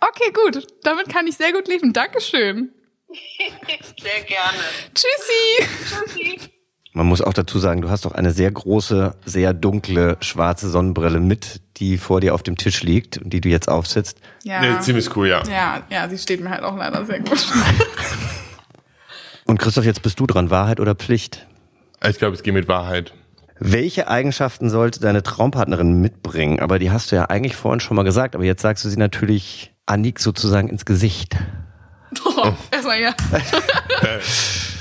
Okay, 0.00 0.32
gut. 0.32 0.66
Damit 0.82 1.08
kann 1.08 1.26
ich 1.26 1.36
sehr 1.36 1.52
gut 1.52 1.68
leben. 1.68 1.92
Dankeschön. 1.92 2.72
Sehr 4.00 4.20
gerne. 4.22 4.58
Tschüssi. 4.94 5.68
Tschüssi. 6.06 6.52
Man 6.94 7.06
muss 7.06 7.22
auch 7.22 7.32
dazu 7.32 7.58
sagen, 7.58 7.80
du 7.80 7.88
hast 7.88 8.04
doch 8.04 8.12
eine 8.12 8.32
sehr 8.32 8.50
große, 8.50 9.14
sehr 9.24 9.54
dunkle, 9.54 10.18
schwarze 10.20 10.68
Sonnenbrille 10.68 11.20
mit, 11.20 11.62
die 11.78 11.96
vor 11.96 12.20
dir 12.20 12.34
auf 12.34 12.42
dem 12.42 12.56
Tisch 12.56 12.82
liegt 12.82 13.16
und 13.16 13.32
die 13.32 13.40
du 13.40 13.48
jetzt 13.48 13.68
aufsetzt. 13.68 14.18
Ja. 14.42 14.60
Nee, 14.60 14.80
ziemlich 14.80 15.16
cool, 15.16 15.28
ja. 15.28 15.42
ja, 15.48 15.82
ja, 15.88 16.08
sie 16.08 16.18
steht 16.18 16.42
mir 16.42 16.50
halt 16.50 16.62
auch 16.64 16.76
leider 16.76 17.06
sehr 17.06 17.20
gut. 17.20 17.46
Und 19.46 19.58
Christoph, 19.58 19.86
jetzt 19.86 20.02
bist 20.02 20.20
du 20.20 20.26
dran. 20.26 20.50
Wahrheit 20.50 20.80
oder 20.80 20.94
Pflicht? 20.94 21.46
Ich 22.06 22.18
glaube, 22.18 22.36
ich 22.36 22.42
gehe 22.42 22.52
mit 22.52 22.68
Wahrheit. 22.68 23.14
Welche 23.58 24.08
Eigenschaften 24.08 24.70
sollte 24.70 25.00
deine 25.00 25.22
Traumpartnerin 25.22 26.00
mitbringen? 26.00 26.60
Aber 26.60 26.78
die 26.78 26.90
hast 26.90 27.10
du 27.12 27.16
ja 27.16 27.26
eigentlich 27.26 27.56
vorhin 27.56 27.80
schon 27.80 27.96
mal 27.96 28.02
gesagt, 28.02 28.34
aber 28.34 28.44
jetzt 28.44 28.60
sagst 28.60 28.84
du 28.84 28.88
sie 28.88 28.96
natürlich 28.98 29.72
Anik 29.86 30.20
sozusagen 30.20 30.68
ins 30.68 30.84
Gesicht. 30.84 31.36
Oh, 32.24 32.52
erstmal 32.70 33.00
ja. 33.00 33.14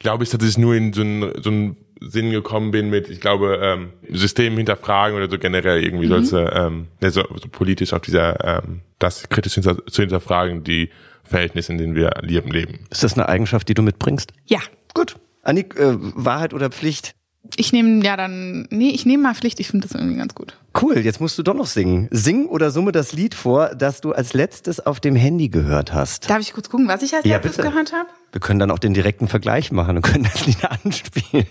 Glaube 0.00 0.24
ich, 0.24 0.30
dass 0.30 0.42
ich 0.42 0.58
nur 0.58 0.74
in 0.74 0.92
so 0.92 1.02
einen, 1.02 1.42
so 1.42 1.50
einen 1.50 1.76
Sinn 2.00 2.30
gekommen 2.30 2.70
bin 2.70 2.88
mit, 2.90 3.08
ich 3.10 3.20
glaube, 3.20 3.60
ähm, 3.62 3.90
System 4.08 4.56
hinterfragen 4.56 5.16
oder 5.16 5.30
so 5.30 5.38
generell 5.38 5.84
irgendwie 5.84 6.06
Mhm. 6.06 6.24
sollte, 6.24 6.52
ähm, 6.54 6.88
ja, 7.02 7.10
so, 7.10 7.22
so 7.40 7.48
politisch 7.48 7.92
auf 7.92 8.00
dieser, 8.00 8.62
ähm, 8.64 8.80
das 8.98 9.28
kritisch 9.28 9.54
hinter, 9.54 9.86
zu 9.86 10.00
hinterfragen, 10.02 10.64
die 10.64 10.90
Verhältnisse, 11.22 11.72
in 11.72 11.78
denen 11.78 11.94
wir 11.94 12.10
leben, 12.22 12.50
leben. 12.50 12.86
Ist 12.90 13.04
das 13.04 13.14
eine 13.14 13.28
Eigenschaft, 13.28 13.68
die 13.68 13.74
du 13.74 13.82
mitbringst? 13.82 14.32
Ja. 14.46 14.60
Gut. 14.94 15.16
Anik, 15.42 15.78
äh, 15.78 15.94
Wahrheit 15.98 16.52
oder 16.54 16.70
Pflicht? 16.70 17.14
Ich 17.56 17.72
nehme 17.72 18.04
ja 18.04 18.16
dann, 18.16 18.66
nee, 18.70 18.90
ich 18.90 19.06
nehme 19.06 19.22
mal 19.24 19.34
Pflicht, 19.34 19.60
ich 19.60 19.68
finde 19.68 19.88
das 19.88 19.96
irgendwie 19.98 20.16
ganz 20.18 20.34
gut. 20.34 20.56
Cool, 20.80 20.98
jetzt 20.98 21.20
musst 21.20 21.36
du 21.38 21.42
doch 21.42 21.54
noch 21.54 21.66
singen. 21.66 22.06
Sing 22.10 22.46
oder 22.46 22.70
summe 22.70 22.92
das 22.92 23.12
Lied 23.12 23.34
vor, 23.34 23.70
das 23.74 24.00
du 24.00 24.12
als 24.12 24.34
letztes 24.34 24.84
auf 24.84 25.00
dem 25.00 25.16
Handy 25.16 25.48
gehört 25.48 25.92
hast. 25.92 26.28
Darf 26.30 26.40
ich 26.40 26.52
kurz 26.52 26.68
gucken, 26.68 26.86
was 26.86 27.02
ich 27.02 27.14
als 27.14 27.24
Ja, 27.24 27.36
letztes 27.36 27.56
bitte. 27.56 27.68
gehört 27.70 27.92
habe? 27.92 28.08
Wir 28.32 28.40
können 28.40 28.60
dann 28.60 28.70
auch 28.70 28.78
den 28.78 28.94
direkten 28.94 29.26
Vergleich 29.26 29.72
machen 29.72 29.96
und 29.96 30.02
können 30.02 30.24
das 30.24 30.46
Lied 30.46 30.58
anspielen. 30.84 31.46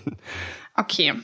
Okay. 0.76 1.14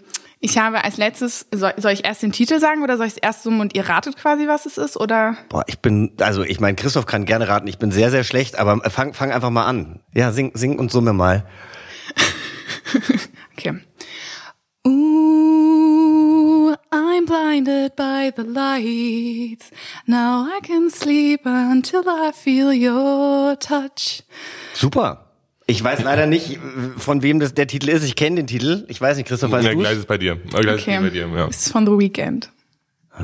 Ich 0.41 0.59
habe 0.59 0.85
als 0.85 0.99
letztes, 0.99 1.47
soll, 1.55 1.73
soll 1.79 1.93
ich 1.93 2.05
erst 2.05 2.23
den 2.23 2.31
Titel 2.33 2.61
sagen 2.61 2.83
oder 2.83 2.99
soll 2.99 3.07
ich 3.07 3.15
es 3.15 3.19
erst 3.19 3.45
summen 3.45 3.61
und 3.63 3.75
ihr 3.75 3.89
ratet 3.89 4.17
quasi, 4.17 4.47
was 4.47 4.67
es 4.67 4.77
ist? 4.77 4.97
Oder? 4.99 5.37
Boah, 5.49 5.65
ich 5.67 5.79
bin, 5.79 6.13
also 6.21 6.43
ich 6.43 6.61
meine, 6.61 6.75
Christoph 6.77 7.07
kann 7.07 7.25
gerne 7.25 7.49
raten, 7.49 7.67
ich 7.69 7.79
bin 7.79 7.91
sehr, 7.91 8.11
sehr 8.11 8.23
schlecht, 8.23 8.59
aber 8.59 8.79
fang, 8.91 9.15
fang 9.15 9.33
einfach 9.33 9.49
mal 9.51 9.65
an. 9.65 10.01
Ja, 10.13 10.33
sing, 10.33 10.51
sing 10.55 10.79
und 10.79 10.91
summe 10.93 11.13
mal. 11.15 11.47
Okay. 13.59 13.81
Ooh, 14.87 16.75
I'm 16.93 17.25
blinded 17.27 17.97
by 17.97 18.31
the 18.35 18.43
lights. 18.45 19.71
Now 20.07 20.47
I 20.47 20.61
can 20.63 20.91
sleep 20.91 21.41
until 21.45 22.03
I 22.09 22.33
feel 22.33 22.73
your 22.73 23.59
touch. 23.59 24.23
Super. 24.75 25.23
Ich 25.69 25.83
weiß 25.83 26.03
leider 26.05 26.27
nicht, 26.27 26.61
von 26.97 27.23
wem 27.23 27.41
das 27.41 27.53
der 27.55 27.67
Titel 27.67 27.89
ist. 27.89 28.05
Ich 28.05 28.15
kenne 28.15 28.37
den 28.37 28.47
Titel. 28.47 28.85
Ich 28.89 29.01
weiß 29.01 29.17
nicht, 29.17 29.27
Christoph, 29.27 29.51
weißt 29.51 29.67
Ja, 29.67 29.73
du 29.73 29.79
gleich 29.79 29.93
ist 29.95 29.99
es 30.01 30.07
bei 30.07 30.17
dir. 30.19 30.37
Gleich 30.37 30.61
ist 30.77 30.83
Okay. 30.83 30.95
es 30.97 31.03
bei 31.03 31.11
dir, 31.11 31.27
ja. 31.29 31.49
Es 31.49 31.67
ist 31.67 31.73
von 31.73 31.85
The 31.87 31.93
Weeknd. 31.99 32.53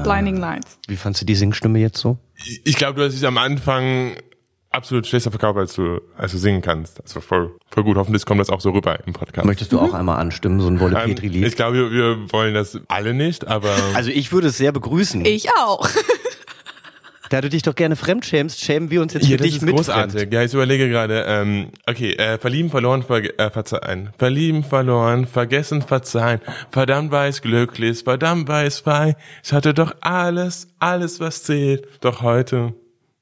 Blinding 0.03 0.39
Lights. 0.39 0.79
Wie 0.89 0.97
fandst 0.97 1.21
du 1.21 1.27
die 1.27 1.35
Singstimme 1.35 1.79
jetzt 1.79 1.99
so? 1.99 2.17
Ich, 2.45 2.63
ich 2.65 2.77
glaube, 2.77 2.99
du 2.99 3.07
hast 3.07 3.15
dich 3.15 3.27
am 3.27 3.37
Anfang 3.39 4.17
absolut 4.73 5.07
schlechter 5.07 5.31
verkauft, 5.31 5.59
als 5.59 5.75
du, 5.75 6.01
als 6.17 6.33
du 6.33 6.39
singen 6.39 6.63
kannst. 6.63 7.01
War 7.15 7.23
voll, 7.23 7.53
voll 7.71 7.85
gut. 7.85 7.97
Hoffentlich 7.97 8.25
kommt 8.27 8.41
das 8.41 8.51
auch 8.51 8.61
so 8.61 8.71
rüber 8.71 8.99
im 9.07 9.13
Podcast. 9.13 9.47
Möchtest 9.47 9.73
du 9.73 9.79
auch 9.81 9.95
einmal 9.95 10.19
anstimmen, 10.19 10.61
so 10.61 10.69
ein 10.69 10.81
Wolle 10.81 10.99
Ähm, 11.03 11.11
Petri-Lied? 11.15 11.47
ich 11.47 11.57
glaube, 11.57 11.77
wir, 11.77 11.91
wir 11.91 12.33
wollen 12.33 12.55
das 12.55 12.79
alle 12.89 13.15
nicht, 13.15 13.47
aber 13.47 13.75
Also 13.95 14.11
ich 14.11 14.33
würde 14.33 14.49
es 14.49 14.57
sehr 14.59 14.73
begrüßen. 14.73 15.25
Ich 15.25 15.49
auch. 15.59 15.89
Da 17.31 17.41
du 17.41 17.49
dich 17.49 17.63
doch 17.63 17.75
gerne 17.75 17.97
fremdschämst, 17.97 18.61
schämen 18.61 18.91
wir 18.91 19.01
uns 19.01 19.15
jetzt 19.15 19.23
Ja, 19.23 19.31
für 19.31 19.37
das 19.39 19.47
dich 19.47 19.57
ist 19.57 19.63
mit 19.63 19.75
großartig. 19.75 20.21
fremd. 20.21 20.35
Ja, 20.35 20.43
ich 20.43 20.53
überlege 20.53 20.87
gerade, 20.91 21.25
ähm, 21.27 21.69
okay, 21.89 22.13
äh, 22.13 22.37
verlieben, 22.37 22.71
verloren, 22.71 23.03
ver 23.03 23.23
äh, 23.41 23.51
verzeihen. 23.51 24.11
Verlieben, 24.19 24.63
verloren, 24.65 25.27
vergessen, 25.27 25.81
verzeihen. 25.81 26.43
Verdammt 26.71 27.11
war 27.11 27.29
ich 27.31 27.41
glücklich, 27.41 28.03
verdammt 28.05 28.49
war 28.49 28.67
ich 28.67 28.75
frei. 28.75 29.17
Ich 29.43 29.55
hatte 29.55 29.73
doch 29.73 29.95
alles, 30.03 30.69
alles 30.79 31.21
was 31.21 31.43
zählt. 31.45 31.89
Doch 32.03 32.21
heute 32.21 32.75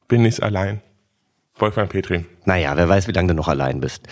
bin 0.09 0.25
ich 0.25 0.43
allein. 0.43 0.83
Wolfgang 1.61 1.90
Petri. 1.90 2.25
Naja, 2.44 2.77
wer 2.77 2.88
weiß, 2.88 3.07
wie 3.09 3.12
lange 3.12 3.29
du 3.29 3.35
noch 3.35 3.49
allein 3.49 3.81
bist. 3.81 4.07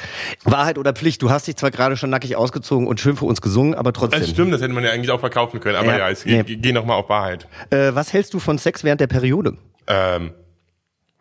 Wahrheit 0.44 0.78
oder 0.78 0.92
Pflicht, 0.92 1.22
du 1.22 1.30
hast 1.30 1.46
dich 1.46 1.56
zwar 1.56 1.70
gerade 1.70 1.96
schon 1.96 2.10
nackig 2.10 2.36
ausgezogen 2.36 2.86
und 2.86 3.00
schön 3.00 3.16
für 3.16 3.24
uns 3.24 3.40
gesungen, 3.40 3.74
aber 3.74 3.92
trotzdem. 3.92 4.20
Das 4.20 4.30
stimmt, 4.30 4.52
das 4.52 4.60
hätte 4.60 4.72
man 4.72 4.84
ja 4.84 4.90
eigentlich 4.90 5.10
auch 5.10 5.20
verkaufen 5.20 5.60
können. 5.60 5.76
Aber 5.76 5.92
Ja, 5.92 5.98
ja, 5.98 6.10
ich 6.10 6.24
nee. 6.24 6.42
gehe 6.42 6.56
geh 6.56 6.72
nochmal 6.72 6.98
auf 6.98 7.08
Wahrheit. 7.08 7.46
Äh, 7.70 7.94
was 7.94 8.12
hältst 8.12 8.34
du 8.34 8.38
von 8.38 8.58
Sex 8.58 8.84
während 8.84 9.00
der 9.00 9.06
Periode? 9.06 9.56
Ähm, 9.86 10.32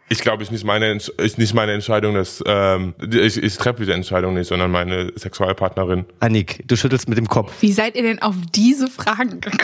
ich 0.09 0.19
glaube, 0.19 0.41
es 0.43 0.47
ist 0.47 0.53
nicht 0.53 0.63
meine, 0.65 0.87
ist 0.93 1.37
nicht 1.37 1.53
meine 1.53 1.73
Entscheidung, 1.73 2.15
dass 2.15 2.41
ähm, 2.45 2.93
ich, 3.11 3.41
ich 3.41 3.57
treffe 3.57 3.79
diese 3.81 3.93
Entscheidung 3.93 4.33
nicht, 4.35 4.47
sondern 4.47 4.71
meine 4.71 5.11
Sexualpartnerin. 5.17 6.05
Annik, 6.21 6.63
du 6.67 6.75
schüttelst 6.77 7.09
mit 7.09 7.17
dem 7.17 7.27
Kopf. 7.27 7.51
Wie 7.61 7.71
seid 7.73 7.95
ihr 7.95 8.03
denn 8.03 8.21
auf 8.21 8.35
diese 8.55 8.87
Fragen 8.87 9.41
gekommen? 9.41 9.61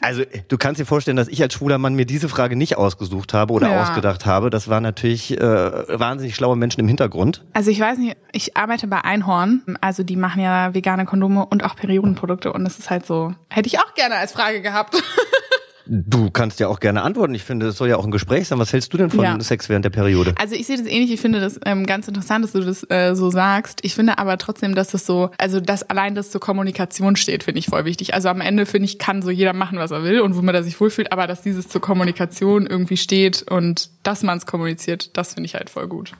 Also, 0.00 0.22
du 0.48 0.58
kannst 0.58 0.80
dir 0.80 0.86
vorstellen, 0.86 1.16
dass 1.16 1.28
ich 1.28 1.40
als 1.40 1.54
schwuler 1.54 1.78
Mann 1.78 1.94
mir 1.94 2.04
diese 2.06 2.28
Frage 2.28 2.56
nicht 2.56 2.76
ausgesucht 2.76 3.32
habe 3.32 3.52
oder 3.52 3.70
Ja. 3.70 3.82
ausgedacht 3.82 4.26
habe. 4.26 4.50
Das 4.50 4.68
waren 4.68 4.82
natürlich 4.82 5.38
äh, 5.40 5.40
wahnsinnig 5.98 6.34
schlaue 6.34 6.56
Menschen 6.56 6.80
im 6.80 6.88
Hintergrund. 6.88 7.44
Also 7.52 7.70
ich 7.70 7.78
weiß 7.80 7.98
nicht, 7.98 8.16
ich 8.32 8.56
arbeite 8.56 8.86
bei 8.88 9.02
Einhorn. 9.04 9.62
Also 9.80 10.02
die 10.02 10.16
machen 10.16 10.42
ja 10.42 10.74
vegane 10.74 11.04
Kondome 11.06 11.46
und 11.46 11.64
auch 11.64 11.76
Periodenprodukte 11.76 12.52
und 12.52 12.64
das 12.64 12.78
ist 12.78 12.90
halt 12.90 13.06
so, 13.06 13.34
hätte 13.48 13.68
ich 13.68 13.78
auch 13.78 13.94
gerne 13.94 14.16
als 14.16 14.32
Frage 14.32 14.60
gehabt. 14.62 15.00
Du 15.86 16.30
kannst 16.30 16.60
ja 16.60 16.68
auch 16.68 16.80
gerne 16.80 17.02
antworten. 17.02 17.34
Ich 17.34 17.42
finde, 17.42 17.66
es 17.66 17.76
soll 17.76 17.88
ja 17.88 17.96
auch 17.96 18.04
ein 18.04 18.10
Gespräch 18.10 18.48
sein. 18.48 18.58
Was 18.58 18.72
hältst 18.72 18.92
du 18.92 18.96
denn 18.96 19.10
von 19.10 19.22
Ja. 19.22 19.38
Sex 19.40 19.68
während 19.68 19.84
der 19.84 19.90
Periode? 19.90 20.34
Also 20.38 20.54
ich 20.54 20.66
sehe 20.66 20.78
das 20.78 20.86
ähnlich, 20.86 21.12
ich 21.12 21.20
finde 21.20 21.40
das 21.40 21.60
ähm, 21.66 21.84
ganz 21.84 22.08
interessant, 22.08 22.44
dass 22.44 22.52
du 22.52 22.60
das 22.60 22.88
äh, 22.90 23.14
so 23.14 23.30
sagst. 23.30 23.80
Ich 23.82 23.94
finde 23.94 24.18
aber 24.18 24.38
trotzdem, 24.38 24.74
dass 24.74 24.88
das 24.88 25.04
so, 25.04 25.30
also 25.36 25.60
dass 25.60 25.82
allein 25.90 26.14
das 26.14 26.30
zur 26.30 26.40
Kommunikation 26.40 27.16
steht, 27.16 27.42
finde 27.42 27.58
ich 27.58 27.66
voll 27.66 27.84
wichtig. 27.84 28.14
Also 28.14 28.28
am 28.30 28.40
Ende 28.40 28.64
finde 28.64 28.86
ich, 28.86 28.98
kann 28.98 29.20
so 29.20 29.30
jeder 29.30 29.52
machen, 29.52 29.78
was 29.78 29.90
er 29.90 30.02
will 30.04 30.20
und 30.20 30.36
womit 30.36 30.54
er 30.54 30.62
sich 30.62 30.80
wohlfühlt, 30.80 31.12
aber 31.12 31.26
dass 31.26 31.42
dieses 31.42 31.68
zur 31.68 31.80
Kommunikation 31.80 32.66
irgendwie 32.66 32.96
steht 32.96 33.42
und 33.50 33.90
dass 34.02 34.22
man 34.22 34.38
es 34.38 34.46
kommuniziert, 34.46 35.16
das 35.16 35.34
finde 35.34 35.46
ich 35.46 35.54
halt 35.54 35.68
voll 35.68 35.86
gut. 35.86 36.12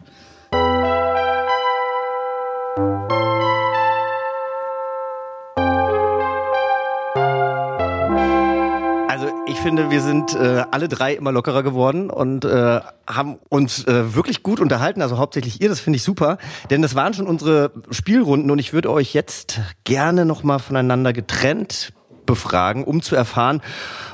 Finde, 9.65 9.91
wir 9.91 10.03
sind 10.03 10.35
äh, 10.35 10.63
alle 10.73 10.89
drei 10.89 11.15
immer 11.15 11.33
lockerer 11.33 11.63
geworden 11.63 12.11
und 12.11 12.45
äh, 12.45 12.81
haben 13.07 13.39
uns 13.49 13.87
äh, 13.87 14.15
wirklich 14.15 14.43
gut 14.43 14.61
unterhalten. 14.61 15.01
Also 15.01 15.17
hauptsächlich 15.17 15.63
ihr, 15.63 15.71
das 15.71 15.81
finde 15.81 15.97
ich 15.97 16.03
super. 16.03 16.37
Denn 16.69 16.83
das 16.83 16.95
waren 16.95 17.15
schon 17.15 17.27
unsere 17.27 17.71
Spielrunden 17.91 18.51
und 18.51 18.59
ich 18.59 18.75
würde 18.75 18.91
euch 18.93 19.15
jetzt 19.15 19.63
gerne 19.85 20.27
nochmal 20.27 20.59
voneinander 20.59 21.15
getrennt 21.15 21.95
befragen, 22.27 22.85
um 22.85 23.01
zu 23.01 23.17
erfahren, 23.17 23.63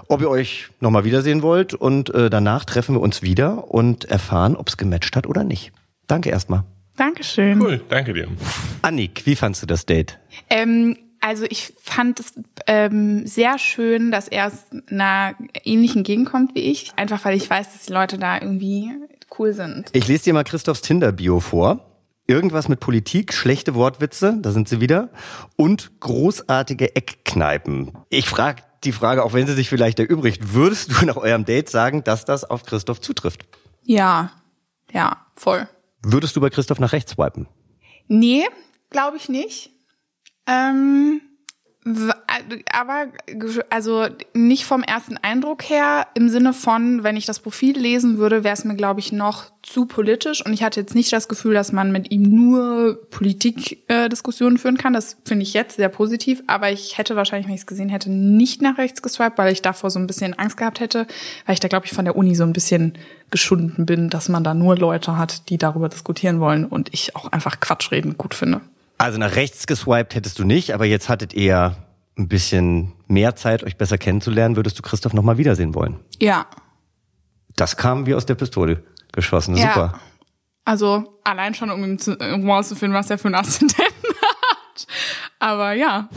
ob 0.07 0.21
ihr 0.21 0.31
euch 0.31 0.69
nochmal 0.79 1.03
wiedersehen 1.03 1.43
wollt. 1.43 1.75
Und 1.75 2.15
äh, 2.15 2.31
danach 2.31 2.65
treffen 2.65 2.95
wir 2.95 3.01
uns 3.01 3.21
wieder 3.21 3.73
und 3.73 4.05
erfahren, 4.05 4.55
ob 4.55 4.69
es 4.69 4.77
gematcht 4.77 5.17
hat 5.17 5.27
oder 5.27 5.43
nicht. 5.43 5.73
Danke 6.07 6.31
erstmal. 6.31 6.63
Dankeschön. 6.97 7.61
Cool, 7.61 7.81
danke 7.89 8.15
dir. 8.15 8.29
Annik, 8.83 9.23
wie 9.27 9.35
fandst 9.35 9.63
du 9.63 9.67
das 9.67 9.85
Date? 9.85 10.17
Ähm, 10.49 10.97
also 11.21 11.45
ich 11.49 11.75
fand 11.83 12.21
es 12.21 12.33
ähm, 12.67 13.27
sehr 13.27 13.59
schön, 13.59 14.11
dass 14.11 14.29
er 14.29 14.47
aus 14.47 14.65
einer 14.91 15.35
ähnlichen 15.65 16.03
Gegend 16.03 16.29
kommt 16.29 16.55
wie 16.55 16.61
ich. 16.61 16.93
Einfach 16.97 17.25
weil 17.25 17.37
ich 17.37 17.49
weiß, 17.49 17.73
dass 17.73 17.87
die 17.87 17.93
Leute 17.93 18.19
da 18.19 18.41
irgendwie 18.41 18.91
cool 19.39 19.53
sind. 19.53 19.91
Ich 19.93 20.09
lese 20.09 20.25
dir 20.25 20.35
mal 20.35 20.45
Christophs 20.45 20.83
Tinder-Bio 20.83 21.41
vor. 21.41 21.87
Irgendwas 22.27 22.69
mit 22.69 22.79
Politik, 22.79 23.33
schlechte 23.33 23.75
Wortwitze, 23.75 24.39
da 24.41 24.53
sind 24.53 24.69
sie 24.69 24.81
wieder, 24.81 25.11
und 25.57 25.99
großartige 25.99 26.95
Eckkneipen. 26.95 27.93
Ich 28.09 28.29
frage 28.29 28.63
die 28.85 28.93
Frage, 28.93 29.25
auch 29.25 29.33
wenn 29.33 29.49
sie 29.49 29.55
sich 29.55 29.69
vielleicht 29.69 29.99
erübrigt, 29.99 30.55
würdest 30.55 30.93
du 30.93 31.07
nach 31.07 31.17
eurem 31.17 31.45
Date 31.45 31.69
sagen, 31.69 32.05
dass 32.05 32.25
das 32.25 32.45
auf 32.45 32.65
Christoph 32.65 33.01
zutrifft? 33.01 33.47
Ja, 33.83 34.31
ja, 34.93 35.27
voll. 35.35 35.69
Würdest 36.03 36.37
du 36.37 36.41
bei 36.41 36.51
Christoph 36.51 36.79
nach 36.79 36.93
rechts 36.93 37.13
swipen? 37.13 37.49
Nee, 38.07 38.45
glaube 38.91 39.17
ich 39.17 39.29
nicht. 39.29 39.73
Ähm, 40.47 41.21
Aber 42.73 43.07
also 43.71 44.07
nicht 44.35 44.65
vom 44.67 44.83
ersten 44.83 45.17
Eindruck 45.17 45.69
her, 45.69 46.07
im 46.15 46.29
Sinne 46.29 46.53
von, 46.53 47.03
wenn 47.03 47.17
ich 47.17 47.25
das 47.25 47.41
Profil 47.41 47.79
lesen 47.79 48.19
würde, 48.19 48.45
wäre 48.45 48.53
es 48.53 48.65
mir, 48.65 48.75
glaube 48.75 49.01
ich, 49.01 49.13
noch 49.13 49.51
zu 49.63 49.87
politisch. 49.87 50.45
Und 50.45 50.53
ich 50.53 50.63
hatte 50.63 50.81
jetzt 50.81 50.95
nicht 50.95 51.11
das 51.13 51.27
Gefühl, 51.27 51.55
dass 51.55 51.73
man 51.73 51.91
mit 51.91 52.11
ihm 52.11 52.23
nur 52.23 53.01
Politikdiskussionen 53.11 54.59
führen 54.59 54.77
kann. 54.77 54.93
Das 54.93 55.17
finde 55.25 55.43
ich 55.43 55.55
jetzt 55.55 55.77
sehr 55.77 55.89
positiv. 55.89 56.43
Aber 56.47 56.71
ich 56.71 56.99
hätte 56.99 57.17
wahrscheinlich, 57.17 57.47
wenn 57.47 57.55
ich 57.55 57.63
es 57.63 57.67
gesehen 57.67 57.89
hätte, 57.89 58.11
nicht 58.11 58.61
nach 58.61 58.77
rechts 58.77 59.01
geswiped, 59.01 59.39
weil 59.39 59.53
ich 59.53 59.63
davor 59.63 59.89
so 59.91 59.99
ein 59.99 60.07
bisschen 60.07 60.39
Angst 60.39 60.59
gehabt 60.59 60.81
hätte, 60.81 61.07
weil 61.47 61.55
ich 61.55 61.61
da, 61.61 61.69
glaube 61.69 61.87
ich, 61.87 61.93
von 61.93 62.05
der 62.05 62.17
Uni 62.17 62.35
so 62.35 62.45
ein 62.45 62.53
bisschen 62.53 62.93
geschunden 63.31 63.87
bin, 63.87 64.11
dass 64.11 64.29
man 64.29 64.45
da 64.45 64.53
nur 64.53 64.77
Leute 64.77 65.17
hat, 65.17 65.49
die 65.49 65.57
darüber 65.57 65.89
diskutieren 65.89 66.41
wollen 66.41 66.67
und 66.67 66.93
ich 66.93 67.17
auch 67.17 67.33
einfach 67.33 67.61
Quatschreden 67.61 68.19
gut 68.19 68.35
finde. 68.35 68.61
Also 69.01 69.17
nach 69.19 69.35
rechts 69.35 69.67
geswiped 69.67 70.15
hättest 70.15 70.39
du 70.39 70.45
nicht, 70.45 70.75
aber 70.75 70.85
jetzt 70.85 71.09
hattet 71.09 71.33
ihr 71.33 71.75
ein 72.19 72.29
bisschen 72.29 72.93
mehr 73.07 73.35
Zeit, 73.35 73.65
euch 73.65 73.79
besser 73.79 73.97
kennenzulernen. 73.97 74.57
Würdest 74.57 74.79
du 74.79 74.83
Christoph 74.83 75.15
nochmal 75.15 75.39
wiedersehen 75.39 75.75
wollen? 75.75 75.99
Ja, 76.21 76.45
Das 77.57 77.79
kam 77.79 78.05
wie 78.05 78.15
aus 78.15 78.27
der 78.27 78.35
Pistole 78.35 78.83
geschossen. 79.13 79.57
Ja. 79.57 79.73
Super. 79.73 80.01
Also 80.67 81.19
allein 81.25 81.55
schon, 81.55 81.71
um 81.71 81.83
ihm 81.83 81.99
zu, 81.99 82.15
um 82.15 82.51
rauszufinden, 82.51 82.95
was 82.95 83.09
er 83.09 83.17
für 83.17 83.29
einen 83.29 83.37
Aszendenten 83.37 83.87
hat. 84.23 84.87
Aber 85.39 85.73
ja. 85.73 86.11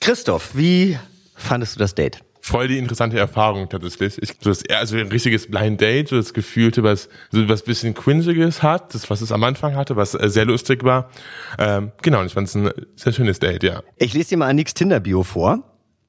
Christoph, 0.00 0.54
wie 0.54 0.96
fandest 1.34 1.74
du 1.74 1.80
das 1.80 1.96
Date? 1.96 2.20
Voll 2.48 2.68
die 2.68 2.78
interessante 2.78 3.18
Erfahrung 3.18 3.68
tatsächlich. 3.68 4.20
Ich, 4.20 4.38
das, 4.38 4.62
also 4.70 4.96
ein 4.96 5.08
richtiges 5.08 5.50
Blind 5.50 5.80
Date, 5.80 6.08
so 6.08 6.16
das 6.16 6.32
Gefühlte, 6.34 6.82
was 6.82 7.08
so 7.30 7.48
was 7.48 7.62
bisschen 7.62 7.94
cringiges 7.94 8.62
hat, 8.62 8.94
das 8.94 9.08
was 9.10 9.20
es 9.20 9.30
am 9.30 9.44
Anfang 9.44 9.76
hatte, 9.76 9.96
was 9.96 10.14
äh, 10.14 10.28
sehr 10.28 10.44
lustig 10.44 10.82
war. 10.82 11.10
Ähm, 11.58 11.92
genau, 12.02 12.20
und 12.20 12.26
ich 12.26 12.34
fand 12.34 12.48
es 12.48 12.54
ein 12.54 12.70
sehr 12.96 13.12
schönes 13.12 13.38
Date, 13.38 13.62
ja. 13.62 13.82
Ich 13.96 14.14
lese 14.14 14.30
dir 14.30 14.38
mal 14.38 14.48
Anniks 14.48 14.74
Tinder-Bio 14.74 15.22
vor. 15.22 15.62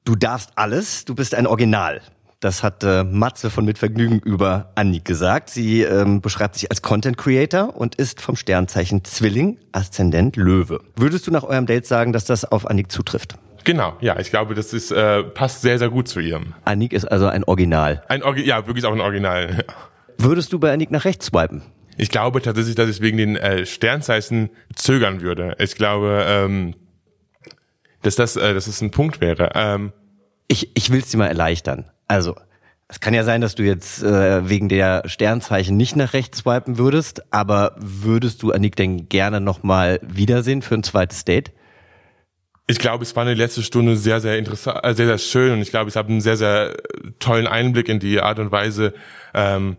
Du 0.04 0.16
darfst 0.16 0.50
alles, 0.56 1.04
du 1.04 1.14
bist 1.14 1.34
ein 1.34 1.46
Original. 1.46 2.00
Das 2.40 2.62
hat 2.62 2.82
äh, 2.84 3.04
Matze 3.04 3.50
von 3.50 3.66
Mit 3.66 3.76
Vergnügen 3.76 4.18
über 4.20 4.72
Annik 4.74 5.04
gesagt. 5.04 5.50
Sie 5.50 5.82
ähm, 5.82 6.22
beschreibt 6.22 6.54
sich 6.54 6.70
als 6.70 6.80
Content 6.80 7.18
Creator 7.18 7.76
und 7.76 7.96
ist 7.96 8.22
vom 8.22 8.34
Sternzeichen 8.34 9.04
Zwilling, 9.04 9.58
Aszendent 9.72 10.36
Löwe. 10.36 10.80
Würdest 10.96 11.26
du 11.26 11.30
nach 11.30 11.42
eurem 11.42 11.66
Date 11.66 11.86
sagen, 11.86 12.14
dass 12.14 12.24
das 12.24 12.46
auf 12.46 12.66
Annik 12.66 12.90
zutrifft? 12.90 13.36
Genau, 13.64 13.96
ja, 14.00 14.18
ich 14.18 14.30
glaube, 14.30 14.54
das 14.54 14.72
ist 14.72 14.90
äh, 14.90 15.22
passt 15.22 15.62
sehr 15.62 15.78
sehr 15.78 15.90
gut 15.90 16.08
zu 16.08 16.20
ihr. 16.20 16.40
Annik 16.64 16.92
ist 16.92 17.04
also 17.04 17.26
ein 17.26 17.44
Original. 17.44 18.02
Ein 18.08 18.22
Orgi 18.22 18.42
ja, 18.44 18.66
wirklich 18.66 18.84
auch 18.86 18.92
ein 18.92 19.00
Original. 19.00 19.64
Würdest 20.18 20.52
du 20.52 20.58
bei 20.58 20.72
Annik 20.72 20.90
nach 20.90 21.04
rechts 21.04 21.26
swipen? 21.26 21.62
Ich 21.96 22.08
glaube 22.10 22.40
tatsächlich, 22.40 22.74
dass 22.74 22.88
ich 22.88 23.00
wegen 23.00 23.18
den 23.18 23.36
äh, 23.36 23.66
Sternzeichen 23.66 24.50
zögern 24.74 25.20
würde. 25.20 25.56
Ich 25.58 25.74
glaube, 25.74 26.24
ähm, 26.26 26.74
dass 28.02 28.16
das, 28.16 28.36
äh, 28.36 28.54
dass 28.54 28.64
das 28.66 28.80
ein 28.80 28.90
Punkt 28.90 29.20
wäre. 29.20 29.50
Ähm, 29.54 29.92
Ich, 30.48 30.70
ich 30.74 30.90
will 30.90 31.00
es 31.00 31.10
dir 31.10 31.18
mal 31.18 31.26
erleichtern. 31.26 31.90
Also, 32.08 32.36
es 32.88 33.00
kann 33.00 33.14
ja 33.14 33.22
sein, 33.24 33.40
dass 33.40 33.54
du 33.54 33.62
jetzt 33.62 34.02
äh, 34.02 34.48
wegen 34.48 34.68
der 34.68 35.02
Sternzeichen 35.06 35.76
nicht 35.76 35.94
nach 35.94 36.12
rechts 36.12 36.38
swipen 36.38 36.76
würdest, 36.78 37.22
aber 37.32 37.76
würdest 37.78 38.42
du 38.42 38.50
Annik 38.52 38.76
denn 38.76 39.08
gerne 39.08 39.40
nochmal 39.40 40.00
wiedersehen 40.02 40.62
für 40.62 40.74
ein 40.74 40.82
zweites 40.82 41.24
Date? 41.24 41.52
Ich 42.70 42.78
glaube, 42.78 43.02
es 43.02 43.16
war 43.16 43.24
eine 43.24 43.34
letzte 43.34 43.64
Stunde 43.64 43.96
sehr, 43.96 44.20
sehr 44.20 44.38
interessant, 44.38 44.78
äh, 44.84 44.94
sehr, 44.94 45.06
sehr 45.06 45.18
schön 45.18 45.52
und 45.54 45.60
ich 45.60 45.70
glaube, 45.70 45.90
ich 45.90 45.96
habe 45.96 46.08
einen 46.08 46.20
sehr, 46.20 46.36
sehr 46.36 46.76
tollen 47.18 47.48
Einblick 47.48 47.88
in 47.88 47.98
die 47.98 48.20
Art 48.20 48.38
und 48.38 48.52
Weise 48.52 48.94
ähm, 49.34 49.76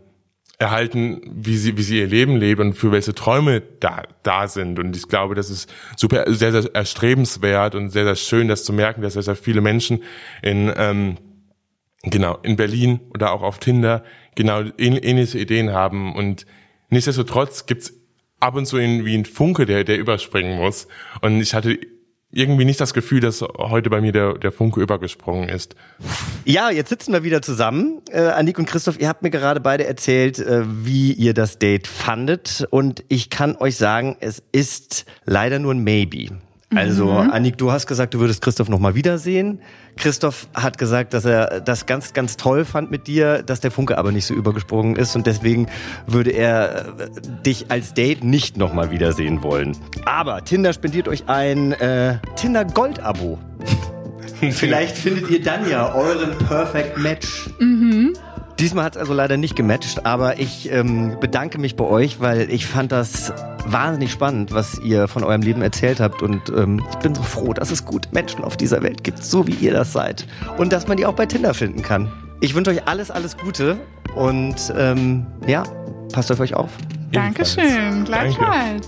erhalten, 0.59 1.21
wie 1.33 1.55
sie, 1.55 1.77
wie 1.77 1.83
sie 1.83 1.99
ihr 1.99 2.07
Leben 2.07 2.35
leben 2.35 2.61
und 2.61 2.73
für 2.73 2.91
welche 2.91 3.15
Träume 3.15 3.61
da, 3.79 4.03
da 4.23 4.49
sind. 4.49 4.77
Und 4.77 4.93
ich 4.97 5.07
glaube, 5.07 5.35
das 5.35 5.49
ist 5.49 5.73
super, 5.95 6.25
sehr, 6.33 6.51
sehr 6.51 6.75
erstrebenswert 6.75 7.75
und 7.75 7.91
sehr, 7.91 8.03
sehr 8.03 8.17
schön, 8.17 8.49
das 8.49 8.65
zu 8.65 8.73
merken, 8.73 9.01
dass 9.01 9.13
sehr, 9.13 9.23
sehr 9.23 9.37
viele 9.37 9.61
Menschen 9.61 10.03
in, 10.41 10.69
ähm, 10.75 11.17
genau, 12.03 12.39
in 12.43 12.57
Berlin 12.57 12.99
oder 13.13 13.31
auch 13.31 13.41
auf 13.41 13.59
Tinder 13.59 14.03
genau 14.35 14.59
ähn- 14.59 15.01
ähnliche 15.01 15.39
Ideen 15.39 15.71
haben. 15.71 16.13
Und 16.13 16.45
nichtsdestotrotz 16.89 17.67
gibt's 17.67 17.93
ab 18.41 18.55
und 18.55 18.65
zu 18.65 18.77
irgendwie 18.77 19.13
einen 19.13 19.23
Funke, 19.23 19.65
der, 19.65 19.85
der 19.85 19.97
überspringen 19.97 20.57
muss. 20.57 20.89
Und 21.21 21.39
ich 21.39 21.53
hatte 21.53 21.79
irgendwie 22.31 22.65
nicht 22.65 22.79
das 22.79 22.93
Gefühl, 22.93 23.19
dass 23.19 23.41
heute 23.41 23.89
bei 23.89 24.01
mir 24.01 24.11
der, 24.11 24.33
der 24.37 24.51
Funke 24.51 24.81
übergesprungen 24.81 25.49
ist. 25.49 25.75
Ja, 26.45 26.69
jetzt 26.69 26.89
sitzen 26.89 27.13
wir 27.13 27.23
wieder 27.23 27.41
zusammen. 27.41 28.01
Äh, 28.09 28.21
Annik 28.21 28.57
und 28.57 28.65
Christoph, 28.65 28.99
ihr 28.99 29.09
habt 29.09 29.21
mir 29.21 29.29
gerade 29.29 29.59
beide 29.59 29.85
erzählt, 29.85 30.39
äh, 30.39 30.63
wie 30.65 31.13
ihr 31.13 31.33
das 31.33 31.59
Date 31.59 31.87
fandet. 31.87 32.67
Und 32.69 33.03
ich 33.09 33.29
kann 33.29 33.55
euch 33.57 33.75
sagen, 33.77 34.15
es 34.19 34.41
ist 34.51 35.05
leider 35.25 35.59
nur 35.59 35.73
ein 35.73 35.83
Maybe. 35.83 36.29
Also, 36.73 37.11
Annik, 37.11 37.57
du 37.57 37.71
hast 37.71 37.85
gesagt, 37.85 38.13
du 38.13 38.19
würdest 38.19 38.41
Christoph 38.41 38.69
nochmal 38.69 38.95
wiedersehen. 38.95 39.59
Christoph 39.97 40.47
hat 40.53 40.77
gesagt, 40.77 41.13
dass 41.13 41.25
er 41.25 41.59
das 41.59 41.85
ganz, 41.85 42.13
ganz 42.13 42.37
toll 42.37 42.63
fand 42.63 42.91
mit 42.91 43.07
dir, 43.07 43.43
dass 43.43 43.59
der 43.59 43.71
Funke 43.71 43.97
aber 43.97 44.11
nicht 44.11 44.25
so 44.25 44.33
übergesprungen 44.33 44.95
ist 44.95 45.15
und 45.15 45.27
deswegen 45.27 45.67
würde 46.07 46.31
er 46.31 46.95
äh, 46.97 47.09
dich 47.45 47.69
als 47.69 47.93
Date 47.93 48.23
nicht 48.23 48.55
nochmal 48.55 48.89
wiedersehen 48.89 49.43
wollen. 49.43 49.75
Aber 50.05 50.45
Tinder 50.45 50.71
spendiert 50.71 51.09
euch 51.09 51.27
ein 51.27 51.73
äh, 51.73 52.19
Tinder 52.35 52.63
Gold-Abo. 52.63 53.37
Vielleicht 54.51 54.97
findet 54.97 55.29
ihr 55.29 55.43
dann 55.43 55.69
ja 55.69 55.93
euren 55.93 56.37
Perfect 56.47 56.97
Match. 56.97 57.49
Diesmal 58.61 58.85
hat 58.85 58.95
es 58.95 59.01
also 59.01 59.13
leider 59.15 59.37
nicht 59.37 59.55
gematcht, 59.55 60.05
aber 60.05 60.39
ich 60.39 60.71
ähm, 60.71 61.17
bedanke 61.19 61.57
mich 61.57 61.75
bei 61.75 61.83
euch, 61.83 62.19
weil 62.19 62.47
ich 62.51 62.67
fand 62.67 62.91
das 62.91 63.33
wahnsinnig 63.65 64.11
spannend, 64.11 64.51
was 64.51 64.77
ihr 64.77 65.07
von 65.07 65.23
eurem 65.23 65.41
Leben 65.41 65.63
erzählt 65.63 65.99
habt 65.99 66.21
und 66.21 66.49
ähm, 66.55 66.79
ich 66.91 66.97
bin 66.97 67.15
so 67.15 67.23
froh, 67.23 67.53
dass 67.53 67.71
es 67.71 67.83
gute 67.83 68.09
Menschen 68.11 68.43
auf 68.43 68.57
dieser 68.57 68.83
Welt 68.83 69.03
gibt, 69.03 69.23
so 69.23 69.47
wie 69.47 69.53
ihr 69.53 69.73
das 69.73 69.93
seid 69.93 70.27
und 70.59 70.71
dass 70.71 70.87
man 70.87 70.97
die 70.97 71.07
auch 71.07 71.15
bei 71.15 71.25
Tinder 71.25 71.55
finden 71.55 71.81
kann. 71.81 72.11
Ich 72.39 72.53
wünsche 72.53 72.69
euch 72.69 72.87
alles, 72.87 73.09
alles 73.09 73.35
Gute 73.35 73.79
und 74.13 74.71
ähm, 74.77 75.25
ja, 75.47 75.63
passt 76.13 76.31
auf 76.31 76.39
euch 76.39 76.53
auf. 76.53 76.69
Dankeschön. 77.11 78.05
Danke. 78.05 78.79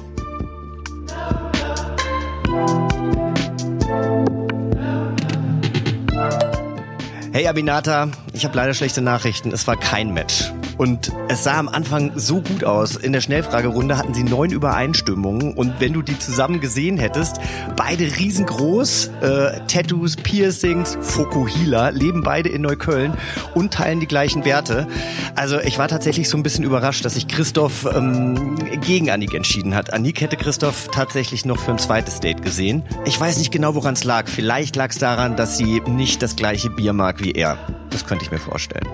Hey 7.35 7.47
Abinata, 7.47 8.09
ich 8.33 8.45
habe 8.45 8.55
leider 8.55 8.75
schlechte 8.75 9.01
Nachrichten. 9.01 9.51
Es 9.51 9.65
war 9.65 9.75
kein 9.75 10.13
Match. 10.13 10.53
Und 10.77 11.11
es 11.29 11.43
sah 11.43 11.57
am 11.57 11.67
Anfang 11.67 12.11
so 12.15 12.41
gut 12.41 12.63
aus. 12.63 12.95
In 12.95 13.11
der 13.11 13.21
Schnellfragerunde 13.21 13.97
hatten 13.97 14.13
sie 14.13 14.23
neun 14.23 14.51
Übereinstimmungen. 14.51 15.55
Und 15.55 15.79
wenn 15.79 15.93
du 15.93 16.03
die 16.03 16.19
zusammen 16.19 16.59
gesehen 16.59 16.99
hättest, 16.99 17.37
beide 17.75 18.03
riesengroß, 18.03 19.07
äh, 19.21 19.61
Tattoos, 19.67 20.15
Piercings, 20.15 20.95
Fokuhila, 21.01 21.89
leben 21.89 22.21
beide 22.21 22.49
in 22.49 22.61
Neukölln 22.61 23.13
und 23.55 23.73
teilen 23.73 23.99
die 23.99 24.07
gleichen 24.07 24.45
Werte. 24.45 24.87
Also 25.33 25.59
ich 25.59 25.79
war 25.79 25.87
tatsächlich 25.87 26.29
so 26.29 26.37
ein 26.37 26.43
bisschen 26.43 26.63
überrascht, 26.63 27.03
dass 27.03 27.15
sich 27.15 27.27
Christoph 27.27 27.87
ähm, 27.91 28.55
gegen 28.81 29.09
Annik 29.09 29.33
entschieden 29.33 29.73
hat. 29.73 29.91
Annik 29.91 30.21
hätte 30.21 30.37
Christoph 30.37 30.89
tatsächlich 30.91 31.45
noch 31.45 31.57
für 31.57 31.71
ein 31.71 31.79
zweites 31.79 32.19
Date 32.19 32.43
gesehen. 32.43 32.83
Ich 33.05 33.19
weiß 33.19 33.39
nicht 33.39 33.51
genau, 33.51 33.73
woran 33.73 33.95
es 33.95 34.03
lag. 34.03 34.27
Vielleicht 34.27 34.75
lag 34.75 34.91
es 34.91 34.99
daran, 34.99 35.35
dass 35.35 35.57
sie 35.57 35.81
nicht 35.87 36.21
das 36.21 36.35
gleiche 36.35 36.69
Bier 36.69 36.93
mag 36.93 37.22
wie 37.23 37.31
er. 37.31 37.57
Das 37.89 38.05
könnte 38.05 38.25
ich 38.25 38.31
mir 38.31 38.39
vorstellen. 38.39 38.87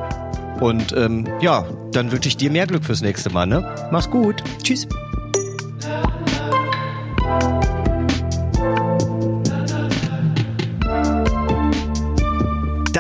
Und 0.60 0.94
ähm, 0.94 1.28
ja, 1.42 1.66
dann 1.92 2.12
wünsche 2.12 2.30
ich 2.30 2.38
dir 2.38 2.52
mehr 2.52 2.68
Glück 2.68 2.84
fürs 2.84 3.02
nächste 3.02 3.30
Mal, 3.30 3.46
ne? 3.46 3.90
Mach's 3.92 4.10
gut. 4.10 4.44
Tschüss. 4.62 4.88